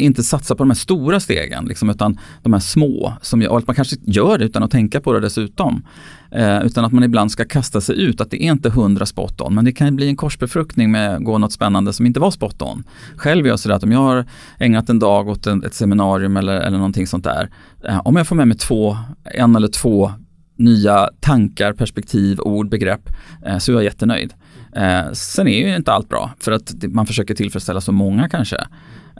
inte 0.00 0.22
satsa 0.22 0.54
på 0.54 0.62
de 0.62 0.70
här 0.70 0.76
stora 0.76 1.20
stegen, 1.20 1.64
liksom, 1.64 1.90
utan 1.90 2.18
de 2.42 2.52
här 2.52 2.60
små. 2.60 3.12
Som, 3.22 3.42
och 3.42 3.58
att 3.58 3.66
man 3.66 3.76
kanske 3.76 3.96
gör 4.06 4.38
det 4.38 4.44
utan 4.44 4.62
att 4.62 4.70
tänka 4.70 5.00
på 5.00 5.12
det 5.12 5.20
dessutom. 5.20 5.86
Eh, 6.30 6.62
utan 6.62 6.84
att 6.84 6.92
man 6.92 7.04
ibland 7.04 7.32
ska 7.32 7.44
kasta 7.44 7.80
sig 7.80 8.02
ut, 8.02 8.20
att 8.20 8.30
det 8.30 8.44
är 8.44 8.52
inte 8.52 8.70
hundra 8.70 9.06
spot 9.06 9.40
on, 9.40 9.54
men 9.54 9.64
det 9.64 9.72
kan 9.72 9.96
bli 9.96 10.08
en 10.08 10.16
korsbefruktning 10.16 10.90
med 10.90 11.24
gå 11.24 11.38
något 11.38 11.52
spännande 11.52 11.92
som 11.92 12.06
inte 12.06 12.20
var 12.20 12.30
spot 12.30 12.62
on. 12.62 12.84
Själv 13.16 13.46
gör 13.46 13.52
jag 13.52 13.60
sådär 13.60 13.76
att 13.76 13.82
om 13.82 13.92
jag 13.92 14.00
har 14.00 14.26
ägnat 14.58 14.88
en 14.88 14.98
dag 14.98 15.28
åt 15.28 15.46
en, 15.46 15.64
ett 15.64 15.74
seminarium 15.74 16.36
eller, 16.36 16.60
eller 16.60 16.76
någonting 16.76 17.06
sånt 17.06 17.24
där, 17.24 17.50
eh, 17.84 18.00
om 18.04 18.16
jag 18.16 18.26
får 18.26 18.36
med 18.36 18.48
mig 18.48 18.56
två, 18.56 18.96
en 19.24 19.56
eller 19.56 19.68
två 19.68 20.12
nya 20.60 21.10
tankar, 21.20 21.72
perspektiv, 21.72 22.40
ord, 22.40 22.68
begrepp 22.68 23.08
eh, 23.46 23.58
så 23.58 23.78
är 23.78 23.82
jättenöjd. 23.82 24.34
Eh, 24.76 25.12
sen 25.12 25.48
är 25.48 25.68
ju 25.68 25.76
inte 25.76 25.92
allt 25.92 26.08
bra 26.08 26.30
för 26.38 26.52
att 26.52 26.74
man 26.88 27.06
försöker 27.06 27.34
tillfredsställa 27.34 27.80
så 27.80 27.92
många 27.92 28.28
kanske. 28.28 28.66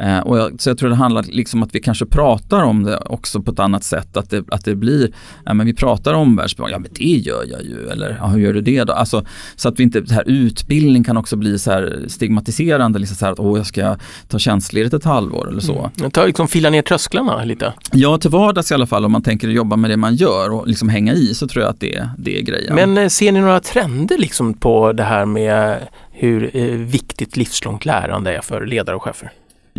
Eh, 0.03 0.19
och 0.19 0.39
jag, 0.39 0.61
så 0.61 0.71
jag 0.71 0.79
tror 0.79 0.89
det 0.89 0.95
handlar 0.95 1.23
liksom 1.23 1.63
att 1.63 1.75
vi 1.75 1.81
kanske 1.81 2.07
pratar 2.07 2.63
om 2.63 2.83
det 2.83 2.97
också 2.97 3.43
på 3.43 3.51
ett 3.51 3.59
annat 3.59 3.85
sätt. 3.85 4.17
Att 4.17 4.31
det, 4.31 4.45
att 4.49 4.65
det 4.65 4.75
blir, 4.75 5.13
ja 5.45 5.55
men 5.55 5.67
vi 5.67 5.75
pratar 5.75 6.15
om 6.15 6.37
världsspråk, 6.37 6.71
ja 6.71 6.79
men 6.79 6.91
det 6.95 7.05
gör 7.05 7.45
jag 7.51 7.63
ju, 7.63 7.89
eller 7.89 8.17
ja, 8.21 8.27
hur 8.27 8.41
gör 8.41 8.53
du 8.53 8.61
det 8.61 8.85
då? 8.85 8.93
Alltså, 8.93 9.25
så 9.57 9.69
att 9.69 9.79
vi 9.79 9.83
inte, 9.83 10.01
det 10.01 10.15
här 10.15 10.25
utbildning 10.27 11.05
kan 11.05 11.17
också 11.17 11.37
bli 11.37 11.59
så 11.59 11.71
här 11.71 12.05
stigmatiserande, 12.09 12.99
liksom 12.99 13.17
så 13.17 13.25
här 13.25 13.33
att 13.33 13.39
åh 13.39 13.59
jag 13.59 13.67
ska 13.67 13.97
ta 14.29 14.39
tjänstledigt 14.39 14.95
ett 14.95 15.05
halvår 15.05 15.49
eller 15.49 15.61
så. 15.61 15.91
Mm. 15.99 16.11
Ta 16.11 16.27
liksom 16.27 16.49
fila 16.49 16.71
ner 16.71 16.83
trösklarna 16.83 17.45
lite. 17.45 17.73
Ja, 17.93 18.19
till 18.19 18.31
vardags 18.31 18.71
i 18.71 18.75
alla 18.75 18.87
fall 18.87 19.05
om 19.05 19.13
man 19.13 19.23
tänker 19.23 19.49
jobba 19.49 19.77
med 19.77 19.91
det 19.91 19.97
man 19.97 20.15
gör 20.15 20.53
och 20.53 20.69
liksom 20.69 20.89
hänga 20.89 21.15
i 21.15 21.35
så 21.35 21.49
tror 21.49 21.63
jag 21.63 21.71
att 21.71 21.81
det, 21.81 22.09
det 22.19 22.39
är 22.39 22.43
grejen. 22.43 22.75
Men 22.75 22.99
eh, 22.99 23.09
ser 23.09 23.33
ni 23.33 23.41
några 23.41 23.61
trender 23.61 24.19
liksom 24.19 24.55
på 24.55 24.93
det 24.93 25.05
här 25.05 25.25
med 25.27 25.79
hur 26.13 26.51
eh, 26.57 26.65
viktigt 26.65 27.37
livslångt 27.37 27.85
lärande 27.85 28.37
är 28.37 28.41
för 28.41 28.67
ledare 28.67 28.97
och 28.97 29.03
chefer? 29.03 29.33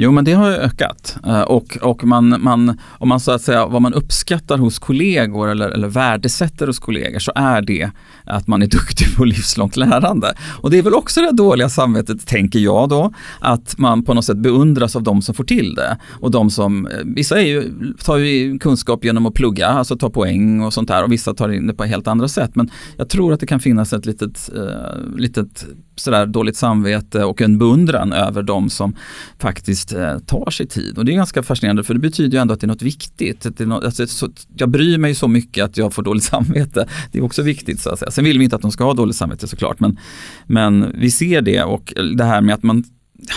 Jo 0.04 0.12
men 0.12 0.26
det 0.26 0.34
har 0.34 0.52
ökat 0.52 1.18
eh, 1.26 1.42
och, 1.42 1.78
och 1.82 2.04
man, 2.04 2.42
man, 2.44 2.80
om 2.90 3.10
man 3.10 3.20
så 3.20 3.32
att 3.32 3.42
säga 3.42 3.66
vad 3.66 3.82
man 3.82 3.94
uppskattar 3.94 4.58
hos 4.58 4.80
kollegor 4.80 5.50
eller, 5.50 5.70
eller 5.70 5.88
värdesätter 5.88 6.68
hos 6.68 6.80
kollegor 6.80 7.20
så 7.20 7.32
är 7.36 7.62
det 7.62 7.92
att 8.26 8.48
man 8.48 8.62
är 8.62 8.68
duktig 8.78 9.16
på 9.16 9.26
livslångt 9.26 9.76
lärande. 9.76 10.34
Och 10.62 10.72
det 10.72 10.78
är 10.78 10.84
väl 10.84 10.94
också 10.94 11.22
det 11.22 11.32
dåliga 11.32 11.70
samvetet, 11.70 12.28
tänker 12.28 12.60
jag 12.60 12.90
då, 12.90 13.14
att 13.40 13.78
man 13.78 14.04
på 14.04 14.14
något 14.14 14.26
sätt 14.26 14.38
beundras 14.38 14.96
av 14.96 15.04
de 15.04 15.22
som 15.22 15.36
får 15.36 15.44
till 15.44 15.76
det. 15.76 15.98
Och 16.22 16.32
de 16.32 16.50
som, 16.50 16.88
eh, 16.88 16.92
vissa 17.06 17.42
är 17.42 17.46
ju, 17.46 17.72
tar 18.06 18.18
ju 18.18 18.60
kunskap 18.60 19.06
genom 19.06 19.26
att 19.26 19.34
plugga, 19.34 19.68
alltså 19.68 19.98
ta 19.98 20.10
poäng 20.10 20.62
och 20.62 20.74
sånt 20.74 20.88
där 20.88 21.04
och 21.04 21.12
vissa 21.12 21.34
tar 21.34 21.50
in 21.50 21.68
det 21.68 21.74
på 21.74 21.84
helt 21.84 22.08
andra 22.08 22.28
sätt. 22.28 22.56
Men 22.56 22.70
jag 22.98 23.10
tror 23.10 23.34
att 23.34 23.40
det 23.40 23.48
kan 23.48 23.60
finnas 23.60 23.94
ett 23.94 24.06
litet, 24.06 24.50
uh, 24.56 25.18
litet 25.18 25.66
sådär 25.95 26.25
dåligt 26.25 26.58
samvete 26.58 27.23
och 27.23 27.41
en 27.41 27.58
beundran 27.58 28.13
över 28.13 28.43
de 28.43 28.69
som 28.69 28.95
faktiskt 29.39 29.62
faktiskt 29.62 29.93
eh, 29.93 30.19
tar 30.19 30.51
sig 30.51 30.67
tid. 30.67 30.97
Och 30.97 31.06
det 31.06 31.12
är 31.12 31.15
ganska 31.15 31.43
fascinerande 31.43 31.84
för 31.84 31.93
det 31.93 31.99
betyder 31.99 32.38
ju 32.38 32.41
ändå 32.41 32.54
att 32.54 32.60
det 32.60 32.65
är 32.65 32.67
något 32.67 32.82
viktigt. 32.82 33.45
Att 33.45 33.58
det 33.58 33.63
är 33.63 33.67
något, 33.67 33.84
alltså, 33.84 34.08
så, 34.08 34.30
jag 34.56 34.69
bryr 34.69 34.97
mig 34.97 35.15
så 35.15 35.27
mycket 35.27 35.65
att 35.65 35.77
jag 35.77 35.93
får 35.93 36.04
dåligt 36.04 36.23
samvete. 36.34 36.88
Det 37.12 37.19
är 37.19 37.23
också 37.23 37.41
viktigt 37.41 37.80
så 37.80 37.89
att 37.89 37.99
säga. 37.99 38.12
Sen 38.12 38.23
vill 38.23 38.38
vi 38.38 38.43
inte 38.43 38.56
att 38.56 38.62
de 38.62 38.71
ska 38.71 38.84
ha 38.84 38.93
dåligt 38.93 39.15
samvete 39.15 39.47
såklart. 39.47 39.80
Men, 39.80 39.99
men 40.45 40.91
vi 40.99 41.12
ser 41.12 41.41
det 41.41 41.63
och 41.63 41.93
eh, 41.97 42.04
det 42.04 42.23
här 42.23 42.41
med 42.41 42.56
att 42.56 42.63
man, 42.63 42.84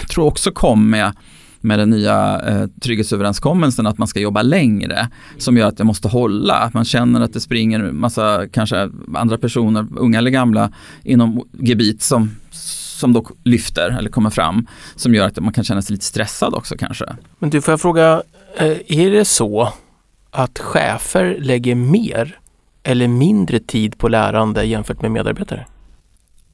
jag 0.00 0.08
tror 0.08 0.24
också 0.24 0.50
kom 0.50 0.90
med 0.90 1.12
med 1.64 1.78
den 1.78 1.90
nya 1.90 2.40
eh, 2.40 2.66
trygghetsöverenskommelsen 2.80 3.86
att 3.86 3.98
man 3.98 4.08
ska 4.08 4.20
jobba 4.20 4.42
längre 4.42 5.08
som 5.38 5.56
gör 5.56 5.68
att 5.68 5.76
det 5.76 5.84
måste 5.84 6.08
hålla. 6.08 6.54
Att 6.54 6.74
man 6.74 6.84
känner 6.84 7.20
att 7.20 7.32
det 7.32 7.40
springer 7.40 7.78
massa 7.78 8.48
kanske 8.48 8.90
andra 9.14 9.38
personer, 9.38 9.86
unga 9.96 10.18
eller 10.18 10.30
gamla, 10.30 10.72
inom 11.02 11.48
gebit 11.52 12.02
som, 12.02 12.30
som 12.50 13.12
då 13.12 13.26
lyfter 13.44 13.96
eller 13.98 14.10
kommer 14.10 14.30
fram 14.30 14.66
som 14.96 15.14
gör 15.14 15.26
att 15.26 15.40
man 15.40 15.52
kan 15.52 15.64
känna 15.64 15.82
sig 15.82 15.92
lite 15.92 16.04
stressad 16.04 16.54
också 16.54 16.74
kanske. 16.78 17.04
Men 17.38 17.50
du, 17.50 17.60
får 17.60 17.72
jag 17.72 17.80
fråga, 17.80 18.22
eh, 18.56 18.78
är 18.88 19.10
det 19.10 19.24
så 19.24 19.72
att 20.30 20.58
chefer 20.58 21.36
lägger 21.40 21.74
mer 21.74 22.38
eller 22.82 23.08
mindre 23.08 23.58
tid 23.58 23.98
på 23.98 24.08
lärande 24.08 24.64
jämfört 24.64 25.02
med 25.02 25.10
medarbetare? 25.10 25.66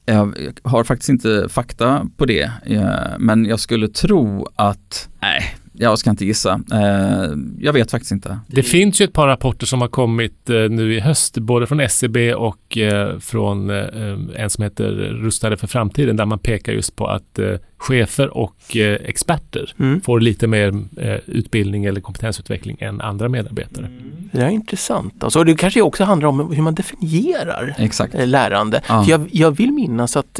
Jag 0.05 0.35
har 0.63 0.83
faktiskt 0.83 1.09
inte 1.09 1.47
fakta 1.49 2.07
på 2.17 2.25
det, 2.25 2.51
eh, 2.65 3.17
men 3.19 3.45
jag 3.45 3.59
skulle 3.59 3.87
tro 3.87 4.47
att, 4.55 5.09
nej, 5.21 5.55
jag 5.81 5.99
ska 5.99 6.09
inte 6.09 6.25
gissa. 6.25 6.61
Eh, 6.71 7.29
jag 7.59 7.73
vet 7.73 7.91
faktiskt 7.91 8.11
inte. 8.11 8.39
Det 8.47 8.63
finns 8.63 9.01
ju 9.01 9.05
ett 9.05 9.13
par 9.13 9.27
rapporter 9.27 9.65
som 9.65 9.81
har 9.81 9.87
kommit 9.87 10.49
eh, 10.49 10.55
nu 10.55 10.95
i 10.95 10.99
höst, 10.99 11.37
både 11.37 11.67
från 11.67 11.79
SCB 11.79 12.33
och 12.33 12.77
från 13.19 13.69
en 13.69 14.49
som 14.49 14.63
heter 14.63 14.91
Rustade 15.21 15.57
för 15.57 15.67
framtiden, 15.67 16.15
där 16.15 16.25
man 16.25 16.39
pekar 16.39 16.73
just 16.73 16.95
på 16.95 17.07
att 17.07 17.39
chefer 17.77 18.37
och 18.37 18.77
experter 18.77 19.73
mm. 19.79 20.01
får 20.01 20.19
lite 20.19 20.47
mer 20.47 20.83
utbildning 21.25 21.85
eller 21.85 22.01
kompetensutveckling 22.01 22.77
än 22.79 23.01
andra 23.01 23.29
medarbetare. 23.29 23.89
Det 24.31 24.41
är 24.41 24.49
intressant. 24.49 25.23
Alltså, 25.23 25.43
det 25.43 25.55
kanske 25.55 25.81
också 25.81 26.03
handlar 26.03 26.29
om 26.29 26.53
hur 26.53 26.63
man 26.63 26.75
definierar 26.75 27.75
Exakt. 27.77 28.13
lärande. 28.13 28.81
Ja. 28.87 29.05
Jag, 29.07 29.29
jag, 29.31 29.51
vill 29.51 29.71
minnas 29.71 30.15
att 30.17 30.39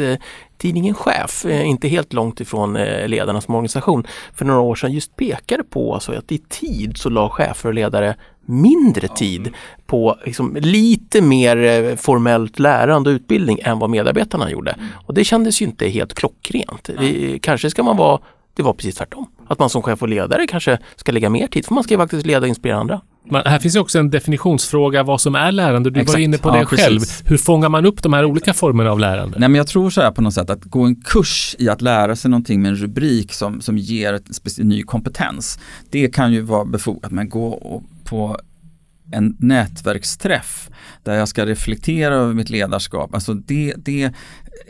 tidningen 0.61 0.95
Chef, 0.95 1.45
eh, 1.45 1.69
inte 1.69 1.87
helt 1.87 2.13
långt 2.13 2.39
ifrån 2.39 2.75
eh, 2.75 3.07
ledarna 3.07 3.41
som 3.41 3.55
organisation, 3.55 4.07
för 4.33 4.45
några 4.45 4.59
år 4.59 4.75
sedan 4.75 4.91
just 4.91 5.15
pekade 5.15 5.63
på 5.63 5.93
alltså 5.93 6.11
att 6.11 6.31
i 6.31 6.37
tid 6.37 6.97
så 6.97 7.09
la 7.09 7.29
chefer 7.29 7.69
och 7.69 7.73
ledare 7.75 8.15
mindre 8.45 9.07
tid 9.07 9.49
på 9.85 10.17
liksom, 10.25 10.57
lite 10.59 11.21
mer 11.21 11.57
eh, 11.57 11.95
formellt 11.95 12.59
lärande 12.59 13.09
och 13.09 13.13
utbildning 13.13 13.59
än 13.63 13.79
vad 13.79 13.89
medarbetarna 13.89 14.51
gjorde. 14.51 14.71
Mm. 14.71 14.87
Och 15.05 15.13
det 15.13 15.23
kändes 15.23 15.61
ju 15.61 15.65
inte 15.65 15.87
helt 15.87 16.13
klockrent. 16.13 16.89
Det, 16.99 17.39
kanske 17.41 17.69
ska 17.69 17.83
man 17.83 17.97
vara, 17.97 18.19
det 18.53 18.63
var 18.63 18.73
precis 18.73 18.95
tvärtom. 18.95 19.27
Att 19.47 19.59
man 19.59 19.69
som 19.69 19.81
chef 19.81 20.01
och 20.01 20.09
ledare 20.09 20.47
kanske 20.47 20.79
ska 20.95 21.11
lägga 21.11 21.29
mer 21.29 21.47
tid, 21.47 21.65
för 21.65 21.73
man 21.73 21.83
ska 21.83 21.93
ju 21.93 21.97
faktiskt 21.97 22.25
leda 22.25 22.41
och 22.41 22.47
inspirera 22.47 22.77
andra. 22.77 23.01
Men 23.23 23.41
här 23.45 23.59
finns 23.59 23.75
ju 23.75 23.79
också 23.79 23.99
en 23.99 24.09
definitionsfråga 24.09 25.03
vad 25.03 25.21
som 25.21 25.35
är 25.35 25.51
lärande. 25.51 25.89
Du 25.89 25.99
Exakt. 25.99 26.13
var 26.13 26.23
inne 26.23 26.37
på 26.37 26.49
ja, 26.49 26.53
det 26.53 26.65
precis. 26.65 26.85
själv. 26.85 27.01
Hur 27.25 27.37
fångar 27.37 27.69
man 27.69 27.85
upp 27.85 28.03
de 28.03 28.13
här 28.13 28.25
olika 28.25 28.53
formerna 28.53 28.91
av 28.91 28.99
lärande? 28.99 29.39
Nej 29.39 29.49
men 29.49 29.55
jag 29.57 29.67
tror 29.67 29.89
så 29.89 30.01
här 30.01 30.11
på 30.11 30.21
något 30.21 30.33
sätt 30.33 30.49
att 30.49 30.63
gå 30.63 30.81
en 30.81 30.95
kurs 30.95 31.55
i 31.59 31.69
att 31.69 31.81
lära 31.81 32.15
sig 32.15 32.31
någonting 32.31 32.61
med 32.61 32.69
en 32.69 32.75
rubrik 32.75 33.33
som, 33.33 33.61
som 33.61 33.77
ger 33.77 34.13
en 34.59 34.67
ny 34.67 34.83
kompetens. 34.83 35.59
Det 35.89 36.07
kan 36.07 36.33
ju 36.33 36.41
vara 36.41 36.65
befogat 36.65 37.11
men 37.11 37.29
gå 37.29 37.81
på 38.05 38.37
en 39.11 39.35
nätverksträff 39.39 40.69
där 41.03 41.13
jag 41.13 41.27
ska 41.27 41.45
reflektera 41.45 42.15
över 42.15 42.33
mitt 42.33 42.49
ledarskap. 42.49 43.13
Alltså 43.13 43.33
det, 43.33 43.73
det, 43.77 44.11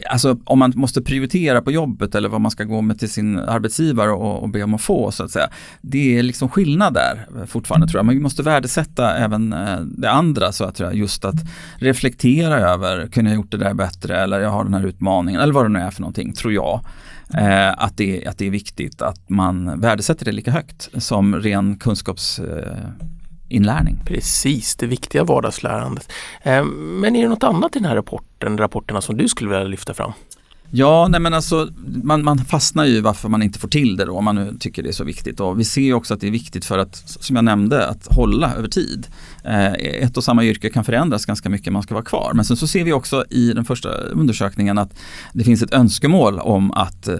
alltså 0.09 0.37
om 0.45 0.59
man 0.59 0.73
måste 0.75 1.01
prioritera 1.01 1.61
på 1.61 1.71
jobbet 1.71 2.15
eller 2.15 2.29
vad 2.29 2.41
man 2.41 2.51
ska 2.51 2.63
gå 2.63 2.81
med 2.81 2.99
till 2.99 3.09
sin 3.09 3.39
arbetsgivare 3.39 4.11
och, 4.11 4.43
och 4.43 4.49
be 4.49 4.63
om 4.63 4.73
att 4.73 4.81
få 4.81 5.11
så 5.11 5.23
att 5.23 5.31
säga. 5.31 5.49
Det 5.81 6.17
är 6.17 6.23
liksom 6.23 6.49
skillnad 6.49 6.93
där 6.93 7.27
fortfarande 7.45 7.87
tror 7.87 7.99
jag. 7.99 8.05
Man 8.05 8.21
måste 8.21 8.43
värdesätta 8.43 9.17
även 9.17 9.53
eh, 9.53 9.79
det 9.79 10.11
andra 10.11 10.51
så 10.51 10.65
att 10.65 10.79
jag, 10.79 10.95
just 10.95 11.25
att 11.25 11.35
reflektera 11.75 12.59
över, 12.59 13.07
kunde 13.07 13.31
jag 13.31 13.35
gjort 13.35 13.51
det 13.51 13.57
där 13.57 13.73
bättre 13.73 14.17
eller 14.21 14.39
jag 14.39 14.49
har 14.49 14.63
den 14.63 14.73
här 14.73 14.85
utmaningen 14.85 15.41
eller 15.41 15.53
vad 15.53 15.65
det 15.65 15.69
nu 15.69 15.79
är 15.79 15.91
för 15.91 16.01
någonting, 16.01 16.33
tror 16.33 16.53
jag. 16.53 16.85
Eh, 17.33 17.83
att, 17.83 17.97
det, 17.97 18.27
att 18.27 18.37
det 18.37 18.47
är 18.47 18.51
viktigt 18.51 19.01
att 19.01 19.29
man 19.29 19.79
värdesätter 19.79 20.25
det 20.25 20.31
lika 20.31 20.51
högt 20.51 20.89
som 20.97 21.35
ren 21.35 21.77
kunskaps 21.77 22.39
eh, 22.39 22.77
inlärning. 23.51 23.99
Precis, 24.05 24.75
det 24.75 24.85
viktiga 24.85 25.23
vardagslärandet. 25.23 26.11
Eh, 26.43 26.63
men 26.63 27.15
är 27.15 27.23
det 27.23 27.29
något 27.29 27.43
annat 27.43 27.75
i 27.75 27.79
den 27.79 27.87
här 27.87 27.95
rapporten, 27.95 28.57
rapporterna 28.57 29.01
som 29.01 29.17
du 29.17 29.27
skulle 29.27 29.49
vilja 29.49 29.63
lyfta 29.63 29.93
fram? 29.93 30.11
Ja, 30.73 31.07
nej 31.07 31.19
men 31.19 31.33
alltså 31.33 31.69
man, 32.03 32.23
man 32.23 32.37
fastnar 32.37 32.85
ju 32.85 33.01
varför 33.01 33.29
man 33.29 33.43
inte 33.43 33.59
får 33.59 33.67
till 33.67 33.97
det 33.97 34.05
då 34.05 34.17
om 34.17 34.25
man 34.25 34.35
nu 34.35 34.57
tycker 34.59 34.83
det 34.83 34.89
är 34.89 34.93
så 34.93 35.03
viktigt. 35.03 35.39
Och 35.39 35.59
vi 35.59 35.63
ser 35.63 35.93
också 35.93 36.13
att 36.13 36.21
det 36.21 36.27
är 36.27 36.31
viktigt 36.31 36.65
för 36.65 36.77
att, 36.77 36.95
som 36.95 37.35
jag 37.35 37.45
nämnde, 37.45 37.87
att 37.87 38.07
hålla 38.15 38.53
över 38.53 38.67
tid. 38.67 39.07
Eh, 39.43 39.73
ett 39.73 40.17
och 40.17 40.23
samma 40.23 40.43
yrke 40.43 40.69
kan 40.69 40.83
förändras 40.83 41.25
ganska 41.25 41.49
mycket, 41.49 41.73
man 41.73 41.83
ska 41.83 41.93
vara 41.93 42.05
kvar. 42.05 42.31
Men 42.33 42.45
sen 42.45 42.57
så 42.57 42.67
ser 42.67 42.83
vi 42.83 42.93
också 42.93 43.25
i 43.29 43.53
den 43.53 43.65
första 43.65 43.89
undersökningen 43.89 44.77
att 44.77 44.93
det 45.33 45.43
finns 45.43 45.61
ett 45.61 45.73
önskemål 45.73 46.39
om 46.39 46.71
att 46.71 47.07
eh, 47.07 47.15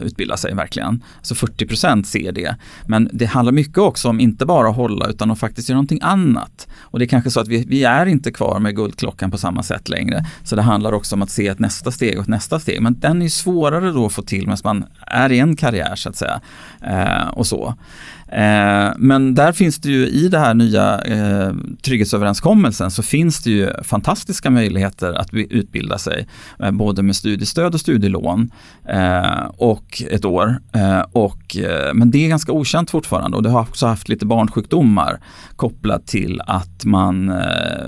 utbilda 0.00 0.36
sig 0.36 0.54
verkligen. 0.54 1.04
Så 1.22 1.34
40 1.34 1.66
procent 1.66 2.06
ser 2.06 2.32
det. 2.32 2.56
Men 2.86 3.10
det 3.12 3.26
handlar 3.26 3.52
mycket 3.52 3.78
också 3.78 4.08
om 4.08 4.20
inte 4.20 4.46
bara 4.46 4.68
att 4.68 4.76
hålla 4.76 5.06
utan 5.06 5.30
att 5.30 5.38
faktiskt 5.38 5.68
göra 5.68 5.76
någonting 5.76 6.00
annat. 6.02 6.68
Och 6.80 6.98
det 6.98 7.04
är 7.04 7.06
kanske 7.06 7.30
så 7.30 7.40
att 7.40 7.48
vi, 7.48 7.64
vi 7.64 7.84
är 7.84 8.06
inte 8.06 8.32
kvar 8.32 8.58
med 8.58 8.76
guldklockan 8.76 9.30
på 9.30 9.38
samma 9.38 9.62
sätt 9.62 9.88
längre. 9.88 10.24
Så 10.44 10.56
det 10.56 10.62
handlar 10.62 10.92
också 10.92 11.14
om 11.14 11.22
att 11.22 11.30
se 11.30 11.46
ett 11.46 11.58
nästa 11.58 11.90
steg 11.90 12.16
och 12.16 12.22
ett 12.22 12.28
nästa 12.28 12.60
steg. 12.60 12.82
Men 12.82 13.00
den 13.00 13.22
är 13.22 13.28
svårare 13.28 13.90
då 13.90 14.06
att 14.06 14.12
få 14.12 14.22
till 14.22 14.46
medan 14.46 14.58
man 14.64 14.84
är 15.06 15.32
i 15.32 15.38
en 15.38 15.56
karriär 15.56 15.96
så 15.96 16.08
att 16.08 16.16
säga. 16.16 16.40
Eh, 16.80 17.28
och 17.28 17.46
så. 17.46 17.74
Eh, 18.32 18.92
men 18.96 19.34
där 19.34 19.52
finns 19.52 19.78
det 19.78 19.88
ju 19.88 20.08
i 20.08 20.28
den 20.28 20.40
här 20.40 20.54
nya 20.54 21.00
eh, 21.00 21.54
trygghetsöverenskommelsen 21.82 22.90
så 22.90 23.02
finns 23.02 23.42
det 23.42 23.50
ju 23.50 23.70
fantastiska 23.82 24.50
möjligheter 24.50 25.12
att 25.12 25.34
utbilda 25.34 25.98
sig. 25.98 26.26
Eh, 26.58 26.70
både 26.70 27.02
med 27.02 27.16
studiestöd 27.16 27.74
och 27.74 27.80
studielån 27.80 28.50
eh, 28.88 29.44
och 29.56 30.02
ett 30.10 30.24
år. 30.24 30.60
Eh, 30.72 31.00
och, 31.12 31.56
eh, 31.56 31.94
men 31.94 32.10
det 32.10 32.24
är 32.24 32.28
ganska 32.28 32.52
okänt 32.52 32.90
fortfarande 32.90 33.36
och 33.36 33.42
det 33.42 33.50
har 33.50 33.60
också 33.60 33.86
haft 33.86 34.08
lite 34.08 34.26
barnsjukdomar 34.26 35.20
kopplat 35.56 36.06
till 36.06 36.40
att 36.46 36.84
man, 36.84 37.28
eh, 37.28 37.36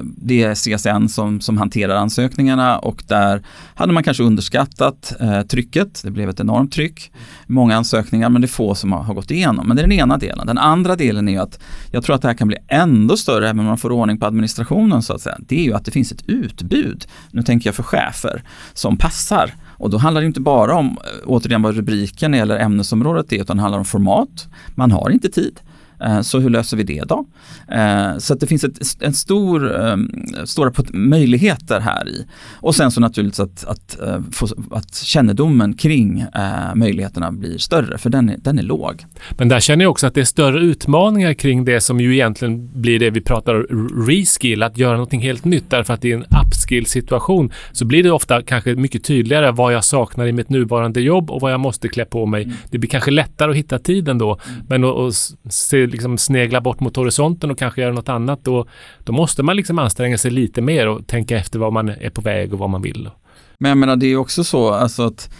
det 0.02 0.42
är 0.42 0.54
CSN 0.54 1.08
som, 1.08 1.40
som 1.40 1.58
hanterar 1.58 1.96
ansökningarna 1.96 2.78
och 2.78 3.02
där 3.08 3.42
hade 3.74 3.92
man 3.92 4.02
kanske 4.02 4.22
underskattat 4.22 5.12
trycket. 5.48 6.02
Det 6.04 6.10
blev 6.10 6.30
ett 6.30 6.40
enormt 6.40 6.72
tryck. 6.72 7.12
Många 7.46 7.76
ansökningar 7.76 8.28
men 8.28 8.42
det 8.42 8.46
är 8.46 8.48
få 8.48 8.74
som 8.74 8.92
har, 8.92 9.02
har 9.02 9.14
gått 9.14 9.30
igenom. 9.30 9.68
Men 9.68 9.76
det 9.76 9.82
är 9.82 9.86
den 9.86 9.98
ena 9.98 10.18
delen 10.18 10.31
delen. 10.32 10.46
Den 10.46 10.58
andra 10.58 10.96
delen 10.96 11.28
är 11.28 11.40
att 11.40 11.60
jag 11.90 12.04
tror 12.04 12.16
att 12.16 12.22
det 12.22 12.28
här 12.28 12.34
kan 12.34 12.48
bli 12.48 12.56
ändå 12.68 13.16
större 13.16 13.48
även 13.48 13.60
om 13.60 13.66
man 13.66 13.78
får 13.78 13.92
ordning 13.92 14.18
på 14.18 14.26
administrationen 14.26 15.02
så 15.02 15.12
att 15.12 15.20
säga. 15.20 15.38
Det 15.48 15.60
är 15.60 15.64
ju 15.64 15.74
att 15.74 15.84
det 15.84 15.90
finns 15.90 16.12
ett 16.12 16.22
utbud, 16.26 17.06
nu 17.30 17.42
tänker 17.42 17.68
jag 17.68 17.74
för 17.74 17.82
chefer, 17.82 18.42
som 18.72 18.96
passar. 18.96 19.54
Och 19.78 19.90
då 19.90 19.98
handlar 19.98 20.20
det 20.20 20.26
inte 20.26 20.40
bara 20.40 20.74
om, 20.74 20.86
eh, 20.86 21.26
återigen 21.26 21.62
vad 21.62 21.76
rubriken 21.76 22.34
eller 22.34 22.58
ämnesområdet 22.58 23.32
är, 23.32 23.40
utan 23.40 23.56
det 23.56 23.62
handlar 23.62 23.78
om 23.78 23.84
format. 23.84 24.48
Man 24.74 24.90
har 24.92 25.10
inte 25.10 25.28
tid. 25.28 25.60
Eh, 26.04 26.20
så 26.20 26.38
hur 26.38 26.50
löser 26.50 26.76
vi 26.76 26.82
det 26.82 27.02
då? 27.08 27.26
Eh, 27.68 28.18
så 28.18 28.34
att 28.34 28.40
det 28.40 28.46
finns 28.46 28.64
ett, 28.64 28.96
en 29.00 29.14
stor, 29.14 29.80
ehm, 29.80 30.10
stora 30.44 30.72
möjligheter 30.92 31.80
här 31.80 32.08
i. 32.08 32.26
Och 32.54 32.74
sen 32.74 32.90
så 32.90 33.00
naturligtvis 33.00 33.40
att, 33.40 33.64
att, 33.64 34.00
eh, 34.00 34.20
att 34.70 34.94
kännedomen 34.94 35.74
kring 35.74 36.24
möjligheterna 36.74 37.32
blir 37.32 37.58
större, 37.58 37.98
för 37.98 38.10
den 38.10 38.28
är, 38.28 38.36
den 38.38 38.58
är 38.58 38.62
låg. 38.62 39.04
Men 39.30 39.48
där 39.48 39.60
känner 39.60 39.84
jag 39.84 39.90
också 39.90 40.06
att 40.06 40.14
det 40.14 40.20
är 40.20 40.24
större 40.24 40.60
utmaningar 40.60 41.34
kring 41.34 41.64
det 41.64 41.80
som 41.80 42.00
ju 42.00 42.14
egentligen 42.14 42.80
blir 42.80 42.98
det 42.98 43.10
vi 43.10 43.20
pratar 43.20 43.54
reskill, 44.06 44.62
att 44.62 44.78
göra 44.78 44.92
någonting 44.92 45.20
helt 45.20 45.44
nytt. 45.44 45.70
Därför 45.70 45.94
att 45.94 46.04
i 46.04 46.12
en 46.12 46.24
upskill 46.46 46.86
situation 46.86 47.52
så 47.72 47.84
blir 47.84 48.02
det 48.02 48.10
ofta 48.10 48.42
kanske 48.42 48.74
mycket 48.74 49.04
tydligare 49.04 49.50
vad 49.50 49.74
jag 49.74 49.84
saknar 49.84 50.26
i 50.26 50.32
mitt 50.32 50.48
nuvarande 50.48 51.00
jobb 51.00 51.30
och 51.30 51.40
vad 51.40 51.52
jag 51.52 51.60
måste 51.60 51.88
klä 51.88 52.04
på 52.04 52.26
mig. 52.26 52.42
Mm. 52.42 52.56
Det 52.70 52.78
blir 52.78 52.90
kanske 52.90 53.10
lättare 53.10 53.50
att 53.50 53.56
hitta 53.56 53.78
tiden 53.78 54.18
då, 54.18 54.38
mm. 54.48 54.62
men 54.68 54.84
att 54.84 55.14
se 55.50 55.86
liksom 55.92 56.18
snegla 56.18 56.60
bort 56.60 56.80
mot 56.80 56.96
horisonten 56.96 57.50
och 57.50 57.58
kanske 57.58 57.80
göra 57.80 57.92
något 57.92 58.08
annat, 58.08 58.44
då, 58.44 58.66
då 58.98 59.12
måste 59.12 59.42
man 59.42 59.56
liksom 59.56 59.78
anstränga 59.78 60.18
sig 60.18 60.30
lite 60.30 60.60
mer 60.62 60.88
och 60.88 61.06
tänka 61.06 61.38
efter 61.38 61.58
vad 61.58 61.72
man 61.72 61.88
är 61.88 62.10
på 62.10 62.20
väg 62.20 62.52
och 62.52 62.58
vad 62.58 62.70
man 62.70 62.82
vill. 62.82 63.10
Men 63.58 63.68
jag 63.68 63.78
menar 63.78 63.96
det 63.96 64.06
är 64.06 64.16
också 64.16 64.44
så 64.44 64.72
alltså 64.72 65.06
att 65.06 65.30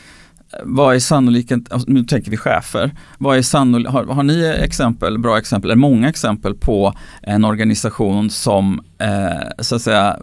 eh, 0.53 0.59
vad 0.65 0.95
är 0.95 0.99
sannolikt, 0.99 1.53
alltså, 1.53 1.91
nu 1.91 2.05
tänker 2.05 2.31
vi 2.31 2.37
chefer, 2.37 2.91
vad 3.19 3.39
är 3.39 3.43
sannolik, 3.43 3.89
har, 3.89 4.05
har, 4.05 4.23
ni 4.23 4.45
exempel, 4.45 5.19
bra 5.19 5.39
exempel, 5.39 5.71
eller 5.71 5.81
många 5.81 6.09
exempel 6.09 6.55
på 6.55 6.95
en 7.23 7.45
organisation 7.45 8.31
som 8.31 8.81
eh, 8.99 9.49
så 9.59 9.77
att 9.77 9.83
säga 9.83 10.17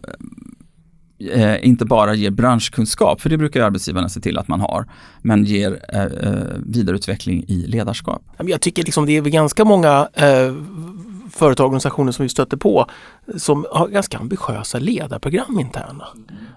eh, 1.19 1.67
inte 1.67 1.85
bara 1.85 2.13
ger 2.13 2.31
branschkunskap, 2.31 3.21
för 3.21 3.29
det 3.29 3.37
brukar 3.37 3.61
arbetsgivarna 3.61 4.09
se 4.09 4.19
till 4.19 4.37
att 4.37 4.47
man 4.47 4.61
har, 4.61 4.85
men 5.21 5.43
ger 5.43 5.79
eh, 5.93 6.03
eh 6.03 6.33
vidareutveckling 6.65 7.43
i 7.47 7.67
ledarskap. 7.67 8.21
Jag 8.37 8.61
tycker 8.61 8.83
liksom 8.83 9.05
det 9.05 9.17
är 9.17 9.21
ganska 9.21 9.65
många 9.65 10.09
eh, 10.13 10.53
företag 11.31 11.63
och 11.63 11.67
organisationer 11.67 12.11
som 12.11 12.23
vi 12.23 12.29
stöter 12.29 12.57
på 12.57 12.85
som 13.37 13.65
har 13.71 13.87
ganska 13.87 14.17
ambitiösa 14.17 14.79
ledarprogram 14.79 15.59
interna. 15.59 16.07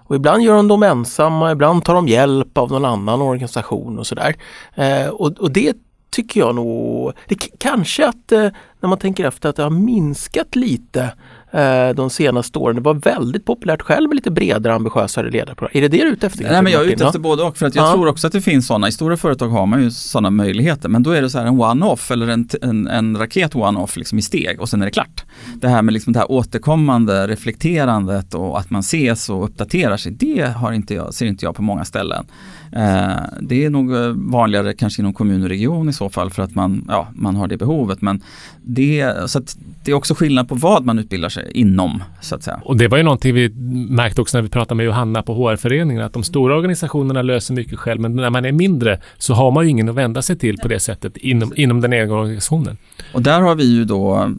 Och 0.05 0.15
ibland 0.15 0.43
gör 0.43 0.55
de 0.55 0.67
dem 0.67 0.83
ensamma, 0.83 1.51
ibland 1.51 1.85
tar 1.85 1.93
de 1.93 2.07
hjälp 2.07 2.57
av 2.57 2.71
någon 2.71 2.85
annan 2.85 3.21
organisation 3.21 3.99
och 3.99 4.07
sådär. 4.07 4.35
Eh, 4.75 5.07
och, 5.07 5.31
och 5.39 5.51
det 5.51 5.77
tycker 6.09 6.39
jag 6.39 6.55
nog, 6.55 7.13
det 7.27 7.35
kanske 7.57 8.07
att 8.07 8.31
eh, 8.31 8.47
när 8.79 8.87
man 8.89 8.97
tänker 8.97 9.25
efter 9.25 9.49
att 9.49 9.55
det 9.55 9.63
har 9.63 9.69
minskat 9.69 10.55
lite 10.55 11.13
de 11.95 12.09
senaste 12.09 12.59
åren. 12.59 12.75
Det 12.75 12.81
var 12.81 12.93
väldigt 12.93 13.45
populärt 13.45 13.81
själv 13.81 14.09
med 14.09 14.15
lite 14.15 14.31
bredare 14.31 14.73
ambitiösare 14.73 15.29
ledarprogram. 15.29 15.71
Är 15.73 15.81
det 15.81 15.87
det 15.87 15.97
du 15.97 16.07
är 16.07 16.11
ute 16.11 16.27
efter? 16.27 16.43
Nej 16.43 16.61
men 16.61 16.71
jag 16.71 16.81
är 16.81 16.87
ute 16.87 17.05
efter 17.05 17.19
både 17.19 17.43
och 17.43 17.57
för 17.57 17.65
att 17.65 17.75
jag 17.75 17.85
ja. 17.85 17.93
tror 17.93 18.07
också 18.07 18.27
att 18.27 18.33
det 18.33 18.41
finns 18.41 18.67
sådana. 18.67 18.87
I 18.87 18.91
stora 18.91 19.17
företag 19.17 19.47
har 19.47 19.65
man 19.65 19.83
ju 19.83 19.91
sådana 19.91 20.29
möjligheter 20.29 20.89
men 20.89 21.03
då 21.03 21.11
är 21.11 21.21
det 21.21 21.29
så 21.29 21.39
här 21.39 21.45
en 21.45 21.61
one-off 21.61 22.11
eller 22.11 22.27
en, 22.27 22.49
en, 22.61 22.87
en 22.87 23.17
raket 23.17 23.55
one-off 23.55 23.97
liksom 23.97 24.19
i 24.19 24.21
steg 24.21 24.61
och 24.61 24.69
sen 24.69 24.81
är 24.81 24.85
det 24.85 24.91
klart. 24.91 25.23
Det 25.55 25.67
här 25.67 25.81
med 25.81 25.93
liksom 25.93 26.13
det 26.13 26.19
här 26.19 26.31
återkommande 26.31 27.27
reflekterandet 27.27 28.33
och 28.33 28.59
att 28.59 28.69
man 28.69 28.79
ses 28.79 29.29
och 29.29 29.43
uppdaterar 29.43 29.97
sig 29.97 30.11
det 30.11 30.53
har 30.55 30.71
inte 30.71 30.93
jag, 30.93 31.13
ser 31.13 31.25
inte 31.25 31.45
jag 31.45 31.55
på 31.55 31.61
många 31.61 31.85
ställen. 31.85 32.25
Eh, 32.71 33.15
det 33.41 33.65
är 33.65 33.69
nog 33.69 33.95
eh, 33.95 34.07
vanligare 34.15 34.73
kanske 34.73 35.01
inom 35.01 35.13
kommun 35.13 35.43
och 35.43 35.49
region 35.49 35.89
i 35.89 35.93
så 35.93 36.09
fall 36.09 36.29
för 36.29 36.43
att 36.43 36.55
man, 36.55 36.85
ja, 36.87 37.07
man 37.13 37.35
har 37.35 37.47
det 37.47 37.57
behovet. 37.57 38.01
Men 38.01 38.21
det, 38.61 39.13
så 39.27 39.41
det 39.83 39.91
är 39.91 39.95
också 39.95 40.15
skillnad 40.15 40.49
på 40.49 40.55
vad 40.55 40.85
man 40.85 40.99
utbildar 40.99 41.29
sig 41.29 41.42
inom. 41.51 42.03
så 42.21 42.35
att 42.35 42.43
säga. 42.43 42.61
Och 42.65 42.77
det 42.77 42.87
var 42.87 42.97
ju 42.97 43.03
någonting 43.03 43.33
vi 43.33 43.49
märkte 43.89 44.21
också 44.21 44.37
när 44.37 44.41
vi 44.41 44.49
pratade 44.49 44.75
med 44.75 44.85
Johanna 44.85 45.23
på 45.23 45.33
HR-föreningen 45.33 46.03
att 46.03 46.13
de 46.13 46.23
stora 46.23 46.55
organisationerna 46.55 47.21
löser 47.21 47.53
mycket 47.53 47.79
själv 47.79 48.01
men 48.01 48.15
när 48.15 48.29
man 48.29 48.45
är 48.45 48.51
mindre 48.51 48.99
så 49.17 49.33
har 49.33 49.51
man 49.51 49.63
ju 49.63 49.69
ingen 49.69 49.89
att 49.89 49.95
vända 49.95 50.21
sig 50.21 50.37
till 50.37 50.57
på 50.57 50.67
det 50.67 50.79
sättet 50.79 51.17
inom, 51.17 51.53
inom 51.55 51.81
den 51.81 51.93
egna 51.93 52.13
organisationen. 52.13 52.77
Och 53.13 53.21
där 53.21 53.41
har 53.41 53.55
vi 53.55 53.75
ju 53.75 53.85
då, 53.85 54.31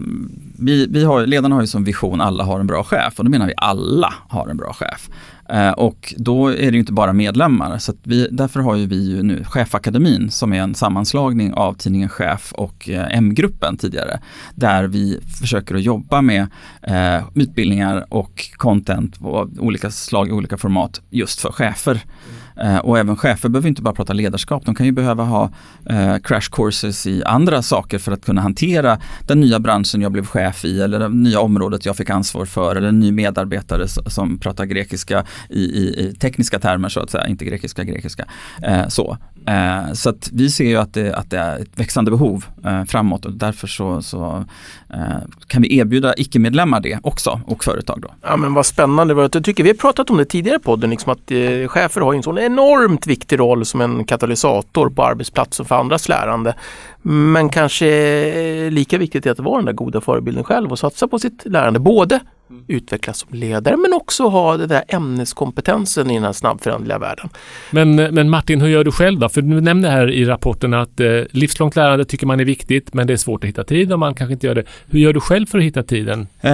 vi, 0.64 0.86
vi 0.86 1.04
har, 1.04 1.26
ledarna 1.26 1.54
har 1.54 1.62
ju 1.62 1.66
som 1.66 1.84
vision 1.84 2.20
alla 2.20 2.44
har 2.44 2.60
en 2.60 2.66
bra 2.66 2.84
chef 2.84 3.18
och 3.18 3.24
då 3.24 3.30
menar 3.30 3.46
vi 3.46 3.54
alla 3.56 4.14
har 4.28 4.48
en 4.48 4.56
bra 4.56 4.72
chef. 4.72 5.08
Eh, 5.48 5.70
och 5.70 6.14
då 6.16 6.48
är 6.48 6.66
det 6.66 6.72
ju 6.72 6.78
inte 6.78 6.92
bara 6.92 7.12
medlemmar. 7.12 7.78
Så 7.78 7.92
vi, 8.02 8.28
därför 8.30 8.60
har 8.60 8.76
ju 8.76 8.86
vi 8.86 9.10
ju 9.10 9.22
nu 9.22 9.44
Chefakademin 9.44 10.30
som 10.30 10.52
är 10.52 10.60
en 10.60 10.74
sammanslagning 10.74 11.54
av 11.54 11.74
tidningen 11.74 12.08
Chef 12.08 12.52
och 12.52 12.88
eh, 12.88 13.16
M-gruppen 13.16 13.76
tidigare. 13.76 14.20
Där 14.54 14.84
vi 14.84 15.20
försöker 15.40 15.74
att 15.74 15.82
jobba 15.82 16.22
med 16.22 16.46
eh, 16.82 17.24
utbildningar 17.34 18.06
och 18.08 18.50
content 18.56 19.16
av 19.22 19.50
olika 19.58 19.90
slag, 19.90 20.28
i 20.28 20.32
olika 20.32 20.56
format 20.56 21.00
just 21.10 21.40
för 21.40 21.52
chefer. 21.52 21.92
Mm. 21.92 22.43
Eh, 22.57 22.78
och 22.78 22.98
även 22.98 23.16
chefer 23.16 23.48
behöver 23.48 23.68
inte 23.68 23.82
bara 23.82 23.94
prata 23.94 24.12
ledarskap, 24.12 24.64
de 24.64 24.74
kan 24.74 24.86
ju 24.86 24.92
behöva 24.92 25.24
ha 25.24 25.50
eh, 25.86 26.16
crash 26.16 26.50
courses 26.52 27.07
i 27.07 27.24
andra 27.24 27.62
saker 27.62 27.98
för 27.98 28.12
att 28.12 28.24
kunna 28.24 28.40
hantera 28.40 28.98
den 29.26 29.40
nya 29.40 29.59
branschen 29.59 30.02
jag 30.02 30.12
blev 30.12 30.26
chef 30.26 30.64
i 30.64 30.80
eller 30.80 30.98
det 30.98 31.09
nya 31.09 31.40
området 31.40 31.86
jag 31.86 31.96
fick 31.96 32.11
ansvar 32.11 32.44
för 32.44 32.76
eller 32.76 32.88
en 32.88 33.00
ny 33.00 33.12
medarbetare 33.12 33.88
som 33.88 34.38
pratar 34.38 34.64
grekiska 34.64 35.24
i, 35.50 35.61
i, 35.61 36.09
i 36.09 36.14
tekniska 36.14 36.59
termer 36.59 36.88
så 36.88 37.00
att 37.00 37.11
säga, 37.11 37.26
inte 37.26 37.44
grekiska 37.44 37.84
grekiska. 37.84 38.24
Eh, 38.62 38.88
så 38.88 39.16
eh, 39.46 39.92
så 39.92 40.11
att 40.11 40.30
vi 40.32 40.50
ser 40.50 40.64
ju 40.64 40.76
att 40.76 40.94
det, 40.94 41.14
att 41.14 41.30
det 41.30 41.38
är 41.38 41.59
ett 41.59 41.78
växande 41.78 42.11
behov 42.11 42.44
eh, 42.64 42.84
framåt 42.84 43.24
och 43.24 43.32
därför 43.32 43.66
så, 43.66 44.02
så 44.02 44.44
eh, 44.90 44.98
kan 45.46 45.62
vi 45.62 45.78
erbjuda 45.78 46.14
icke-medlemmar 46.16 46.80
det 46.80 46.98
också 47.02 47.40
och 47.46 47.64
företag 47.64 48.00
då. 48.02 48.11
Ja 48.22 48.36
men 48.36 48.55
vad 48.55 48.66
spännande, 48.66 49.14
jag 49.14 49.44
tycker 49.44 49.62
vi 49.62 49.70
har 49.70 49.76
pratat 49.76 50.11
om 50.11 50.16
det 50.16 50.24
tidigare 50.24 50.57
i 50.57 50.61
podden, 50.61 50.90
liksom 50.90 51.12
att 51.12 51.30
eh, 51.30 51.68
chefer 51.68 52.00
har 52.00 52.14
en 52.14 52.22
sån 52.22 52.38
enormt 52.45 53.07
viktig 53.07 53.38
roll 53.38 53.64
som 53.64 53.80
en 53.80 54.05
katalysator 54.05 54.90
på 54.90 55.05
arbetsplatsen 55.05 55.66
för 55.66 55.74
andras 55.74 56.09
lärande. 56.09 56.55
Men 57.03 57.49
kanske 57.49 58.70
lika 58.70 58.99
viktigt 58.99 59.26
är 59.26 59.30
att 59.30 59.38
vara 59.38 59.57
den 59.57 59.64
där 59.64 59.72
goda 59.72 60.01
förebilden 60.01 60.45
själv 60.45 60.72
och 60.72 60.78
satsa 60.78 61.09
på 61.09 61.18
sitt 61.18 61.42
lärande. 61.45 61.80
Både 61.80 62.20
Mm. 62.51 62.64
utvecklas 62.68 63.18
som 63.18 63.28
ledare 63.38 63.76
men 63.76 63.92
också 63.92 64.28
ha 64.28 64.57
den 64.57 64.68
där 64.68 64.82
ämneskompetensen 64.88 66.11
i 66.11 66.14
den 66.14 66.24
här 66.24 66.32
snabbföränderliga 66.32 66.99
världen. 66.99 67.28
Men, 67.70 67.95
men 67.97 68.30
Martin, 68.30 68.61
hur 68.61 68.68
gör 68.68 68.84
du 68.84 68.92
själv 68.92 69.20
då? 69.20 69.28
För 69.28 69.42
du 69.42 69.61
nämnde 69.61 69.88
här 69.88 70.11
i 70.11 70.24
rapporten 70.24 70.74
att 70.74 71.01
eh, 71.01 71.07
livslångt 71.30 71.76
lärande 71.76 72.05
tycker 72.05 72.26
man 72.26 72.40
är 72.40 72.45
viktigt 72.45 72.95
men 72.95 73.07
det 73.07 73.12
är 73.12 73.16
svårt 73.16 73.45
att 73.45 73.49
hitta 73.49 73.64
tid 73.64 73.92
och 73.92 73.99
man 73.99 74.14
kanske 74.14 74.32
inte 74.32 74.47
gör 74.47 74.55
det. 74.55 74.64
Hur 74.86 75.01
gör 75.01 75.12
du 75.12 75.20
själv 75.20 75.47
för 75.47 75.59
att 75.59 75.64
hitta 75.64 75.82
tiden? 75.82 76.26
Eh, 76.40 76.53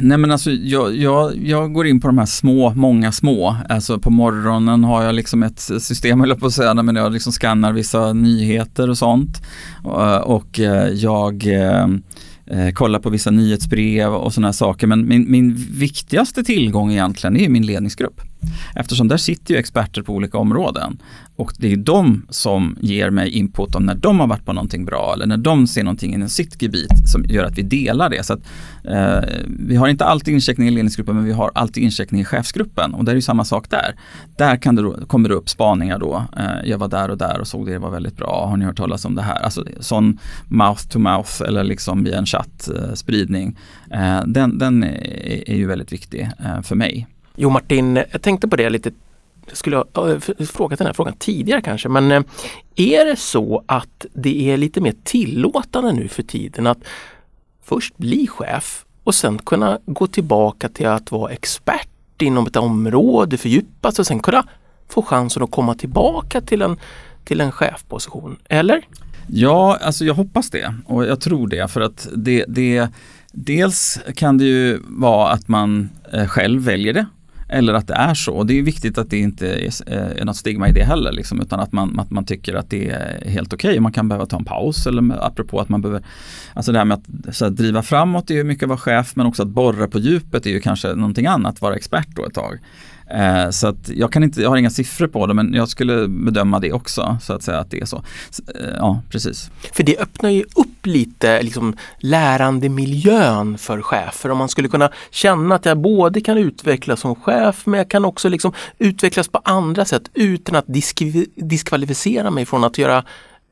nej 0.00 0.18
men 0.18 0.30
alltså 0.30 0.50
jag, 0.50 0.96
jag, 0.96 1.36
jag, 1.36 1.72
går 1.72 1.86
in 1.86 2.00
på 2.00 2.08
de 2.08 2.18
här 2.18 2.26
små, 2.26 2.72
många 2.74 3.12
små. 3.12 3.56
Alltså 3.68 3.98
på 3.98 4.10
morgonen 4.10 4.84
har 4.84 5.02
jag 5.02 5.14
liksom 5.14 5.42
ett 5.42 5.60
system, 5.60 6.20
eller 6.20 6.34
på 6.34 6.46
att 6.46 6.52
säga, 6.52 6.74
men 6.74 6.96
jag 6.96 7.12
liksom 7.12 7.32
skannar 7.32 7.72
vissa 7.72 8.12
nyheter 8.12 8.90
och 8.90 8.98
sånt. 8.98 9.42
Och, 9.84 10.36
och 10.36 10.60
eh, 10.60 10.88
jag 10.88 11.46
eh, 11.46 11.86
eh, 12.50 12.72
kolla 12.72 13.00
på 13.00 13.10
vissa 13.10 13.30
nyhetsbrev 13.30 14.14
och 14.14 14.34
sådana 14.34 14.52
saker. 14.52 14.86
Men 14.86 15.08
min, 15.08 15.30
min 15.30 15.54
viktigaste 15.54 16.44
tillgång 16.44 16.92
egentligen 16.92 17.36
är 17.36 17.48
min 17.48 17.66
ledningsgrupp. 17.66 18.20
Eftersom 18.74 19.08
där 19.08 19.16
sitter 19.16 19.54
ju 19.54 19.60
experter 19.60 20.02
på 20.02 20.14
olika 20.14 20.38
områden. 20.38 20.98
Och 21.36 21.52
det 21.58 21.72
är 21.72 21.76
de 21.76 22.26
som 22.30 22.76
ger 22.80 23.10
mig 23.10 23.30
input 23.30 23.74
om 23.74 23.86
när 23.86 23.94
de 23.94 24.20
har 24.20 24.26
varit 24.26 24.44
på 24.44 24.52
någonting 24.52 24.84
bra 24.84 25.12
eller 25.14 25.26
när 25.26 25.36
de 25.36 25.66
ser 25.66 25.84
någonting 25.84 26.14
inom 26.14 26.28
sitt 26.28 26.62
gebit 26.62 27.08
som 27.08 27.24
gör 27.24 27.44
att 27.44 27.58
vi 27.58 27.62
delar 27.62 28.10
det. 28.10 28.26
Så 28.26 28.32
att, 28.32 28.40
eh, 28.84 29.28
vi 29.46 29.76
har 29.76 29.88
inte 29.88 30.04
alltid 30.04 30.34
incheckning 30.34 30.68
i 30.68 30.70
ledningsgruppen 30.70 31.14
men 31.14 31.24
vi 31.24 31.32
har 31.32 31.50
alltid 31.54 31.82
incheckning 31.82 32.20
i 32.20 32.24
chefsgruppen 32.24 32.94
och 32.94 33.04
det 33.04 33.12
är 33.12 33.14
ju 33.14 33.22
samma 33.22 33.44
sak 33.44 33.70
där. 33.70 33.94
Där 34.36 34.56
kan 34.56 34.74
det 34.74 34.82
då, 34.82 35.06
kommer 35.06 35.28
det 35.28 35.34
upp 35.34 35.48
spaningar 35.48 35.98
då. 35.98 36.24
Eh, 36.36 36.70
jag 36.70 36.78
var 36.78 36.88
där 36.88 37.10
och 37.10 37.18
där 37.18 37.40
och 37.40 37.46
såg 37.46 37.66
det, 37.66 37.72
det 37.72 37.78
var 37.78 37.90
väldigt 37.90 38.16
bra. 38.16 38.46
Har 38.46 38.56
ni 38.56 38.64
hört 38.64 38.76
talas 38.76 39.04
om 39.04 39.14
det 39.14 39.22
här? 39.22 39.42
Alltså 39.42 39.64
sån 39.80 40.18
mouth 40.48 40.88
to 40.88 40.98
mouth 40.98 41.42
eller 41.46 41.64
liksom 41.64 42.04
via 42.04 42.18
en 42.18 42.26
chattspridning. 42.26 43.58
Eh, 43.90 44.22
den 44.26 44.58
den 44.58 44.82
är, 44.82 45.50
är, 45.50 45.56
ju 45.56 45.66
väldigt 45.66 45.92
viktig 45.92 46.30
eh, 46.44 46.62
för 46.62 46.76
mig. 46.76 47.06
Jo 47.40 47.50
Martin, 47.50 47.96
jag 47.96 48.22
tänkte 48.22 48.48
på 48.48 48.56
det 48.56 48.70
lite 48.70 48.90
jag 49.46 49.56
skulle 49.56 49.76
ha 49.76 50.20
frågat 50.46 50.78
den 50.78 50.86
här 50.86 50.94
frågan 50.94 51.14
tidigare 51.18 51.60
kanske, 51.60 51.88
men 51.88 52.12
eh, 52.12 52.22
är 52.76 53.04
det 53.04 53.16
så 53.16 53.64
att 53.66 54.06
det 54.12 54.50
är 54.50 54.56
lite 54.56 54.80
mer 54.80 54.94
tillåtande 55.04 55.92
nu 55.92 56.08
för 56.08 56.22
tiden 56.22 56.66
att 56.66 56.78
först 57.62 57.96
bli 57.96 58.26
chef 58.26 58.84
och 59.04 59.14
sen 59.14 59.38
kunna 59.38 59.78
gå 59.86 60.06
tillbaka 60.06 60.68
till 60.68 60.86
att 60.86 61.12
vara 61.12 61.32
expert 61.32 62.22
inom 62.22 62.46
ett 62.46 62.56
område, 62.56 63.36
fördjupa 63.36 63.92
sig 63.92 64.02
och 64.02 64.06
sen 64.06 64.20
kunna 64.20 64.44
få 64.88 65.02
chansen 65.02 65.42
att 65.42 65.50
komma 65.50 65.74
tillbaka 65.74 66.40
till 66.40 66.62
en, 66.62 66.76
till 67.24 67.40
en 67.40 67.52
chefposition, 67.52 68.36
eller? 68.48 68.86
Ja, 69.26 69.78
alltså 69.80 70.04
jag 70.04 70.14
hoppas 70.14 70.50
det 70.50 70.74
och 70.86 71.06
jag 71.06 71.20
tror 71.20 71.48
det 71.48 71.70
för 71.70 71.80
att 71.80 72.08
det, 72.14 72.44
det 72.48 72.88
Dels 73.32 74.00
kan 74.14 74.38
det 74.38 74.44
ju 74.44 74.80
vara 74.88 75.30
att 75.30 75.48
man 75.48 75.90
eh, 76.12 76.26
själv 76.26 76.62
väljer 76.62 76.92
det 76.92 77.06
eller 77.48 77.74
att 77.74 77.86
det 77.86 77.94
är 77.94 78.14
så. 78.14 78.34
Och 78.34 78.46
det 78.46 78.58
är 78.58 78.62
viktigt 78.62 78.98
att 78.98 79.10
det 79.10 79.18
inte 79.18 79.54
eh, 79.54 79.72
är, 79.86 80.24
något 80.24 80.36
stigma 80.36 80.68
i 80.68 80.72
det 80.72 80.84
heller. 80.84 81.12
Liksom, 81.12 81.40
utan 81.40 81.60
att 81.60 81.72
man, 81.72 82.00
att 82.00 82.10
man 82.10 82.24
tycker 82.24 82.54
att 82.54 82.70
det 82.70 82.90
är 82.90 83.30
helt 83.30 83.52
okej. 83.52 83.70
Okay. 83.70 83.80
Man 83.80 83.92
kan 83.92 84.08
behöva 84.08 84.26
ta 84.26 84.36
en 84.36 84.44
paus 84.44 84.86
eller 84.86 85.26
apropå 85.26 85.60
att 85.60 85.68
man 85.68 85.80
behöver 85.80 86.02
Alltså 86.54 86.72
det 86.72 86.78
här 86.78 86.84
med 86.84 86.98
att 86.98 87.36
så 87.36 87.44
här, 87.44 87.52
driva 87.52 87.82
framåt 87.82 88.30
är 88.30 88.34
ju 88.34 88.44
mycket 88.44 88.62
att 88.62 88.68
vara 88.68 88.78
chef 88.78 89.16
men 89.16 89.26
också 89.26 89.42
att 89.42 89.48
borra 89.48 89.88
på 89.88 89.98
djupet 89.98 90.46
är 90.46 90.50
ju 90.50 90.60
kanske 90.60 90.94
någonting 90.94 91.26
annat, 91.26 91.60
vara 91.60 91.74
expert 91.74 92.08
då 92.16 92.26
ett 92.26 92.34
tag. 92.34 92.58
Eh, 93.10 93.50
så 93.50 93.66
att 93.66 93.88
jag, 93.88 94.12
kan 94.12 94.22
inte, 94.22 94.42
jag 94.42 94.50
har 94.50 94.56
inga 94.56 94.70
siffror 94.70 95.06
på 95.06 95.26
det 95.26 95.34
men 95.34 95.54
jag 95.54 95.68
skulle 95.68 96.08
bedöma 96.08 96.60
det 96.60 96.72
också 96.72 97.18
så 97.22 97.32
att 97.32 97.42
säga 97.42 97.58
att 97.58 97.70
det 97.70 97.80
är 97.80 97.84
så. 97.84 98.04
så 98.30 98.42
eh, 98.54 98.74
ja, 98.76 99.02
precis. 99.10 99.50
För 99.72 99.82
det 99.82 99.98
öppnar 99.98 100.30
ju 100.30 100.42
upp 100.42 100.86
lite 100.86 101.42
liksom, 101.42 101.76
lärandemiljön 101.98 103.58
för 103.58 103.82
chefer. 103.82 104.30
Om 104.30 104.38
man 104.38 104.48
skulle 104.48 104.68
kunna 104.68 104.90
känna 105.10 105.54
att 105.54 105.64
jag 105.64 105.78
både 105.78 106.20
kan 106.20 106.38
utvecklas 106.38 107.00
som 107.00 107.14
chef 107.14 107.66
men 107.66 107.78
jag 107.78 107.90
kan 107.90 108.04
också 108.04 108.28
liksom 108.28 108.52
utvecklas 108.78 109.28
på 109.28 109.40
andra 109.44 109.84
sätt 109.84 110.10
utan 110.14 110.56
att 110.56 110.66
diskvalificera 111.36 112.30
mig 112.30 112.46
från 112.46 112.64
att 112.64 112.78
göra 112.78 113.04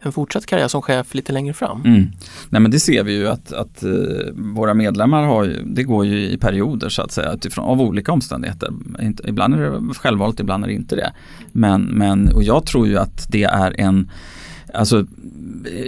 en 0.07 0.13
fortsatt 0.13 0.47
karriär 0.47 0.69
som 0.69 0.83
chef 0.83 1.15
lite 1.15 1.33
längre 1.33 1.55
fram? 1.55 1.83
Mm. 1.85 2.07
Nej 2.49 2.61
men 2.61 2.71
det 2.71 2.81
ser 2.81 3.05
vi 3.05 3.13
ju 3.13 3.29
att, 3.29 3.53
att 3.53 3.85
uh, 3.85 4.33
våra 4.35 4.75
medlemmar 4.75 5.23
har 5.23 5.45
ju, 5.45 5.63
det 5.65 5.83
går 5.83 6.07
ju 6.07 6.31
i 6.31 6.39
perioder 6.39 6.89
så 6.89 7.03
att 7.03 7.13
säga 7.13 7.33
utifrån, 7.33 7.65
av 7.65 7.81
olika 7.81 8.13
omständigheter. 8.13 8.71
Inte, 9.03 9.29
ibland 9.29 9.55
är 9.55 9.59
det 9.59 9.95
självvalt, 9.95 10.41
ibland 10.41 10.65
är 10.65 10.69
det 10.69 10.75
inte 10.75 10.97
det. 10.97 11.13
Men, 11.53 11.83
men, 11.83 12.29
och 12.29 12.43
jag 12.43 12.67
tror 12.67 12.87
ju 12.87 12.99
att 12.99 13.27
det 13.31 13.45
är 13.45 13.81
en 13.81 14.11
Alltså, 14.75 15.07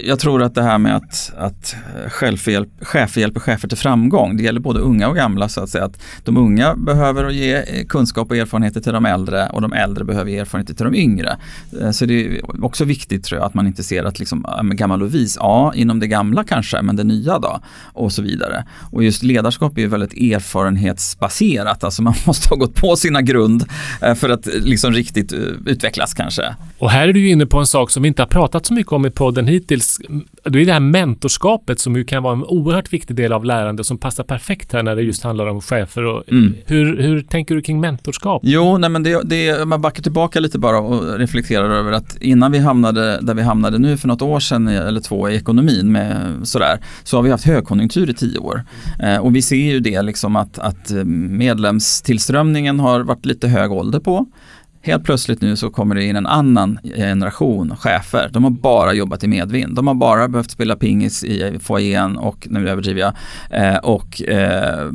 jag 0.03 0.19
tror 0.19 0.43
att 0.43 0.55
det 0.55 0.63
här 0.63 0.77
med 0.77 0.95
att, 0.95 1.31
att 1.37 1.75
självhjälp, 2.07 2.69
chefer 2.81 3.21
hjälper 3.21 3.39
chefer 3.39 3.67
till 3.67 3.77
framgång, 3.77 4.37
det 4.37 4.43
gäller 4.43 4.59
både 4.59 4.79
unga 4.79 5.07
och 5.07 5.15
gamla 5.15 5.49
så 5.49 5.61
att 5.61 5.69
säga. 5.69 5.85
Att 5.85 6.01
de 6.23 6.37
unga 6.37 6.75
behöver 6.75 7.29
ge 7.29 7.55
eh, 7.55 7.85
kunskap 7.85 8.31
och 8.31 8.37
erfarenheter 8.37 8.81
till 8.81 8.93
de 8.93 9.05
äldre 9.05 9.49
och 9.49 9.61
de 9.61 9.73
äldre 9.73 10.03
behöver 10.03 10.31
ge 10.31 10.37
erfarenheter 10.37 10.73
till 10.73 10.85
de 10.85 10.95
yngre. 10.95 11.37
Eh, 11.81 11.91
så 11.91 12.05
det 12.05 12.27
är 12.27 12.65
också 12.65 12.85
viktigt 12.85 13.23
tror 13.23 13.39
jag 13.39 13.45
att 13.45 13.53
man 13.53 13.67
inte 13.67 13.83
ser 13.83 14.03
att 14.03 14.19
liksom, 14.19 14.45
gammal 14.73 15.03
och 15.03 15.15
vis, 15.15 15.37
ja 15.39 15.73
inom 15.75 15.99
det 15.99 16.07
gamla 16.07 16.43
kanske, 16.43 16.81
men 16.81 16.95
det 16.95 17.03
nya 17.03 17.39
då? 17.39 17.59
Och 17.93 18.11
så 18.11 18.21
vidare. 18.21 18.65
Och 18.91 19.03
just 19.03 19.23
ledarskap 19.23 19.77
är 19.77 19.81
ju 19.81 19.87
väldigt 19.87 20.13
erfarenhetsbaserat, 20.13 21.83
alltså 21.83 22.01
man 22.01 22.13
måste 22.25 22.49
ha 22.49 22.55
gått 22.55 22.75
på 22.75 22.95
sina 22.95 23.21
grund 23.21 23.65
eh, 24.01 24.15
för 24.15 24.29
att 24.29 24.45
liksom 24.45 24.93
riktigt 24.93 25.33
utvecklas 25.65 26.13
kanske. 26.13 26.55
Och 26.77 26.89
här 26.91 27.07
är 27.07 27.13
du 27.13 27.29
inne 27.29 27.45
på 27.45 27.59
en 27.59 27.67
sak 27.67 27.91
som 27.91 28.03
vi 28.03 28.07
inte 28.07 28.21
har 28.21 28.27
pratat 28.27 28.65
så 28.65 28.73
mycket 28.73 28.78
mycket 28.79 28.93
om 28.93 29.05
i 29.05 29.09
podden 29.09 29.47
hittills, 29.47 29.99
det 30.43 30.61
är 30.61 30.65
det 30.65 30.73
här 30.73 30.79
mentorskapet 30.79 31.79
som 31.79 31.95
ju 31.95 32.03
kan 32.03 32.23
vara 32.23 32.33
en 32.33 32.43
oerhört 32.43 32.93
viktig 32.93 33.15
del 33.15 33.33
av 33.33 33.45
lärande 33.45 33.83
som 33.83 33.97
passar 33.97 34.23
perfekt 34.23 34.73
här 34.73 34.83
när 34.83 34.95
det 34.95 35.01
just 35.01 35.23
handlar 35.23 35.47
om 35.47 35.61
chefer. 35.61 36.05
Och, 36.05 36.23
Mm. 36.31 36.53
hur, 36.65 36.97
hur 37.01 37.21
tänker 37.21 37.55
du 37.55 37.61
kring 37.61 37.79
mentorskap? 37.79 38.41
Jo, 38.45 38.77
nej 38.77 38.89
men 38.89 39.03
det, 39.03 39.21
det, 39.23 39.67
man 39.67 39.81
backar 39.81 40.03
tillbaka 40.03 40.39
lite 40.39 40.59
bara 40.59 40.79
och 40.79 41.17
reflekterar 41.19 41.69
över 41.69 41.91
att 41.91 42.17
innan 42.21 42.51
vi 42.51 42.59
hamnade 42.59 43.19
där 43.21 43.33
vi 43.33 43.41
hamnade 43.41 43.77
nu 43.77 43.97
för 43.97 44.07
något 44.07 44.21
år 44.21 44.39
sedan 44.39 44.67
eller 44.67 45.01
två 45.01 45.29
i 45.29 45.35
ekonomin 45.35 45.91
med 45.91 46.17
sådär, 46.43 46.79
så 47.03 47.17
har 47.17 47.23
vi 47.23 47.31
haft 47.31 47.45
högkonjunktur 47.45 48.09
i 48.09 48.13
tio 48.13 48.39
år. 48.39 48.63
Eh, 49.03 49.17
och 49.17 49.35
vi 49.35 49.41
ser 49.41 49.55
ju 49.55 49.79
det 49.79 50.01
liksom 50.01 50.35
att, 50.35 50.59
att 50.59 50.91
medlemstillströmningen 51.05 52.79
har 52.79 52.99
varit 52.99 53.25
lite 53.25 53.47
hög 53.47 53.71
ålder 53.71 53.99
på. 53.99 54.25
Helt 54.81 55.03
plötsligt 55.03 55.41
nu 55.41 55.55
så 55.55 55.69
kommer 55.69 55.95
det 55.95 56.03
in 56.03 56.15
en 56.15 56.27
annan 56.27 56.79
generation 56.83 57.75
chefer. 57.75 58.29
De 58.33 58.43
har 58.43 58.51
bara 58.51 58.93
jobbat 58.93 59.23
i 59.23 59.27
medvind. 59.27 59.75
De 59.75 59.87
har 59.87 59.93
bara 59.93 60.27
behövt 60.27 60.51
spela 60.51 60.75
pingis 60.75 61.23
i 61.23 61.59
foajén 61.61 62.17
och, 62.17 62.47
nu 62.49 62.69
överdriver 62.69 63.01
jag, 63.01 63.13
eh, 63.49 63.77
och 63.77 64.21
eh, 64.21 64.89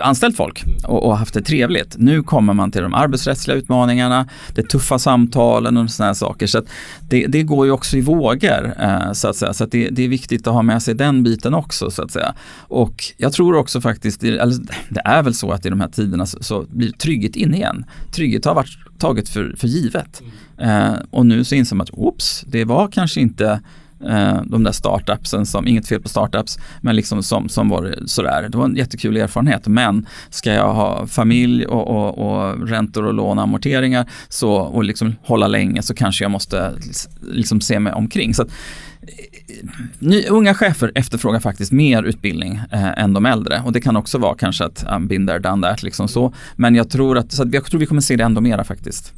anställt 0.00 0.36
folk 0.36 0.64
och, 0.84 1.06
och, 1.06 1.18
haft 1.18 1.34
det 1.34 1.42
trevligt. 1.42 1.96
Nu 1.98 2.22
kommer 2.22 2.52
man 2.52 2.70
till 2.70 2.82
de 2.82 2.94
arbetsrättsliga 2.94 3.56
utmaningarna, 3.56 4.28
det 4.54 4.62
tuffa 4.62 4.98
samtalen 4.98 5.76
och 5.76 5.90
sådana 5.90 6.14
saker. 6.14 6.46
Så 6.46 6.62
det, 7.08 7.26
det, 7.26 7.42
går 7.42 7.66
ju 7.66 7.72
också 7.72 7.96
i 7.96 8.00
vågor 8.00 8.74
eh, 8.80 9.12
så 9.12 9.28
att 9.28 9.36
säga. 9.36 9.54
Så 9.54 9.64
att 9.64 9.70
det, 9.70 9.88
det, 9.88 10.04
är 10.04 10.08
viktigt 10.08 10.46
att 10.46 10.54
ha 10.54 10.62
med 10.62 10.82
sig 10.82 10.94
den 10.94 11.22
biten 11.22 11.54
också 11.54 11.90
så 11.90 12.02
att 12.02 12.10
säga. 12.10 12.34
Och 12.58 13.04
jag 13.16 13.32
tror 13.32 13.56
också 13.56 13.80
faktiskt, 13.80 14.24
eller 14.24 14.54
det 14.88 15.02
är 15.04 15.22
väl 15.22 15.34
så 15.34 15.52
att 15.52 15.66
i 15.66 15.70
de 15.70 15.80
här 15.80 15.88
tiderna 15.88 16.26
så, 16.26 16.42
så 16.42 16.66
blir 16.68 16.92
trygghet 16.92 17.36
in 17.36 17.54
igen. 17.54 17.84
Trygghet 18.12 18.44
har 18.44 18.54
varit 18.54 18.78
taget 19.20 19.28
för, 19.28 19.56
för 19.56 19.68
givet. 19.68 20.22
Eh, 20.58 20.94
och 21.10 21.26
nu 21.26 21.44
så 21.44 21.54
inser 21.54 21.76
man 21.76 21.84
att 21.84 21.90
oops, 21.92 22.44
det 22.46 22.64
var 22.64 22.88
kanske 22.88 23.20
inte 23.20 23.60
eh, 24.08 24.42
de 24.44 24.64
där 24.64 24.72
startupsen 24.72 25.46
som, 25.46 25.66
inget 25.66 25.88
fel 25.88 26.00
på 26.00 26.08
startups, 26.08 26.58
men 26.80 26.96
liksom 26.96 27.22
som, 27.22 27.48
som 27.48 27.68
var 27.68 27.98
sådär. 28.06 28.48
Det 28.48 28.58
var 28.58 28.64
en 28.64 28.76
jättekul 28.76 29.16
erfarenhet. 29.16 29.66
Men 29.66 30.06
ska 30.30 30.52
jag 30.52 30.74
ha 30.74 31.06
familj 31.06 31.66
och, 31.66 31.88
och, 31.88 32.18
och 32.18 32.68
räntor 32.68 33.04
och 33.04 33.14
lån 33.14 33.38
och 33.38 33.44
amorteringar 33.44 34.06
så, 34.28 34.52
och 34.52 34.84
liksom 34.84 35.16
hålla 35.22 35.46
länge 35.46 35.82
så 35.82 35.94
kanske 35.94 36.24
jag 36.24 36.30
måste 36.30 36.72
liksom 37.20 37.60
se 37.60 37.80
mig 37.80 37.92
omkring. 37.92 38.34
Så 38.34 38.42
att, 38.42 38.48
eh, 38.48 38.54
Ny, 39.98 40.24
unga 40.28 40.54
chefer 40.54 40.92
efterfrågar 40.94 41.40
faktiskt 41.40 41.72
mer 41.72 42.02
utbildning 42.02 42.60
eh, 42.72 42.98
än 42.98 43.12
de 43.12 43.26
äldre 43.26 43.62
och 43.64 43.72
det 43.72 43.80
kan 43.80 43.96
också 43.96 44.18
vara 44.18 44.34
kanske 44.34 44.64
att 44.64 44.84
um, 44.94 45.08
been 45.08 45.26
there, 45.26 45.38
done 45.38 45.68
that 45.68 45.82
liksom 45.82 46.08
så. 46.08 46.32
Men 46.56 46.74
jag 46.74 46.90
tror 46.90 47.18
att, 47.18 47.32
så 47.32 47.42
att 47.42 47.54
jag 47.54 47.64
tror 47.64 47.80
vi 47.80 47.86
kommer 47.86 48.00
se 48.00 48.16
det 48.16 48.24
ändå 48.24 48.40
mera 48.40 48.64
faktiskt. 48.64 49.14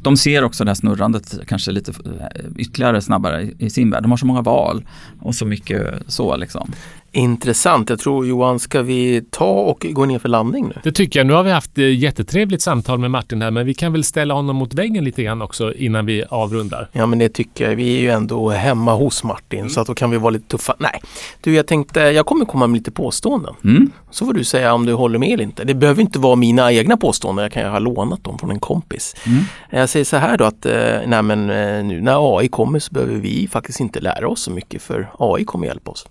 De 0.00 0.16
ser 0.16 0.44
också 0.44 0.64
det 0.64 0.70
här 0.70 0.74
snurrandet 0.74 1.38
kanske 1.46 1.70
lite 1.70 1.92
eh, 2.04 2.44
ytterligare 2.56 3.02
snabbare 3.02 3.50
i, 3.58 3.70
sin 3.70 3.90
värld. 3.90 4.02
De 4.02 4.10
har 4.10 4.18
så 4.18 4.26
många 4.26 4.42
val 4.42 4.84
och 5.20 5.34
så 5.34 5.46
mycket 5.46 5.94
så 6.06 6.36
liksom. 6.36 6.72
Intressant. 7.16 7.90
Jag 7.90 7.98
tror 7.98 8.26
Johan, 8.26 8.58
ska 8.58 8.82
vi 8.82 9.24
ta 9.30 9.50
och 9.50 9.86
gå 9.90 10.04
ner 10.04 10.18
för 10.18 10.28
landning 10.28 10.68
nu? 10.68 10.80
Det 10.82 10.92
tycker 10.92 11.20
jag. 11.20 11.26
Nu 11.26 11.32
har 11.32 11.42
vi 11.42 11.50
haft 11.50 11.78
jättetrevligt 11.78 12.62
samtal 12.62 12.98
med 12.98 13.10
Martin 13.10 13.42
här, 13.42 13.50
men 13.50 13.66
vi 13.66 13.74
kan 13.74 13.92
väl 13.92 14.04
ställa 14.04 14.34
honom 14.34 14.56
mot 14.56 14.74
väggen 14.74 15.04
lite 15.04 15.22
grann 15.22 15.42
också 15.42 15.74
innan 15.74 16.06
vi 16.06 16.24
avrundar. 16.28 16.88
Ja, 16.92 17.06
men 17.06 17.18
det 17.18 17.28
tycker 17.28 17.68
jag. 17.68 17.76
Vi 17.76 17.96
är 17.96 18.00
ju 18.00 18.10
ändå 18.10 18.50
hemma 18.50 18.94
hos 18.94 19.24
Martin, 19.24 19.58
mm. 19.58 19.70
så 19.70 19.80
att 19.80 19.86
då 19.86 19.94
kan 19.94 20.10
vi 20.10 20.16
vara 20.16 20.30
lite 20.30 20.48
tuffa. 20.48 20.74
Nej, 20.78 21.00
du, 21.40 21.54
jag 21.54 21.66
tänkte, 21.66 22.00
jag 22.00 22.26
kommer 22.26 22.44
komma 22.44 22.66
med 22.66 22.78
lite 22.78 22.90
påståenden. 22.90 23.54
Mm. 23.64 23.90
Så 24.10 24.26
får 24.26 24.32
du 24.32 24.44
säga 24.44 24.74
om 24.74 24.86
du 24.86 24.92
håller 24.92 25.18
med 25.18 25.32
eller 25.32 25.44
inte. 25.44 25.64
Det 25.64 25.74
behöver 25.74 26.02
inte 26.02 26.18
vara 26.18 26.36
mina 26.36 26.72
egna 26.72 26.96
påståenden, 26.96 27.42
jag 27.42 27.52
kan 27.52 27.62
ju 27.62 27.68
ha 27.68 27.78
lånat 27.78 28.24
dem 28.24 28.38
från 28.38 28.50
en 28.50 28.60
kompis. 28.60 29.16
Mm. 29.26 29.42
Jag 29.70 29.88
säger 29.88 30.04
så 30.04 30.16
här 30.16 30.36
då 30.36 30.44
att, 30.44 30.66
nej 31.06 31.22
men 31.22 31.46
nu 31.88 32.00
när 32.00 32.38
AI 32.38 32.48
kommer 32.48 32.78
så 32.78 32.92
behöver 32.92 33.14
vi 33.14 33.48
faktiskt 33.48 33.80
inte 33.80 34.00
lära 34.00 34.28
oss 34.28 34.42
så 34.42 34.50
mycket, 34.50 34.82
för 34.82 35.10
AI 35.18 35.44
kommer 35.44 35.66
hjälpa 35.66 35.90
oss. 35.90 36.06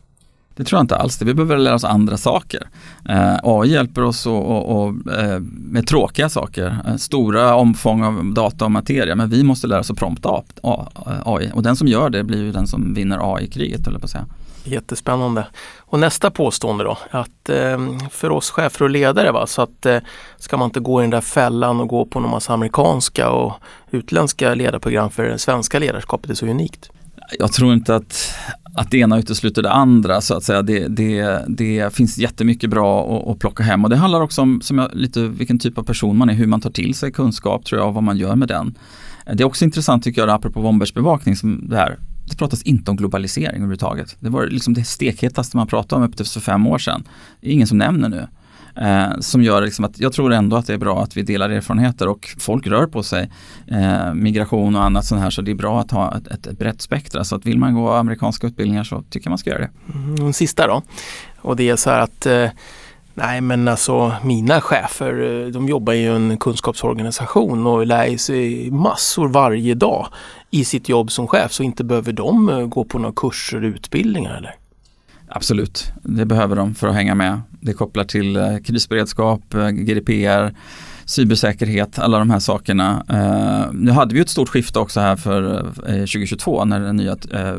Det 0.56 0.64
tror 0.64 0.78
jag 0.78 0.84
inte 0.84 0.96
alls. 0.96 1.22
Vi 1.22 1.34
behöver 1.34 1.58
lära 1.58 1.76
oss 1.76 1.84
andra 1.84 2.18
saker. 2.18 2.68
Eh, 3.10 3.36
AI 3.44 3.70
hjälper 3.70 4.04
oss 4.04 4.26
och, 4.26 4.46
och, 4.46 4.86
och, 4.86 4.94
med 5.46 5.88
tråkiga 5.88 6.30
saker, 6.30 6.78
eh, 6.88 6.96
stora 6.96 7.56
omfång 7.56 8.04
av 8.04 8.34
data 8.34 8.66
och 8.66 8.72
materia, 8.72 9.16
men 9.16 9.30
vi 9.30 9.44
måste 9.44 9.68
lära 9.68 9.80
oss 9.80 9.92
att 9.92 9.98
prompta 9.98 10.44
AI. 11.26 11.52
Och 11.54 11.64
den 11.64 11.76
som 11.76 11.88
gör 11.88 12.10
det 12.10 12.24
blir 12.24 12.44
ju 12.44 12.52
den 12.52 12.68
som 12.68 12.94
vinner 12.94 13.36
AI-kriget, 13.36 13.86
höll 13.86 13.94
jag 13.94 14.02
på 14.02 14.06
att 14.06 14.12
säga. 14.12 14.26
Jättespännande. 14.64 15.48
Och 15.78 16.00
nästa 16.00 16.32
påstående 16.32 16.84
då, 16.84 16.98
att 17.12 17.50
eh, 17.50 17.80
för 18.10 18.30
oss 18.30 18.50
chefer 18.50 18.84
och 18.84 18.90
ledare 18.90 19.32
va, 19.32 19.48
så 19.48 19.62
att 19.62 19.86
eh, 19.86 19.98
ska 20.38 20.58
man 20.58 20.66
inte 20.66 20.80
gå 20.80 21.02
i 21.02 21.04
den 21.04 21.10
där 21.10 21.22
fällan 21.22 21.80
och 21.80 21.88
gå 21.88 22.06
på 22.06 22.20
någon 22.20 22.32
massa 22.32 22.54
amerikanska 22.54 23.30
och 23.30 23.54
utländska 23.92 24.54
ledarprogram 24.54 25.10
för 25.10 25.24
det 25.24 25.40
svenska 25.40 25.80
ledarskapet 25.80 26.30
är 26.30 26.34
så 26.34 26.46
unikt. 26.46 26.90
Jag 27.40 27.52
tror 27.52 27.74
inte 27.74 27.96
att, 27.96 28.36
att 28.78 28.92
det 28.92 28.98
ena 28.98 29.20
utesluter 29.20 29.64
det 29.64 29.72
andra 29.72 30.22
så 30.22 30.34
att 30.34 30.44
säga. 30.44 30.62
Det, 30.62 30.88
det, 30.88 31.46
det 31.48 31.94
finns 31.94 32.18
jättemycket 32.18 32.70
bra 32.70 33.18
att, 33.18 33.28
att 33.28 33.40
plocka 33.40 33.64
hem 33.64 33.84
och 33.84 33.90
det 33.90 33.96
handlar 33.96 34.22
också 34.22 34.42
om 34.42 34.62
som 34.62 34.78
jag, 34.78 34.90
lite 34.94 35.22
vilken 35.22 35.60
typ 35.60 35.78
av 35.78 35.84
person 35.84 36.18
man 36.18 36.30
är, 36.30 36.34
hur 36.34 36.48
man 36.48 36.62
tar 36.62 36.70
till 36.70 36.96
sig 36.96 37.12
kunskap 37.12 37.66
tror 37.66 37.82
jag 37.82 37.88
och 37.88 37.94
vad 37.94 38.04
man 38.04 38.18
gör 38.18 38.36
med 38.36 38.48
den. 38.48 38.78
Det 39.26 39.44
är 39.44 39.48
också 39.48 39.66
intressant 39.66 40.04
tycker 40.04 40.22
jag, 40.22 40.30
apropå 40.30 40.62
omvärldsbevakning, 40.62 41.36
som 41.36 41.70
det 41.70 41.78
här 41.78 42.00
det 42.30 42.38
pratas 42.38 42.62
inte 42.62 42.92
om 42.92 42.98
globalisering 42.98 43.56
överhuvudtaget. 43.56 44.18
Det 44.20 44.30
var 44.30 44.48
liksom 44.48 44.74
det 44.74 44.84
stekhetaste 44.84 45.58
man 45.58 45.68
pratade 45.68 46.02
om 46.02 46.10
upp 46.10 46.18
till 46.18 46.26
för 46.26 46.40
fem 46.40 46.68
år 46.68 46.78
sedan. 46.78 47.04
Det 47.42 47.50
är 47.50 47.52
ingen 47.52 47.68
som 47.68 47.78
nämner 47.78 48.10
nu. 48.10 48.28
Eh, 48.76 49.20
som 49.20 49.44
gör 49.44 49.62
liksom 49.62 49.86
att 49.86 50.00
jag 50.00 50.14
tror 50.14 50.34
ändå 50.34 50.56
att 50.56 50.68
det 50.68 50.74
är 50.74 50.78
bra 50.78 51.04
att 51.04 51.18
vi 51.18 51.22
delar 51.22 51.50
erfarenheter 51.50 52.08
och 52.08 52.36
folk 52.40 52.68
rör 52.68 52.88
på 52.88 53.04
sig. 53.04 53.32
Eh, 53.68 54.14
migration 54.14 54.76
och 54.76 54.84
annat 54.84 55.06
sånt 55.06 55.22
här 55.22 55.30
så 55.30 55.42
det 55.42 55.52
är 55.52 55.56
bra 55.56 55.80
att 55.80 55.92
ha 55.92 56.18
ett, 56.18 56.28
ett, 56.28 56.48
ett 56.48 56.60
brett 56.60 56.82
spektra. 56.82 57.24
Så 57.24 57.36
att 57.36 57.46
vill 57.46 57.58
man 57.58 57.74
gå 57.74 57.92
amerikanska 57.92 58.48
utbildningar 58.48 58.84
så 58.84 59.04
tycker 59.10 59.28
jag 59.28 59.32
man 59.32 59.38
ska 59.38 59.50
göra 59.50 59.60
det. 59.60 59.70
Mm, 59.94 60.16
den 60.16 60.34
sista 60.34 60.68
då. 60.68 60.82
Och 61.38 61.56
det 61.56 61.70
är 61.70 61.76
så 61.76 61.90
här 61.90 62.00
att 62.00 62.26
eh, 62.26 62.50
Nej 63.18 63.42
men 63.42 63.68
alltså 63.68 64.14
mina 64.24 64.62
chefer 64.62 65.22
eh, 65.22 65.48
de 65.48 65.70
jobbar 65.70 65.94
i 65.94 66.06
en 66.06 66.38
kunskapsorganisation 66.38 67.68
och 67.68 67.86
lär 67.86 68.18
sig 68.18 68.72
massor 68.72 69.28
varje 69.28 69.74
dag 69.74 70.08
i 70.52 70.66
sitt 70.66 70.90
jobb 70.90 71.12
som 71.12 71.28
chef 71.28 71.52
så 71.52 71.64
inte 71.64 71.84
behöver 71.84 72.14
de 72.14 72.50
eh, 72.50 72.66
gå 72.66 72.84
på 72.84 73.00
några 73.00 73.14
kurser 73.16 73.58
och 73.58 73.68
utbildningar 73.68 74.38
eller? 74.38 74.56
Absolut, 75.36 75.92
det 76.04 76.26
behöver 76.26 76.56
de 76.56 76.76
för 76.76 76.88
att 76.88 76.96
hänga 76.96 77.16
med. 77.16 77.42
Det 77.62 77.74
kopplar 77.74 78.04
till 78.04 78.36
eh, 78.36 78.58
krisberedskap, 78.58 79.54
eh, 79.54 79.70
GDPR, 79.70 80.54
cybersäkerhet, 81.06 82.00
alla 82.00 82.20
de 82.20 82.30
här 82.30 82.40
sakerna. 82.40 83.04
Eh, 83.10 83.74
nu 83.74 83.92
hade 83.92 84.14
vi 84.14 84.20
ett 84.20 84.30
stort 84.30 84.50
skifte 84.50 84.80
också 84.80 85.00
här 85.00 85.16
för 85.16 85.66
eh, 85.88 85.96
2022 85.96 86.66
när 86.66 86.80
den 86.80 86.96
nya 86.96 87.18
eh, 87.32 87.54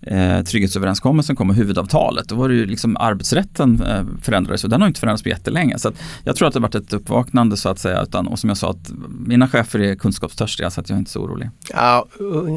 eh, 0.00 0.44
trygghetsöverenskommelsen 0.44 1.36
kom 1.36 1.50
och 1.50 1.56
huvudavtalet. 1.56 2.28
Då 2.28 2.34
var 2.34 2.48
det 2.48 2.54
ju 2.54 2.66
liksom 2.66 2.96
arbetsrätten 2.96 3.84
förändrades 4.22 4.64
och 4.64 4.70
den 4.70 4.80
har 4.80 4.88
inte 4.88 5.00
förändrats 5.00 5.22
på 5.22 5.28
jättelänge. 5.28 5.78
Så 5.78 5.92
jag 6.24 6.36
tror 6.36 6.48
att 6.48 6.54
det 6.54 6.60
har 6.60 6.62
varit 6.62 6.74
ett 6.74 6.92
uppvaknande 6.92 7.56
så 7.56 7.68
att 7.68 7.78
säga. 7.78 8.02
Utan, 8.02 8.26
och 8.26 8.38
som 8.38 8.50
jag 8.50 8.56
sa, 8.56 8.70
att 8.70 8.92
mina 9.26 9.48
chefer 9.48 9.80
är 9.80 9.94
kunskapstörstiga 9.94 10.70
så 10.70 10.80
att 10.80 10.88
jag 10.88 10.96
är 10.96 10.98
inte 10.98 11.10
så 11.10 11.20
orolig. 11.20 11.50
Ja, 11.72 12.06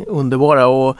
underbara 0.08 0.68
och 0.68 0.98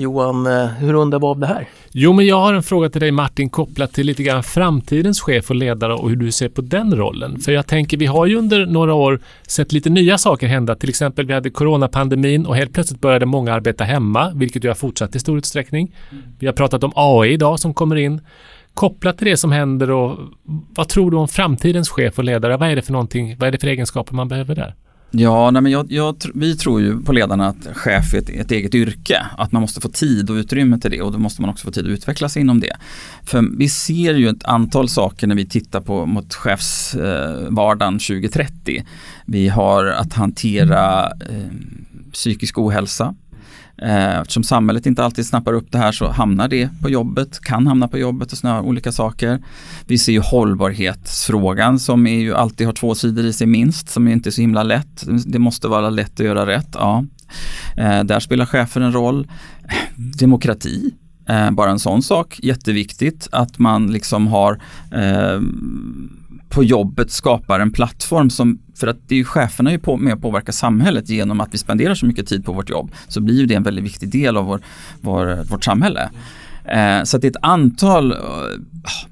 Johan, 0.00 0.46
eh, 0.46 0.66
hur 0.66 0.94
underbar 0.94 1.34
det 1.34 1.46
här? 1.46 1.68
Jo, 1.92 2.12
men 2.12 2.26
jag 2.26 2.40
har 2.40 2.54
en 2.54 2.62
fråga 2.62 2.90
till 2.90 3.00
dig 3.00 3.10
Martin 3.10 3.50
kopplat 3.50 3.92
till 3.92 4.06
lite 4.06 4.22
grann 4.22 4.42
framtidens 4.42 5.20
chef 5.20 5.50
och 5.50 5.56
ledare 5.56 5.94
och 5.94 6.08
hur 6.08 6.16
du 6.16 6.32
ser 6.32 6.48
på 6.48 6.60
den 6.60 6.96
rollen. 6.96 7.38
För 7.38 7.52
jag 7.52 7.66
tänker, 7.66 7.96
vi 7.96 8.06
har 8.06 8.26
ju 8.26 8.36
under 8.36 8.66
några 8.66 8.94
år 8.94 9.20
sett 9.46 9.72
lite 9.72 9.90
nya 9.90 10.18
saker 10.18 10.46
hända. 10.46 10.76
Till 10.76 10.88
exempel, 10.88 11.26
vi 11.26 11.32
hade 11.32 11.50
coronapandemin 11.50 12.46
och 12.46 12.56
helt 12.56 12.72
plötsligt 12.72 13.00
började 13.00 13.26
många 13.26 13.54
arbeta 13.54 13.84
hemma, 13.84 14.32
vilket 14.34 14.64
ju 14.64 14.68
har 14.68 14.74
fortsatt 14.74 15.14
i 15.14 15.18
stor 15.18 15.38
utsträckning. 15.38 15.94
Vi 16.38 16.46
har 16.46 16.54
pratat 16.54 16.84
om 16.84 16.92
AI 16.94 17.32
idag 17.32 17.60
som 17.60 17.74
kommer 17.74 17.96
in. 17.96 18.20
Kopplat 18.74 19.18
till 19.18 19.26
det 19.26 19.36
som 19.36 19.52
händer 19.52 19.90
och 19.90 20.18
vad 20.76 20.88
tror 20.88 21.10
du 21.10 21.16
om 21.16 21.28
framtidens 21.28 21.88
chef 21.88 22.18
och 22.18 22.24
ledare? 22.24 22.56
Vad 22.56 22.70
är 22.70 22.76
det 22.76 22.82
för 22.82 22.92
någonting? 22.92 23.36
Vad 23.38 23.46
är 23.46 23.52
det 23.52 23.58
för 23.58 23.68
egenskaper 23.68 24.14
man 24.14 24.28
behöver 24.28 24.54
där? 24.54 24.74
Ja, 25.12 25.50
nej 25.50 25.62
men 25.62 25.72
jag, 25.72 25.92
jag, 25.92 26.16
vi 26.34 26.56
tror 26.56 26.80
ju 26.80 27.02
på 27.02 27.12
ledarna 27.12 27.48
att 27.48 27.76
chef 27.76 28.14
är 28.14 28.18
ett, 28.18 28.28
ett, 28.30 28.50
eget 28.50 28.74
yrke. 28.74 29.26
Att 29.38 29.52
man 29.52 29.62
måste 29.62 29.80
få 29.80 29.88
tid 29.88 30.30
och 30.30 30.34
utrymme 30.34 30.78
till 30.78 30.90
det 30.90 31.02
och 31.02 31.12
då 31.12 31.18
måste 31.18 31.40
man 31.40 31.50
också 31.50 31.64
få 31.64 31.70
tid 31.70 31.84
att 31.84 31.90
utvecklas 31.90 32.36
inom 32.36 32.60
det. 32.60 32.76
För 33.24 33.44
vi 33.58 33.68
ser 33.68 34.14
ju 34.14 34.28
ett 34.28 34.44
antal 34.44 34.88
saker 34.88 35.26
när 35.26 35.34
vi 35.34 35.46
tittar 35.46 35.80
på 35.80 36.06
mot 36.06 36.34
chefsvardagen 36.34 37.94
eh, 37.94 37.98
2030. 37.98 38.84
Vi 39.26 39.48
har 39.48 39.86
att 39.86 40.12
hantera 40.12 41.06
eh, 41.06 41.50
psykisk 42.12 42.58
ohälsa. 42.58 43.14
Eh, 43.82 44.20
eftersom 44.20 44.44
samhället 44.44 44.86
inte 44.86 45.04
alltid 45.04 45.26
snappar 45.26 45.52
upp 45.52 45.72
det 45.72 45.78
här 45.78 45.92
så 45.92 46.10
hamnar 46.10 46.48
det 46.48 46.68
på 46.82 46.90
jobbet, 46.90 47.40
kan 47.40 47.66
hamna 47.66 47.88
på 47.88 47.98
jobbet 47.98 48.32
och 48.32 48.38
sådana 48.38 48.62
olika 48.62 48.92
saker. 48.92 49.38
Vi 49.86 49.98
ser 49.98 50.12
ju 50.12 50.20
hållbarhetsfrågan 50.20 51.78
som 51.78 52.06
är 52.06 52.20
ju 52.20 52.34
alltid 52.34 52.66
har 52.66 52.74
två 52.74 52.94
sidor 52.94 53.24
i 53.24 53.32
sig 53.32 53.46
minst, 53.46 53.88
som 53.88 54.08
är 54.08 54.12
inte 54.12 54.28
är 54.28 54.30
så 54.30 54.40
himla 54.40 54.62
lätt. 54.62 55.04
Det 55.26 55.38
måste 55.38 55.68
vara 55.68 55.90
lätt 55.90 56.20
att 56.20 56.26
göra 56.26 56.46
rätt, 56.46 56.68
ja. 56.72 57.04
Eh, 57.76 58.04
där 58.04 58.20
spelar 58.20 58.46
chefer 58.46 58.80
en 58.80 58.92
roll. 58.92 59.28
Demokrati, 59.96 60.94
eh, 61.28 61.50
bara 61.50 61.70
en 61.70 61.78
sån 61.78 62.02
sak, 62.02 62.40
jätteviktigt 62.42 63.28
att 63.32 63.58
man 63.58 63.92
liksom 63.92 64.26
har 64.26 64.60
på 66.50 66.64
jobbet 66.64 67.10
skapar 67.10 67.60
en 67.60 67.72
plattform 67.72 68.30
som, 68.30 68.58
för 68.76 68.86
att 68.86 69.08
det 69.08 69.14
är 69.14 69.18
ju 69.18 69.24
cheferna 69.24 69.70
är 69.70 69.74
ju 69.74 69.80
på, 69.80 69.96
med 69.96 70.14
att 70.14 70.22
påverka 70.22 70.52
samhället 70.52 71.08
genom 71.08 71.40
att 71.40 71.54
vi 71.54 71.58
spenderar 71.58 71.94
så 71.94 72.06
mycket 72.06 72.26
tid 72.26 72.44
på 72.44 72.52
vårt 72.52 72.70
jobb, 72.70 72.92
så 73.08 73.20
blir 73.20 73.40
ju 73.40 73.46
det 73.46 73.54
en 73.54 73.62
väldigt 73.62 73.84
viktig 73.84 74.08
del 74.08 74.36
av 74.36 74.44
vår, 74.44 74.60
vår, 75.00 75.44
vårt 75.50 75.64
samhälle. 75.64 76.10
Eh, 76.64 77.02
så 77.04 77.18
det 77.18 77.26
är 77.26 77.30
ett 77.30 77.36
antal 77.42 78.12
eh, 78.12 78.18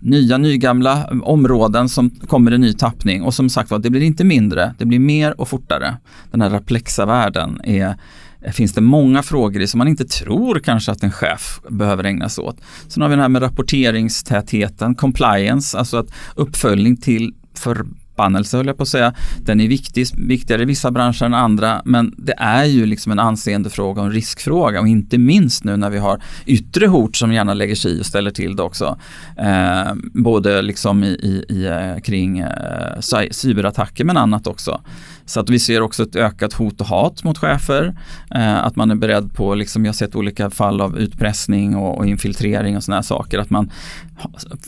nya, 0.01 0.39
nygamla 0.39 1.09
områden 1.23 1.89
som 1.89 2.11
kommer 2.11 2.55
i 2.55 2.59
ny 2.59 2.73
tappning 2.73 3.23
och 3.23 3.35
som 3.35 3.49
sagt 3.49 3.71
var, 3.71 3.79
det 3.79 3.91
blir 3.91 4.03
inte 4.03 4.25
mindre, 4.25 4.75
det 4.79 4.85
blir 4.85 4.99
mer 4.99 5.41
och 5.41 5.49
fortare. 5.49 5.97
Den 6.31 6.41
här 6.41 6.51
raplexa 6.51 7.07
världen 7.07 7.61
är 7.65 7.97
Eh, 8.43 8.53
finns 8.53 8.73
det 8.73 8.81
många 8.81 9.23
frågor 9.23 9.63
i 9.63 9.67
som 9.67 9.79
man 9.79 9.89
inte 9.89 10.05
tror 10.05 10.61
kanske 10.61 10.93
att 10.93 11.03
en 11.03 11.13
chef 11.13 11.61
behöver 11.69 12.05
ägna 12.05 12.29
sig 12.29 12.45
åt. 12.45 12.61
Sen 12.89 13.03
har 13.03 13.09
vi 13.09 13.17
det 13.17 13.23
här 13.23 13.29
med 13.29 13.43
rapporteringstätheten, 13.43 14.95
compliance, 14.95 15.79
alltså 15.79 15.97
att 15.97 16.09
uppföljning 16.35 16.97
till 16.97 17.35
för 17.55 17.85
förbannelse 18.19 18.57
höll 18.57 18.67
jag 18.67 18.77
på 18.77 18.83
att 18.83 18.89
säga. 18.89 19.15
Den 19.45 19.61
är 19.61 19.69
viktig, 19.69 20.07
viktigare 20.17 20.63
i 20.63 20.65
vissa 20.65 20.91
branscher 20.91 21.23
än 21.23 21.35
andra 21.35 21.83
men 21.85 22.15
det 22.17 22.35
är 22.39 22.65
ju 22.65 22.87
liksom 22.87 23.13
en 23.13 23.19
anseendefråga 23.19 24.01
och 24.01 24.07
en 24.07 24.13
riskfråga 24.13 24.81
och 24.81 24.89
inte 24.89 25.19
minst 25.19 25.65
nu 25.65 25.77
när 25.77 25.91
vi 25.91 25.99
har 25.99 26.23
yttre 26.47 26.87
hot 26.87 27.17
som 27.17 27.33
gärna 27.33 27.55
lägger 27.55 27.75
sig 27.75 27.99
i 27.99 28.01
och 28.01 28.07
ställer 28.07 28.31
till 28.31 28.57
det 28.57 28.63
också. 28.63 28.99
Eh, 29.37 29.95
både 30.15 30.63
liksom 30.63 31.05
i, 31.05 31.07
i, 31.09 31.45
i 31.49 31.67
eh, 31.67 32.01
kring 32.03 32.39
eh, 32.39 33.01
cyberattacker 33.31 34.05
men 34.05 34.17
annat 34.17 34.47
också. 34.47 34.81
Så 35.29 35.41
att 35.41 35.51
vi 35.51 35.59
ser 35.59 35.81
också 35.81 36.03
ett 36.03 36.17
ökat 36.17 36.53
hot 36.53 36.81
och 36.81 36.87
hat 36.87 37.25
mot 37.25 37.39
chefer. 37.39 37.95
Eh, 38.35 38.65
att 38.65 38.77
man 38.77 38.91
är 38.91 38.95
beredd 38.95 39.35
på, 39.35 39.55
liksom, 39.55 39.85
jag 39.85 39.89
har 39.89 39.95
sett 39.95 40.17
olika 40.17 40.51
fall 40.51 40.81
av 40.81 40.99
utpressning 40.99 41.77
och, 41.77 41.99
och 41.99 42.07
infiltrering 42.07 42.77
och 42.77 42.85
sådana 42.85 43.03
saker. 43.03 43.39
Att 43.39 43.51
man 43.51 43.71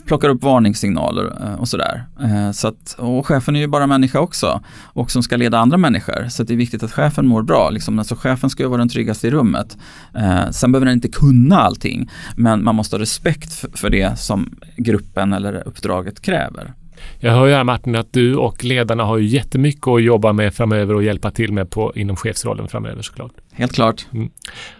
plockar 0.05 0.29
upp 0.29 0.43
varningssignaler 0.43 1.33
eh, 1.43 1.53
och 1.53 1.67
sådär. 1.67 2.05
Eh, 2.23 2.51
så 2.51 2.67
att, 2.67 2.95
och 2.97 3.27
chefen 3.27 3.55
är 3.55 3.59
ju 3.59 3.67
bara 3.67 3.87
människa 3.87 4.19
också 4.19 4.61
och 4.93 5.11
som 5.11 5.23
ska 5.23 5.37
leda 5.37 5.59
andra 5.59 5.77
människor. 5.77 6.27
Så 6.29 6.43
det 6.43 6.53
är 6.53 6.57
viktigt 6.57 6.83
att 6.83 6.91
chefen 6.91 7.27
mår 7.27 7.41
bra. 7.41 7.69
Liksom, 7.69 7.99
alltså 7.99 8.15
chefen 8.15 8.49
ska 8.49 8.63
ju 8.63 8.69
vara 8.69 8.79
den 8.79 8.89
tryggaste 8.89 9.27
i 9.27 9.31
rummet. 9.31 9.77
Eh, 10.15 10.49
sen 10.49 10.71
behöver 10.71 10.85
den 10.85 10.95
inte 10.95 11.09
kunna 11.09 11.59
allting 11.59 12.09
men 12.35 12.63
man 12.63 12.75
måste 12.75 12.95
ha 12.95 13.01
respekt 13.01 13.53
för, 13.53 13.69
för 13.73 13.89
det 13.89 14.19
som 14.19 14.55
gruppen 14.77 15.33
eller 15.33 15.67
uppdraget 15.67 16.21
kräver. 16.21 16.73
Jag 17.19 17.31
hör 17.31 17.47
ju 17.47 17.53
här 17.53 17.63
Martin 17.63 17.95
att 17.95 18.13
du 18.13 18.35
och 18.35 18.63
ledarna 18.63 19.03
har 19.03 19.17
ju 19.17 19.27
jättemycket 19.27 19.87
att 19.87 20.03
jobba 20.03 20.33
med 20.33 20.53
framöver 20.53 20.95
och 20.95 21.03
hjälpa 21.03 21.31
till 21.31 21.53
med 21.53 21.69
på, 21.69 21.93
inom 21.95 22.15
chefsrollen 22.15 22.67
framöver 22.67 23.01
såklart. 23.01 23.31
Helt 23.53 23.73
klart. 23.73 24.05
Mm. 24.13 24.29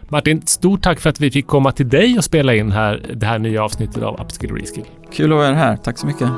Martin, 0.10 0.42
stort 0.46 0.82
tack 0.82 1.00
för 1.00 1.10
att 1.10 1.20
vi 1.20 1.32
fick 1.32 1.48
komma 1.48 1.72
till 1.72 1.90
dig 1.90 2.18
och 2.18 2.24
spela 2.24 2.56
in 2.56 2.72
här, 2.72 3.06
det 3.14 3.26
här 3.26 3.40
nya 3.40 3.64
avsnittet 3.64 4.04
av 4.04 4.22
Upskill 4.22 4.52
Reskill. 4.52 4.86
Kul 5.14 5.32
att 5.32 5.38
vara 5.38 5.54
här. 5.54 5.78
Tack 5.78 5.98
så 5.98 6.08
mycket. 6.08 6.30